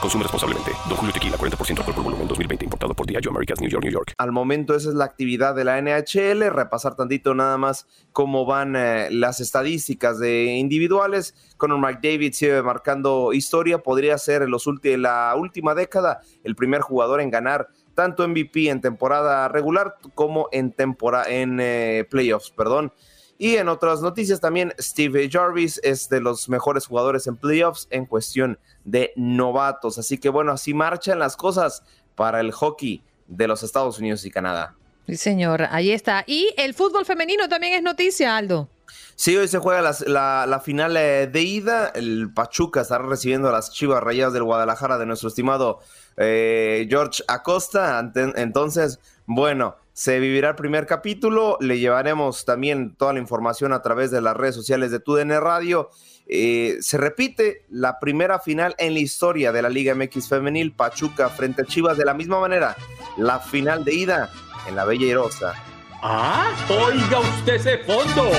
Consume 0.00 0.24
responsablemente. 0.24 0.72
Don 0.88 0.96
Julio 0.96 1.12
Tequila, 1.12 1.36
40% 1.36 1.78
alcohol 1.78 1.94
por 1.94 2.04
volumen, 2.04 2.28
2020. 2.28 2.64
Importado 2.66 2.94
por 2.94 3.06
Diageo 3.06 3.30
Americas, 3.30 3.60
New 3.60 3.70
York, 3.70 3.82
New 3.82 3.92
York. 3.92 4.12
Al 4.18 4.30
momento 4.30 4.74
esa 4.74 4.90
es 4.90 4.94
la 4.94 5.06
actividad 5.06 5.54
de 5.54 5.64
la 5.64 5.80
NHL. 5.80 6.50
Repasar 6.50 6.96
tantito 6.96 7.34
nada 7.34 7.56
más 7.56 7.86
cómo 8.12 8.44
van 8.44 8.76
eh, 8.76 9.08
las 9.10 9.40
estadísticas 9.40 10.18
de 10.18 10.56
individuales. 10.56 11.34
Conor 11.56 11.78
McDavid 11.78 12.32
sigue 12.32 12.62
marcando 12.62 13.32
historia. 13.32 13.78
Podría 13.78 14.18
ser 14.18 14.42
en 14.42 14.50
los 14.50 14.66
la 14.84 15.34
última 15.36 15.74
década 15.74 16.20
el 16.44 16.56
primer 16.56 16.80
jugador 16.80 17.20
en 17.20 17.30
ganar 17.30 17.68
tanto 17.94 18.26
MVP 18.28 18.68
en 18.68 18.80
temporada 18.80 19.48
regular 19.48 19.96
como 20.14 20.48
en, 20.52 20.72
temporada 20.72 21.28
en 21.28 21.58
eh, 21.60 22.06
playoffs, 22.10 22.50
perdón. 22.50 22.92
Y 23.38 23.56
en 23.56 23.68
otras 23.68 24.00
noticias 24.00 24.40
también, 24.40 24.72
Steve 24.78 25.28
Jarvis 25.30 25.78
es 25.82 26.08
de 26.08 26.20
los 26.20 26.48
mejores 26.48 26.86
jugadores 26.86 27.26
en 27.26 27.36
playoffs 27.36 27.86
en 27.90 28.06
cuestión 28.06 28.58
de 28.75 28.75
novatos. 29.16 29.98
Así 29.98 30.18
que 30.18 30.28
bueno, 30.28 30.52
así 30.52 30.74
marchan 30.74 31.18
las 31.18 31.36
cosas 31.36 31.82
para 32.14 32.40
el 32.40 32.52
hockey 32.52 33.02
de 33.26 33.48
los 33.48 33.62
Estados 33.62 33.98
Unidos 33.98 34.24
y 34.24 34.30
Canadá. 34.30 34.74
Sí, 35.06 35.16
señor, 35.16 35.68
ahí 35.70 35.92
está. 35.92 36.24
Y 36.26 36.52
el 36.56 36.74
fútbol 36.74 37.04
femenino 37.04 37.48
también 37.48 37.74
es 37.74 37.82
noticia, 37.82 38.36
Aldo. 38.36 38.68
Sí, 39.14 39.36
hoy 39.36 39.48
se 39.48 39.58
juega 39.58 39.80
la, 39.80 40.60
final 40.64 40.96
eh, 40.96 41.26
de 41.26 41.42
ida. 41.42 41.88
El 41.94 42.32
Pachuca 42.34 42.82
estará 42.82 43.04
recibiendo 43.04 43.48
a 43.48 43.52
las 43.52 43.72
Chivas 43.72 44.02
Rayadas 44.02 44.34
del 44.34 44.42
Guadalajara 44.42 44.98
de 44.98 45.06
nuestro 45.06 45.28
estimado 45.28 45.80
eh, 46.16 46.86
George 46.90 47.22
Acosta. 47.28 48.12
Entonces, 48.14 48.98
bueno, 49.24 49.76
se 49.92 50.18
vivirá 50.20 50.50
el 50.50 50.56
primer 50.56 50.86
capítulo. 50.86 51.56
Le 51.60 51.78
llevaremos 51.78 52.44
también 52.44 52.94
toda 52.94 53.14
la 53.14 53.18
información 53.18 53.72
a 53.72 53.80
través 53.80 54.10
de 54.10 54.20
las 54.20 54.36
redes 54.36 54.54
sociales 54.54 54.90
de 54.90 55.00
TUDN 55.00 55.40
Radio. 55.40 55.90
Eh, 56.28 56.78
se 56.80 56.98
repite 56.98 57.64
la 57.70 58.00
primera 58.00 58.40
final 58.40 58.74
en 58.78 58.94
la 58.94 59.00
historia 59.00 59.52
de 59.52 59.62
la 59.62 59.68
Liga 59.68 59.94
MX 59.94 60.28
Femenil, 60.28 60.72
Pachuca 60.72 61.28
frente 61.28 61.62
a 61.62 61.64
Chivas 61.64 61.96
de 61.96 62.04
la 62.04 62.14
misma 62.14 62.40
manera. 62.40 62.76
La 63.16 63.38
final 63.38 63.84
de 63.84 63.94
ida 63.94 64.30
en 64.68 64.74
la 64.74 64.84
Bella 64.84 65.06
Irosa. 65.06 65.54
Ah, 66.02 66.50
oiga 66.68 67.20
usted 67.20 67.54
ese 67.54 67.78
fondo. 67.78 68.30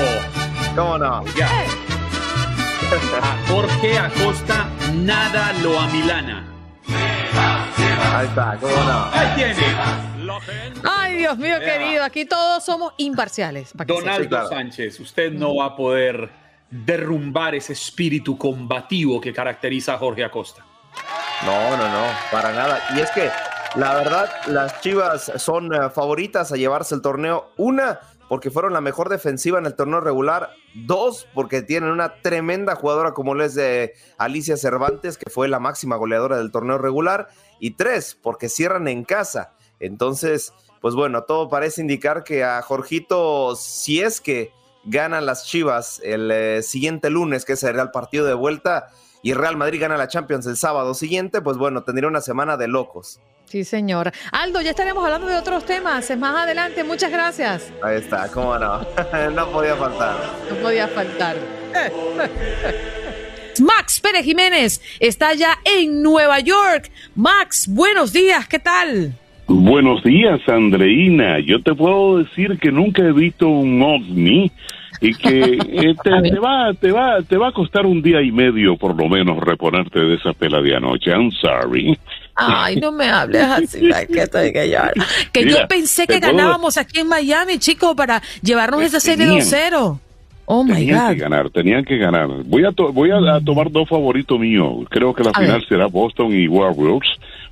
¿Cómo 0.76 0.98
no? 0.98 1.24
Ya. 1.34 1.48
Jorge 3.48 3.98
Acosta 3.98 4.68
nada 4.94 5.52
lo 5.62 5.78
amilana. 5.78 6.46
Ahí 8.14 8.26
está, 8.26 8.56
¿cómo 8.60 8.74
no? 8.74 9.04
Ahí 9.12 9.34
tiene. 9.36 9.54
Ay, 10.84 11.16
Dios 11.16 11.38
mío 11.38 11.58
querido, 11.60 12.04
aquí 12.04 12.24
todos 12.24 12.64
somos 12.64 12.92
imparciales. 12.98 13.72
Donaldo 13.74 14.48
Sánchez, 14.48 15.00
usted 15.00 15.32
no 15.32 15.56
va 15.56 15.66
a 15.66 15.76
poder 15.76 16.30
derrumbar 16.70 17.54
ese 17.54 17.72
espíritu 17.72 18.36
combativo 18.36 19.20
que 19.20 19.32
caracteriza 19.32 19.94
a 19.94 19.98
Jorge 19.98 20.24
Acosta. 20.24 20.64
No, 21.44 21.76
no, 21.76 21.88
no, 21.88 22.06
para 22.30 22.52
nada. 22.52 22.80
Y 22.96 23.00
es 23.00 23.10
que 23.10 23.30
la 23.76 23.94
verdad, 23.94 24.30
las 24.46 24.80
Chivas 24.80 25.30
son 25.36 25.74
eh, 25.74 25.90
favoritas 25.90 26.50
a 26.52 26.56
llevarse 26.56 26.94
el 26.94 27.02
torneo. 27.02 27.50
Una, 27.58 28.00
porque 28.28 28.50
fueron 28.50 28.72
la 28.72 28.80
mejor 28.80 29.10
defensiva 29.10 29.58
en 29.58 29.66
el 29.66 29.76
torneo 29.76 30.00
regular. 30.00 30.50
Dos, 30.74 31.28
porque 31.34 31.60
tienen 31.60 31.90
una 31.90 32.14
tremenda 32.22 32.76
jugadora 32.76 33.12
como 33.12 33.34
les 33.34 33.54
de 33.54 33.92
Alicia 34.16 34.56
Cervantes, 34.56 35.18
que 35.18 35.28
fue 35.28 35.48
la 35.48 35.60
máxima 35.60 35.96
goleadora 35.96 36.38
del 36.38 36.50
torneo 36.50 36.78
regular. 36.78 37.28
Y 37.60 37.72
tres, 37.72 38.18
porque 38.20 38.48
cierran 38.48 38.88
en 38.88 39.04
casa. 39.04 39.52
Entonces, 39.80 40.54
pues 40.80 40.94
bueno, 40.94 41.24
todo 41.24 41.50
parece 41.50 41.82
indicar 41.82 42.24
que 42.24 42.44
a 42.44 42.62
Jorgito, 42.62 43.54
si 43.54 44.00
es 44.00 44.20
que 44.20 44.50
ganan 44.88 45.26
las 45.26 45.46
Chivas 45.46 46.00
el 46.04 46.30
eh, 46.30 46.62
siguiente 46.62 47.10
lunes, 47.10 47.44
que 47.44 47.56
será 47.56 47.82
el 47.82 47.90
partido 47.90 48.26
de 48.26 48.34
vuelta, 48.34 48.88
y 49.22 49.34
Real 49.34 49.56
Madrid 49.56 49.80
gana 49.80 49.96
la 49.96 50.08
Champions 50.08 50.46
el 50.46 50.56
sábado 50.56 50.94
siguiente, 50.94 51.40
pues 51.40 51.56
bueno, 51.56 51.82
tendría 51.82 52.08
una 52.08 52.20
semana 52.20 52.56
de 52.56 52.68
locos. 52.68 53.20
Sí, 53.46 53.64
señor. 53.64 54.12
Aldo, 54.30 54.60
ya 54.60 54.70
estaremos 54.70 55.04
hablando 55.04 55.26
de 55.26 55.36
otros 55.36 55.64
temas 55.64 56.14
más 56.18 56.36
adelante. 56.36 56.84
Muchas 56.84 57.10
gracias. 57.10 57.72
Ahí 57.82 57.96
está, 57.96 58.28
cómo 58.28 58.58
no. 58.58 58.80
no 59.34 59.50
podía 59.50 59.74
faltar. 59.74 60.16
No 60.50 60.56
podía 60.56 60.86
faltar. 60.88 61.36
Max 63.60 64.00
Pérez 64.00 64.24
Jiménez 64.24 64.80
está 65.00 65.34
ya 65.34 65.58
en 65.64 66.02
Nueva 66.02 66.40
York. 66.40 66.90
Max, 67.14 67.66
buenos 67.68 68.12
días, 68.12 68.46
¿qué 68.46 68.58
tal? 68.58 69.14
Buenos 69.46 70.04
días, 70.04 70.40
Andreina. 70.46 71.40
Yo 71.40 71.62
te 71.62 71.74
puedo 71.74 72.18
decir 72.18 72.58
que 72.58 72.70
nunca 72.70 73.02
he 73.02 73.12
visto 73.12 73.48
un 73.48 73.80
ovni 73.80 74.52
y 75.00 75.14
que 75.14 75.58
eh, 75.58 75.94
te, 76.02 76.38
va, 76.38 76.72
te 76.74 76.92
va, 76.92 77.22
te 77.22 77.36
va 77.36 77.48
a 77.48 77.52
costar 77.52 77.86
un 77.86 78.02
día 78.02 78.22
y 78.22 78.32
medio 78.32 78.76
por 78.76 78.96
lo 78.96 79.08
menos 79.08 79.38
reponerte 79.38 79.98
de 80.00 80.14
esa 80.14 80.32
pela 80.32 80.60
de 80.60 80.76
anoche. 80.76 81.10
I'm 81.10 81.30
sorry. 81.32 81.98
Ay, 82.34 82.76
no 82.76 82.92
me 82.92 83.08
hables 83.08 83.42
así, 83.42 83.90
que 84.12 84.22
estoy 84.22 84.52
que 84.52 84.78
Que 85.32 85.44
yo 85.44 85.66
pensé 85.68 86.06
que 86.06 86.20
ganábamos 86.20 86.76
aquí 86.78 87.00
en 87.00 87.08
Miami, 87.08 87.58
chicos, 87.58 87.94
para 87.96 88.22
llevarnos 88.42 88.82
esa 88.82 89.00
serie 89.00 89.26
2-0. 89.26 89.98
Oh 90.50 90.64
my 90.64 90.72
tenían 90.72 91.14
que 91.14 91.20
ganar, 91.20 91.50
tenían 91.50 91.84
que 91.84 91.98
ganar. 91.98 92.28
Voy 92.44 92.64
a, 92.64 92.70
voy 92.70 93.10
a, 93.10 93.38
tomar 93.44 93.70
dos 93.70 93.86
favoritos 93.86 94.38
míos. 94.40 94.86
Creo 94.88 95.12
que 95.12 95.22
la 95.22 95.34
final 95.34 95.62
será 95.68 95.86
Boston 95.86 96.32
y 96.32 96.48
Warriors. 96.48 97.06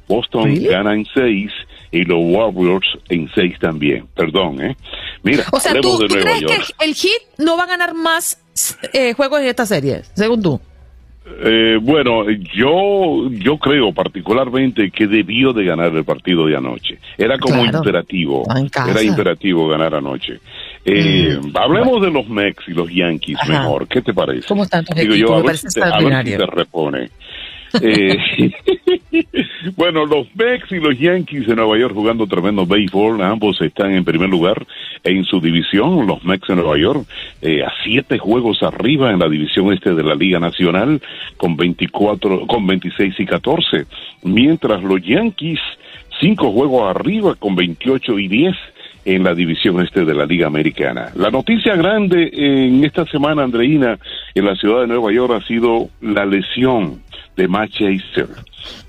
Boston 0.09 0.55
gana 0.63 0.95
en 0.95 1.05
seis 1.13 1.53
y 1.91 2.05
los 2.05 2.18
Warriors 2.20 2.87
en 3.09 3.28
seis 3.34 3.59
también. 3.61 4.07
Perdón, 4.14 4.61
¿eh? 4.62 4.76
Mira, 5.22 5.45
o 5.53 5.61
sea, 5.61 5.74
¿tú, 5.80 5.99
crees 5.99 6.45
que 6.45 6.84
el 6.84 6.95
Heat 6.95 7.22
no 7.39 7.57
va 7.57 7.64
a 7.64 7.66
ganar 7.66 7.95
más 7.95 8.43
eh, 8.93 9.12
juegos 9.14 9.41
en 9.41 9.47
esta 9.47 9.66
serie, 9.66 10.03
según 10.14 10.43
tú? 10.43 10.61
Eh, 11.28 11.78
bueno, 11.82 12.30
yo 12.55 13.28
yo 13.30 13.59
creo 13.59 13.93
particularmente 13.93 14.93
que 14.93 15.09
debió 15.09 15.53
de 15.53 15.64
ganar 15.64 15.93
el 15.95 16.05
partido 16.05 16.47
de 16.47 16.57
anoche. 16.57 16.99
Era 17.18 17.37
como 17.37 17.64
imperativo, 17.64 18.45
era 18.89 19.03
imperativo 19.03 19.66
ganar 19.66 19.97
anoche. 19.97 20.39
Eh, 20.84 21.37
hablemos 21.55 22.01
de 22.01 22.12
los 22.12 22.28
Mex 22.28 22.68
y 22.68 22.70
los 22.70 22.89
Yankees 22.89 23.39
Ajá. 23.41 23.61
mejor. 23.61 23.89
¿Qué 23.89 24.03
te 24.03 24.14
parece? 24.14 24.47
¿Cómo 24.47 24.62
están 24.62 24.84
tus 24.84 24.95
Digo 24.95 25.14
equipos? 25.14 25.30
yo, 25.30 25.37
a 25.37 25.43
ver, 25.43 25.59
si 25.59 25.66
te, 25.66 25.80
a 25.80 25.84
ver 25.84 25.93
si 25.93 26.05
extraordinario. 26.05 26.39
te 26.39 26.47
repone. 26.47 27.11
Eh, 27.83 28.16
bueno, 29.77 30.07
los 30.07 30.27
Mex 30.35 30.70
y 30.72 30.81
los 30.81 30.99
Yankees 30.99 31.47
de 31.47 31.57
Nueva 31.57 31.79
York 31.79 31.95
jugando 31.95 32.27
tremendo 32.27 32.66
béisbol, 32.66 33.22
ambos 33.22 33.61
están 33.61 33.93
en 33.93 34.05
primer 34.05 34.29
lugar 34.29 34.66
en 35.05 35.24
su 35.24 35.41
división, 35.41 36.07
los 36.07 36.24
Mex 36.24 36.47
de 36.49 36.57
Nueva 36.57 36.79
York, 36.79 37.07
eh, 37.43 37.62
a 37.64 37.72
siete 37.85 38.18
juegos 38.18 38.62
arriba 38.62 39.11
en 39.11 39.18
la 39.18 39.29
división 39.29 39.72
este 39.72 39.95
de 39.95 40.03
la 40.03 40.14
Liga 40.14 40.39
Nacional, 40.39 41.01
con 41.37 41.57
24, 41.57 42.47
con 42.47 42.66
26 42.66 43.14
y 43.18 43.27
14, 43.27 43.87
mientras 44.22 44.83
los 44.83 45.03
Yankees, 45.03 45.61
cinco 46.20 46.53
juegos 46.53 46.95
arriba, 46.95 47.35
con 47.35 47.55
28 47.55 48.18
y 48.18 48.29
10 48.29 48.57
en 49.07 49.22
la 49.22 49.35
división 49.35 49.81
este 49.81 50.05
de 50.05 50.14
la 50.14 50.27
Liga 50.27 50.49
Americana. 50.49 51.12
La 51.14 51.31
noticia 51.31 51.77
grande 51.77 52.29
en 52.33 52.85
esta 52.85 53.07
semana, 53.07 53.45
Andreina, 53.45 53.99
en 54.35 54.45
la 54.45 54.57
ciudad 54.57 54.81
de 54.81 54.89
Nueva 54.89 55.12
York 55.12 55.33
ha 55.33 55.47
sido 55.47 55.89
la 56.01 56.27
lesión 56.27 57.01
de 57.37 57.49
Matt. 57.49 57.72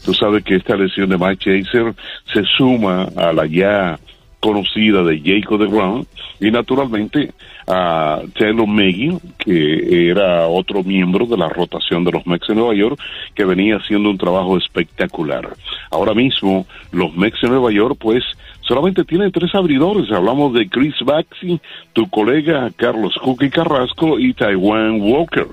Tú 0.04 0.14
sabes 0.14 0.44
que 0.44 0.56
esta 0.56 0.76
lesión 0.76 1.10
de 1.10 1.18
Matt 1.18 1.44
se 1.44 2.44
suma 2.58 3.10
a 3.16 3.34
la 3.34 3.46
ya 3.46 4.00
conocida 4.40 5.04
de 5.04 5.20
Jacob 5.20 5.60
de 5.60 5.68
Brown 5.68 6.08
y 6.40 6.52
naturalmente 6.52 7.32
a 7.68 8.22
Taylor 8.38 8.68
Maggie, 8.68 9.18
que 9.38 10.10
era 10.10 10.48
otro 10.48 10.84
miembro 10.84 11.26
de 11.26 11.36
la 11.36 11.50
rotación 11.50 12.04
de 12.06 12.12
los 12.12 12.26
Mex 12.26 12.48
de 12.48 12.56
Nueva 12.56 12.74
York, 12.74 13.00
que 13.36 13.44
venía 13.44 13.76
haciendo 13.76 14.10
un 14.10 14.18
trabajo 14.18 14.58
espectacular. 14.58 15.50
Ahora 15.92 16.14
mismo, 16.14 16.66
los 16.92 17.16
Mex 17.16 17.42
de 17.42 17.50
Nueva 17.50 17.72
York, 17.72 17.98
pues, 18.00 18.24
solamente 18.62 19.04
tienen 19.04 19.32
tres 19.32 19.54
abridores. 19.54 20.10
Hablamos 20.12 20.54
de 20.54 20.70
Chris 20.70 20.96
Baxi, 21.04 21.60
tu 21.92 22.10
colega 22.10 22.72
Carlos 22.78 23.16
Cookie 23.22 23.50
Carrasco 23.50 24.18
y 24.18 24.34
Taiwan 24.34 25.02
Walker. 25.02 25.48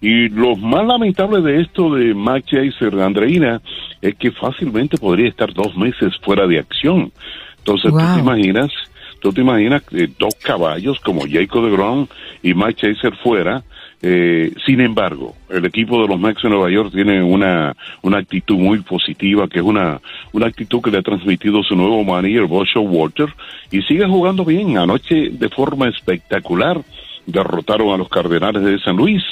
Y 0.00 0.28
lo 0.30 0.56
más 0.56 0.86
lamentable 0.86 1.40
de 1.42 1.60
esto 1.60 1.94
de 1.94 2.14
Max 2.14 2.46
Chaser, 2.46 2.98
Andreina, 3.00 3.60
es 4.00 4.14
que 4.14 4.30
fácilmente 4.30 4.96
podría 4.96 5.28
estar 5.28 5.52
dos 5.52 5.76
meses 5.76 6.16
fuera 6.22 6.46
de 6.46 6.58
acción. 6.58 7.12
Entonces, 7.58 7.90
¿tú 7.90 7.98
Wow. 7.98 8.14
te 8.14 8.20
imaginas? 8.20 8.70
¿Tú 9.20 9.32
te 9.32 9.42
imaginas 9.42 9.82
eh, 9.92 10.08
dos 10.18 10.34
caballos 10.42 10.98
como 11.00 11.20
Jacob 11.30 11.66
de 11.66 11.70
Grom 11.72 12.06
y 12.42 12.54
Mike 12.54 12.74
Chaser 12.94 13.14
fuera? 13.16 13.62
Eh, 14.02 14.50
sin 14.64 14.80
embargo, 14.80 15.34
el 15.50 15.66
equipo 15.66 16.00
de 16.00 16.08
los 16.08 16.18
Mets 16.18 16.40
de 16.42 16.48
Nueva 16.48 16.70
York 16.70 16.90
tiene 16.90 17.22
una, 17.22 17.76
una 18.00 18.16
actitud 18.16 18.56
muy 18.56 18.78
positiva, 18.78 19.46
que 19.46 19.58
es 19.58 19.64
una, 19.64 20.00
una 20.32 20.46
actitud 20.46 20.80
que 20.80 20.90
le 20.90 20.96
ha 20.96 21.02
transmitido 21.02 21.62
su 21.62 21.76
nuevo 21.76 22.02
manager, 22.02 22.44
Bosho 22.46 22.80
Walter, 22.80 23.28
y 23.70 23.82
sigue 23.82 24.06
jugando 24.06 24.46
bien. 24.46 24.78
Anoche, 24.78 25.28
de 25.28 25.48
forma 25.50 25.88
espectacular, 25.90 26.80
derrotaron 27.26 27.90
a 27.92 27.98
los 27.98 28.08
Cardenales 28.08 28.62
de 28.64 28.78
San 28.80 28.96
Luis, 28.96 29.22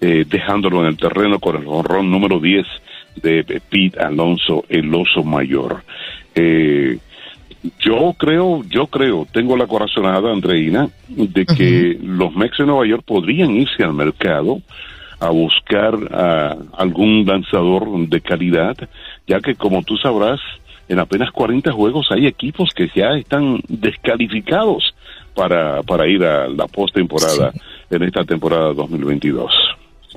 eh, 0.00 0.24
dejándolo 0.28 0.80
en 0.80 0.86
el 0.86 0.96
terreno 0.96 1.38
con 1.38 1.56
el 1.56 1.66
honrón 1.66 2.10
número 2.10 2.40
10 2.40 2.66
de 3.22 3.44
Pete 3.44 4.00
Alonso, 4.00 4.64
el 4.68 4.94
oso 4.94 5.22
mayor. 5.22 5.82
Eh, 6.34 6.98
yo 7.78 8.14
creo, 8.16 8.62
yo 8.68 8.86
creo, 8.86 9.26
tengo 9.30 9.56
la 9.56 9.66
corazonada, 9.66 10.32
Andreina, 10.32 10.88
de 11.08 11.44
que 11.44 11.98
los 12.02 12.34
Mex 12.34 12.56
de 12.56 12.64
Nueva 12.64 12.86
York 12.86 13.02
podrían 13.06 13.50
irse 13.50 13.84
al 13.84 13.92
mercado 13.92 14.62
a 15.18 15.28
buscar 15.28 15.94
a 16.12 16.56
algún 16.78 17.26
lanzador 17.26 18.08
de 18.08 18.20
calidad, 18.22 18.76
ya 19.26 19.40
que 19.40 19.54
como 19.54 19.82
tú 19.82 19.98
sabrás, 19.98 20.40
en 20.88 20.98
apenas 20.98 21.30
40 21.30 21.70
juegos 21.72 22.08
hay 22.10 22.26
equipos 22.26 22.70
que 22.74 22.90
ya 22.94 23.10
están 23.18 23.60
descalificados 23.68 24.94
para, 25.34 25.82
para 25.82 26.08
ir 26.08 26.24
a 26.24 26.48
la 26.48 26.66
postemporada 26.66 27.52
en 27.90 28.02
esta 28.02 28.24
temporada 28.24 28.72
2022. 28.72 29.52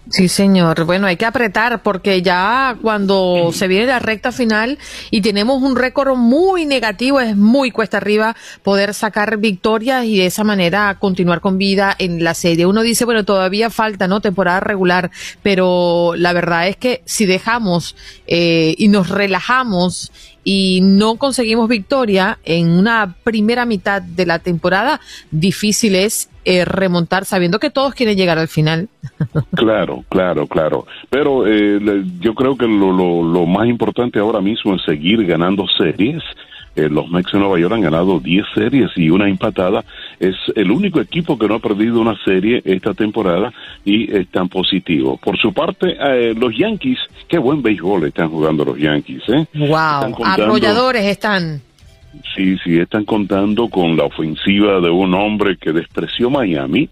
Sí, 0.10 0.28
señor. 0.28 0.86
Bueno, 0.86 1.08
hay 1.08 1.18
que 1.18 1.26
apretar 1.26 1.84
porque 1.84 2.22
ya 2.22 2.78
cuando 2.82 3.52
se 3.54 3.68
viene 3.68 3.86
la 3.86 4.00
recta 4.00 4.32
final 4.32 4.80
y 5.12 5.22
tenemos 5.22 5.62
un 5.62 5.76
récord 5.76 6.16
muy 6.16 6.66
negativo, 6.66 7.20
es 7.20 7.38
muy 7.38 7.70
cuesta 7.70 7.98
arriba 7.98 8.36
poder 8.64 8.94
sacar 8.96 9.38
victorias 9.38 10.06
y 10.06 10.18
de 10.18 10.26
esa 10.26 10.44
manera 10.44 10.98
continuar 11.00 11.42
con 11.42 11.58
vida 11.58 11.96
en 12.00 12.24
la 12.24 12.34
serie. 12.34 12.66
Uno 12.66 12.82
dice, 12.82 13.06
bueno, 13.06 13.24
todavía 13.24 13.70
falta, 13.70 14.08
¿no? 14.08 14.20
Temporada 14.20 14.60
regular, 14.60 15.12
pero 15.44 16.14
la 16.18 16.34
verdad 16.34 16.68
es 16.68 16.76
que 16.76 17.04
si 17.06 17.26
dejamos 17.26 17.96
eh, 18.26 18.74
y 18.78 18.88
nos 18.88 19.10
relajamos 19.10 20.12
y 20.44 20.82
no 20.82 21.16
conseguimos 21.16 21.70
victoria 21.70 22.40
en 22.44 22.70
una 22.72 23.16
primera 23.24 23.66
mitad 23.66 24.02
de 24.02 24.26
la 24.26 24.40
temporada, 24.40 25.00
difícil 25.32 25.96
es 25.96 26.30
eh, 26.46 26.66
remontar 26.66 27.26
sabiendo 27.26 27.60
que 27.60 27.70
todos 27.70 27.94
quieren 27.94 28.18
llegar 28.18 28.38
al 28.40 28.48
final. 28.48 28.90
Claro, 29.56 30.04
claro, 30.10 30.48
claro. 30.48 30.86
Pero 31.10 31.48
eh, 31.48 31.80
yo 32.20 32.34
creo 32.36 32.58
que 32.58 32.66
lo, 32.68 32.92
lo, 32.92 33.24
lo 33.24 33.46
más 33.46 33.68
importante 33.68 34.20
ahora 34.20 34.42
mismo 34.42 34.76
es 34.76 34.82
seguir 34.84 35.26
ganando 35.26 35.66
series. 35.78 36.22
Eh, 36.76 36.90
los 36.90 37.08
Mex 37.10 37.32
de 37.32 37.38
Nueva 37.40 37.60
York 37.60 37.74
han 37.76 37.82
ganado 37.82 38.20
10 38.20 38.46
series 38.56 38.90
y 38.96 39.10
una 39.10 39.30
empatada. 39.30 39.86
Es 40.20 40.36
el 40.56 40.72
único 40.72 41.00
equipo 41.00 41.38
que 41.38 41.48
no 41.48 41.56
ha 41.56 41.60
perdido 41.60 42.02
una 42.02 42.18
serie 42.26 42.62
esta 42.66 42.94
temporada 42.94 43.54
y 43.86 44.12
están 44.16 44.50
positivos. 44.50 45.20
Por 45.20 45.38
su 45.38 45.54
parte, 45.54 45.96
eh, 46.00 46.34
los 46.36 46.56
Yankees, 46.58 46.98
qué 47.28 47.38
buen 47.38 47.62
béisbol 47.62 48.06
están 48.06 48.30
jugando 48.30 48.66
los 48.66 48.78
Yankees. 48.78 49.22
¿eh? 49.30 49.46
Están 49.54 49.70
Wow, 49.70 50.16
contando- 50.16 50.44
arrolladores 50.46 51.06
están. 51.06 51.62
Sí, 52.36 52.58
sí, 52.64 52.80
están 52.80 53.06
contando 53.06 53.70
con 53.70 53.98
la 53.98 54.06
ofensiva 54.06 54.80
de 54.80 54.90
un 54.90 55.14
hombre 55.14 55.58
que 55.58 55.72
despreció 55.72 56.30
Miami 56.30 56.90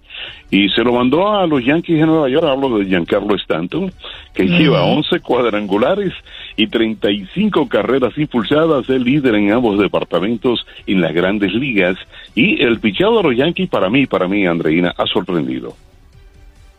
y 0.49 0.69
se 0.69 0.83
lo 0.83 0.93
mandó 0.93 1.33
a 1.33 1.45
los 1.45 1.63
Yankees 1.63 1.99
de 1.99 2.05
Nueva 2.05 2.29
York. 2.29 2.45
Hablo 2.45 2.77
de 2.77 2.85
Giancarlo 2.85 3.35
Stanton, 3.35 3.91
que 4.33 4.45
lleva 4.45 4.83
11 4.83 5.19
cuadrangulares 5.19 6.13
y 6.57 6.67
35 6.67 7.67
carreras 7.67 8.17
impulsadas, 8.17 8.89
es 8.89 9.01
líder 9.01 9.35
en 9.35 9.51
ambos 9.51 9.79
departamentos 9.79 10.65
en 10.87 11.01
las 11.01 11.13
grandes 11.13 11.53
ligas. 11.53 11.97
Y 12.35 12.61
el 12.61 12.79
pichado 12.79 13.17
de 13.17 13.23
los 13.23 13.37
Yankees, 13.37 13.69
para 13.69 13.89
mí, 13.89 14.07
para 14.07 14.27
mí, 14.27 14.45
Andreina, 14.45 14.93
ha 14.97 15.05
sorprendido. 15.05 15.75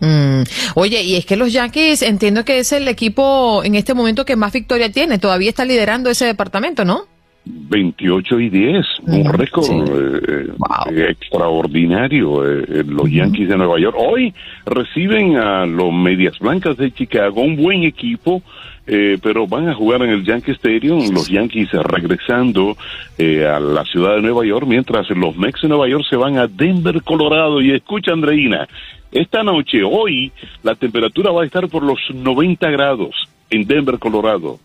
Mm. 0.01 0.43
Oye, 0.75 1.03
y 1.03 1.15
es 1.15 1.25
que 1.25 1.37
los 1.37 1.53
Yankees 1.53 2.03
entiendo 2.03 2.45
que 2.45 2.59
es 2.59 2.73
el 2.73 2.89
equipo 2.89 3.63
en 3.65 3.77
este 3.77 3.95
momento 3.95 4.25
que 4.25 4.35
más 4.35 4.53
victoria 4.53 4.91
tiene. 4.91 5.19
Todavía 5.19 5.49
está 5.49 5.65
liderando 5.65 6.11
ese 6.11 6.27
departamento, 6.27 6.85
¿no? 6.85 7.07
28 7.45 8.41
y 8.41 8.51
10, 8.51 8.87
un 9.07 9.33
récord 9.33 9.65
eh, 9.71 10.47
eh, 10.91 11.07
extraordinario. 11.11 12.45
eh, 12.47 12.65
eh, 12.69 12.85
los 12.87 13.11
Yankees 13.11 13.49
de 13.49 13.57
Nueva 13.57 13.79
York 13.81 13.97
hoy 13.99 14.33
reciben 14.65 15.37
a 15.37 15.67
los 15.67 15.93
Medias 15.93 16.39
Blancas 16.39 16.77
de 16.77 16.93
Chicago, 16.93 17.41
un 17.43 17.57
buen 17.57 17.83
equipo, 17.83 18.43
eh, 18.87 19.19
pero 19.23 19.47
van 19.47 19.69
a 19.69 19.75
jugar 19.75 20.03
en 20.03 20.11
el 20.11 20.25
Yankee 20.25 20.53
Stadium. 20.53 21.13
Los 21.13 21.29
Yankees 21.29 21.71
regresando 21.73 22.77
eh, 23.19 23.45
a 23.47 23.59
la 23.61 23.85
ciudad 23.85 24.15
de 24.17 24.23
Nueva 24.23 24.45
York, 24.45 24.67
mientras 24.67 25.09
los 25.11 25.37
Mex 25.37 25.63
de 25.63 25.69
Nueva 25.69 25.89
York 25.89 26.05
se 26.09 26.17
van 26.17 26.39
a 26.39 26.47
Denver, 26.47 27.03
Colorado. 27.03 27.61
Y 27.61 27.73
escucha, 27.73 28.13
Andreina, 28.13 28.69
esta 29.11 29.43
noche, 29.43 29.83
hoy, 29.85 30.31
la 30.63 30.75
temperatura 30.75 31.31
va 31.33 31.43
a 31.43 31.47
estar 31.47 31.69
por 31.69 31.83
los 31.83 31.99
90 32.15 32.71
grados 32.71 33.15
en 33.51 33.67
Denver, 33.67 33.99
Colorado. 33.99 34.59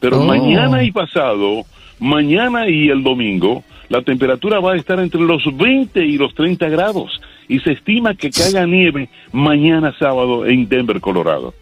Pero 0.00 0.20
Oh. 0.20 0.24
mañana 0.24 0.82
y 0.82 0.90
pasado, 0.92 1.62
mañana 1.98 2.68
y 2.68 2.88
el 2.88 3.02
domingo, 3.02 3.64
la 3.88 4.02
temperatura 4.02 4.60
va 4.60 4.72
a 4.72 4.76
estar 4.76 4.98
entre 5.00 5.20
los 5.20 5.42
20 5.56 6.04
y 6.04 6.16
los 6.16 6.34
30 6.34 6.68
grados. 6.68 7.20
Y 7.48 7.60
se 7.60 7.72
estima 7.72 8.14
que 8.14 8.30
caiga 8.30 8.66
nieve 8.66 9.08
mañana 9.32 9.94
sábado 9.98 10.46
en 10.46 10.68
Denver, 10.68 11.00
Colorado. 11.00 11.54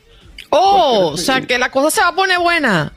Oh, 0.51 1.11
o 1.15 1.17
sea 1.17 1.41
que 1.41 1.59
la 1.59 1.71
cosa 1.71 1.91
se 1.91 2.01
va 2.03 2.09
a 2.09 2.15
poner 2.15 2.39
buena. 2.39 2.93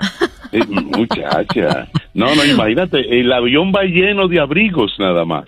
Eh, 0.52 0.64
muchacha. 0.68 1.88
No, 2.14 2.36
no, 2.36 2.46
imagínate, 2.46 3.20
el 3.20 3.32
avión 3.32 3.72
va 3.76 3.84
lleno 3.84 4.28
de 4.28 4.40
abrigos 4.40 4.94
nada 5.00 5.26
más. 5.26 5.46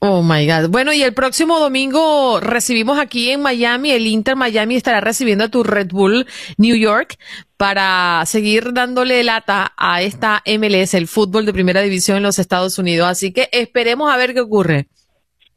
Oh 0.00 0.22
my 0.22 0.46
God. 0.46 0.68
Bueno, 0.70 0.92
y 0.92 1.02
el 1.02 1.14
próximo 1.14 1.58
domingo 1.58 2.40
recibimos 2.40 2.98
aquí 2.98 3.30
en 3.30 3.42
Miami, 3.42 3.90
el 3.90 4.06
Inter 4.06 4.36
Miami 4.36 4.76
estará 4.76 5.00
recibiendo 5.00 5.44
a 5.44 5.48
tu 5.48 5.62
Red 5.62 5.88
Bull 5.88 6.26
New 6.56 6.76
York 6.76 7.18
para 7.56 8.22
seguir 8.26 8.72
dándole 8.72 9.22
lata 9.24 9.72
a 9.76 10.02
esta 10.02 10.42
MLS, 10.46 10.94
el 10.94 11.08
fútbol 11.08 11.46
de 11.46 11.52
primera 11.52 11.80
división 11.82 12.18
en 12.18 12.22
los 12.22 12.38
Estados 12.38 12.78
Unidos. 12.78 13.08
Así 13.08 13.32
que 13.32 13.48
esperemos 13.52 14.12
a 14.12 14.16
ver 14.16 14.34
qué 14.34 14.40
ocurre. 14.40 14.88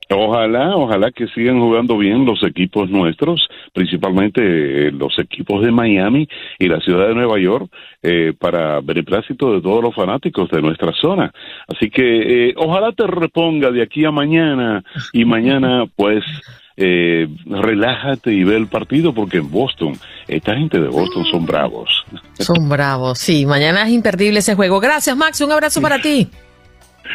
Ojalá, 0.09 0.75
ojalá 0.75 1.11
que 1.11 1.27
sigan 1.27 1.59
jugando 1.59 1.97
bien 1.97 2.25
los 2.25 2.41
equipos 2.43 2.89
nuestros, 2.89 3.47
principalmente 3.73 4.41
eh, 4.41 4.91
los 4.91 5.17
equipos 5.19 5.61
de 5.63 5.71
Miami 5.71 6.27
y 6.59 6.67
la 6.67 6.79
ciudad 6.79 7.07
de 7.09 7.15
Nueva 7.15 7.39
York, 7.39 7.69
eh, 8.01 8.33
para 8.37 8.79
beneplácito 8.79 9.53
de 9.53 9.61
todos 9.61 9.83
los 9.83 9.93
fanáticos 9.93 10.49
de 10.49 10.61
nuestra 10.61 10.93
zona. 10.93 11.31
Así 11.67 11.89
que 11.89 12.49
eh, 12.49 12.53
ojalá 12.55 12.91
te 12.93 13.05
reponga 13.05 13.71
de 13.71 13.81
aquí 13.81 14.05
a 14.05 14.11
mañana 14.11 14.83
y 15.11 15.25
mañana 15.25 15.85
pues 15.95 16.23
eh, 16.79 17.27
relájate 17.47 18.31
y 18.31 18.43
ve 18.43 18.55
el 18.55 18.67
partido 18.67 19.11
porque 19.11 19.37
en 19.37 19.49
Boston, 19.49 19.93
esta 20.27 20.55
gente 20.55 20.79
de 20.79 20.87
Boston 20.87 21.25
son 21.25 21.45
bravos. 21.45 22.05
Son 22.37 22.69
bravos, 22.69 23.17
sí. 23.17 23.47
Mañana 23.47 23.83
es 23.83 23.89
imperdible 23.89 24.39
ese 24.39 24.53
juego. 24.53 24.79
Gracias, 24.79 25.17
Max. 25.17 25.41
Un 25.41 25.51
abrazo 25.51 25.81
para 25.81 25.99
ti. 25.99 26.27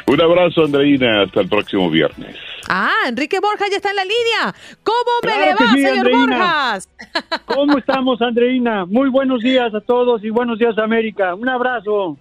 Un 0.06 0.20
abrazo, 0.20 0.64
Andreina, 0.64 1.22
hasta 1.22 1.42
el 1.42 1.48
próximo 1.48 1.88
viernes. 1.88 2.36
Ah, 2.68 2.92
Enrique 3.08 3.40
Borja 3.40 3.66
ya 3.70 3.76
está 3.76 3.90
en 3.90 3.96
la 3.96 4.04
línea. 4.04 4.54
¿Cómo 4.82 4.98
me 5.22 5.28
Claro 5.32 5.44
le 5.46 5.52
va, 5.64 5.72
sí, 5.72 5.82
señor 5.82 5.96
Andreina. 5.98 6.26
Borjas? 6.26 6.88
¿Cómo 7.46 7.78
estamos, 7.78 8.22
Andreina? 8.22 8.86
Muy 8.86 9.08
buenos 9.10 9.40
días 9.40 9.74
a 9.74 9.80
todos 9.80 10.22
y 10.24 10.30
buenos 10.30 10.58
días, 10.58 10.76
América. 10.78 11.34
Un 11.34 11.48
abrazo. 11.48 12.16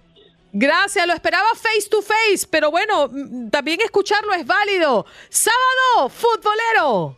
Gracias, 0.52 1.06
lo 1.06 1.14
esperaba 1.14 1.46
face 1.54 1.88
to 1.90 2.02
face, 2.02 2.46
pero 2.50 2.70
bueno, 2.70 3.08
mm, 3.10 3.48
también 3.48 3.80
escucharlo 3.80 4.34
es 4.34 4.46
válido. 4.46 5.06
Sábado, 5.30 6.10
futbolero. 6.10 7.16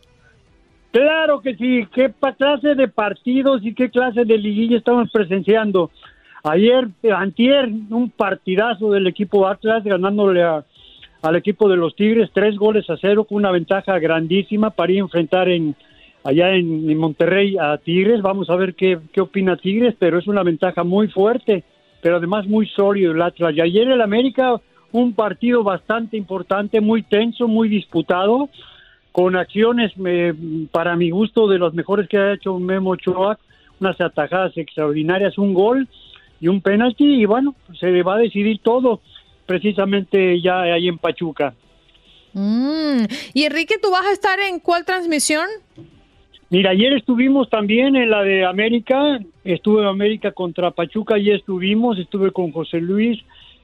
Claro 0.91 1.41
que 1.41 1.55
sí. 1.55 1.85
¿Qué 1.93 2.13
clase 2.37 2.75
de 2.75 2.87
partidos 2.87 3.61
y 3.65 3.73
qué 3.73 3.89
clase 3.89 4.23
de 4.23 4.37
liguilla 4.37 4.77
estamos 4.77 5.09
presenciando? 5.11 5.91
Ayer, 6.43 6.87
antier, 7.13 7.65
un 7.89 8.09
partidazo 8.15 8.91
del 8.91 9.07
equipo 9.07 9.45
Atlas 9.47 9.83
ganándole 9.83 10.43
a- 10.43 10.63
al 11.25 11.35
equipo 11.35 11.67
de 11.67 11.75
los 11.75 11.95
Tigres 11.95 12.29
tres 12.33 12.55
goles 12.55 12.87
a 12.89 12.97
cero 12.97 13.23
con 13.23 13.37
una 13.37 13.49
ventaja 13.49 13.97
grandísima 13.97 14.69
para 14.69 14.91
ir 14.91 14.99
enfrentar 14.99 15.49
en 15.49 15.75
allá 16.23 16.53
en, 16.53 16.95
Monterrey 16.97 17.57
a 17.59 17.77
Tigres. 17.77 18.21
Vamos 18.21 18.49
a 18.49 18.55
ver 18.55 18.75
qué, 18.75 18.99
qué 19.11 19.21
opina 19.21 19.57
Tigres, 19.57 19.95
pero 19.97 20.19
es 20.19 20.27
una 20.27 20.43
ventaja 20.43 20.83
muy 20.83 21.07
fuerte, 21.07 21.63
pero 22.01 22.17
además 22.17 22.45
muy 22.45 22.67
sólido 22.67 23.11
el 23.11 23.21
Atlas. 23.21 23.55
Y 23.55 23.61
ayer 23.61 23.87
el 23.87 24.01
América, 24.01 24.61
un 24.91 25.13
partido 25.13 25.63
bastante 25.63 26.15
importante, 26.15 26.79
muy 26.79 27.01
tenso, 27.01 27.47
muy 27.47 27.69
disputado 27.69 28.49
con 29.11 29.35
acciones 29.35 29.93
eh, 30.05 30.33
para 30.71 30.95
mi 30.95 31.09
gusto 31.09 31.47
de 31.47 31.57
los 31.57 31.73
mejores 31.73 32.07
que 32.07 32.17
ha 32.17 32.33
hecho 32.33 32.59
Memo 32.59 32.91
Ochoa, 32.91 33.39
unas 33.79 33.99
atajadas 33.99 34.55
extraordinarias, 34.57 35.39
un 35.39 35.55
gol 35.55 35.87
y 36.39 36.49
un 36.49 36.61
penalti 36.61 37.21
y 37.21 37.25
bueno, 37.25 37.55
se 37.79 38.03
va 38.03 38.15
a 38.15 38.19
decidir 38.19 38.59
todo 38.61 38.99
precisamente 39.45 40.41
ya 40.41 40.61
ahí 40.61 40.87
en 40.87 40.97
Pachuca. 40.97 41.53
Mm, 42.33 43.05
Y 43.33 43.43
Enrique, 43.43 43.75
¿tú 43.81 43.91
vas 43.91 44.05
a 44.05 44.11
estar 44.11 44.39
en 44.39 44.59
cuál 44.59 44.85
transmisión? 44.85 45.45
Mira, 46.49 46.71
ayer 46.71 46.93
estuvimos 46.93 47.49
también 47.49 47.95
en 47.95 48.09
la 48.09 48.23
de 48.23 48.45
América, 48.45 49.19
estuve 49.43 49.81
en 49.81 49.87
América 49.87 50.31
contra 50.31 50.71
Pachuca, 50.71 51.17
y 51.17 51.31
estuvimos, 51.31 51.97
estuve 51.97 52.31
con 52.31 52.51
José 52.51 52.79
Luis 52.81 53.19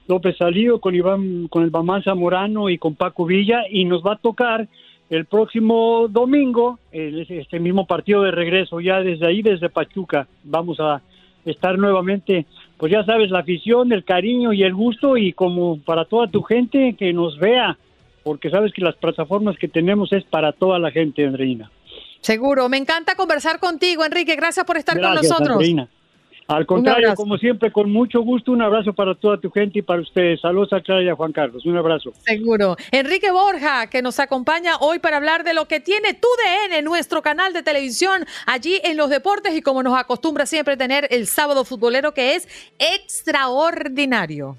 López 0.08 0.36
Salido, 0.36 0.80
con 0.80 0.94
Iván, 0.94 1.48
con 1.48 1.62
el 1.62 1.70
Bamán 1.70 2.02
Zamorano 2.02 2.68
y 2.70 2.78
con 2.78 2.96
Paco 2.96 3.24
Villa, 3.24 3.62
y 3.70 3.84
nos 3.84 4.02
va 4.02 4.14
a 4.14 4.18
tocar 4.18 4.66
el 5.10 5.26
próximo 5.26 6.08
domingo, 6.08 6.78
este 6.90 7.60
mismo 7.60 7.86
partido 7.86 8.22
de 8.22 8.30
regreso, 8.30 8.80
ya 8.80 9.00
desde 9.00 9.26
ahí, 9.26 9.42
desde 9.42 9.68
Pachuca, 9.68 10.26
vamos 10.42 10.80
a 10.80 11.02
estar 11.44 11.78
nuevamente, 11.78 12.46
pues 12.82 12.90
ya 12.90 13.04
sabes, 13.04 13.30
la 13.30 13.38
afición, 13.38 13.92
el 13.92 14.02
cariño 14.02 14.52
y 14.52 14.64
el 14.64 14.74
gusto, 14.74 15.16
y 15.16 15.32
como 15.34 15.78
para 15.78 16.04
toda 16.04 16.26
tu 16.26 16.42
gente 16.42 16.96
que 16.98 17.12
nos 17.12 17.38
vea, 17.38 17.78
porque 18.24 18.50
sabes 18.50 18.72
que 18.72 18.82
las 18.82 18.96
plataformas 18.96 19.56
que 19.56 19.68
tenemos 19.68 20.12
es 20.12 20.24
para 20.24 20.50
toda 20.50 20.80
la 20.80 20.90
gente, 20.90 21.24
Andreina. 21.24 21.70
Seguro, 22.22 22.68
me 22.68 22.78
encanta 22.78 23.14
conversar 23.14 23.60
contigo, 23.60 24.04
Enrique. 24.04 24.34
Gracias 24.34 24.66
por 24.66 24.78
estar 24.78 25.00
con 25.00 25.14
nosotros. 25.14 25.50
Andreina. 25.50 25.88
Al 26.52 26.66
contrario, 26.66 27.14
como 27.14 27.38
siempre, 27.38 27.72
con 27.72 27.90
mucho 27.90 28.20
gusto, 28.20 28.52
un 28.52 28.60
abrazo 28.60 28.92
para 28.92 29.14
toda 29.14 29.38
tu 29.40 29.50
gente 29.50 29.78
y 29.78 29.82
para 29.82 30.02
ustedes. 30.02 30.40
Saludos 30.40 30.72
a 30.72 30.80
Clara 30.80 31.02
y 31.02 31.08
a 31.08 31.14
Juan 31.14 31.32
Carlos. 31.32 31.64
Un 31.64 31.76
abrazo. 31.76 32.12
Seguro. 32.26 32.76
Enrique 32.90 33.30
Borja, 33.30 33.86
que 33.88 34.02
nos 34.02 34.20
acompaña 34.20 34.76
hoy 34.80 34.98
para 34.98 35.16
hablar 35.16 35.44
de 35.44 35.54
lo 35.54 35.66
que 35.66 35.80
tiene 35.80 36.14
tu 36.14 36.28
DN, 36.68 36.82
nuestro 36.82 37.22
canal 37.22 37.52
de 37.52 37.62
televisión, 37.62 38.26
allí 38.46 38.80
en 38.84 38.96
los 38.96 39.08
deportes 39.08 39.56
y 39.56 39.62
como 39.62 39.82
nos 39.82 39.98
acostumbra 39.98 40.44
siempre 40.44 40.76
tener 40.76 41.08
el 41.10 41.26
sábado 41.26 41.64
futbolero 41.64 42.12
que 42.12 42.34
es 42.34 42.46
extraordinario. 42.78 44.58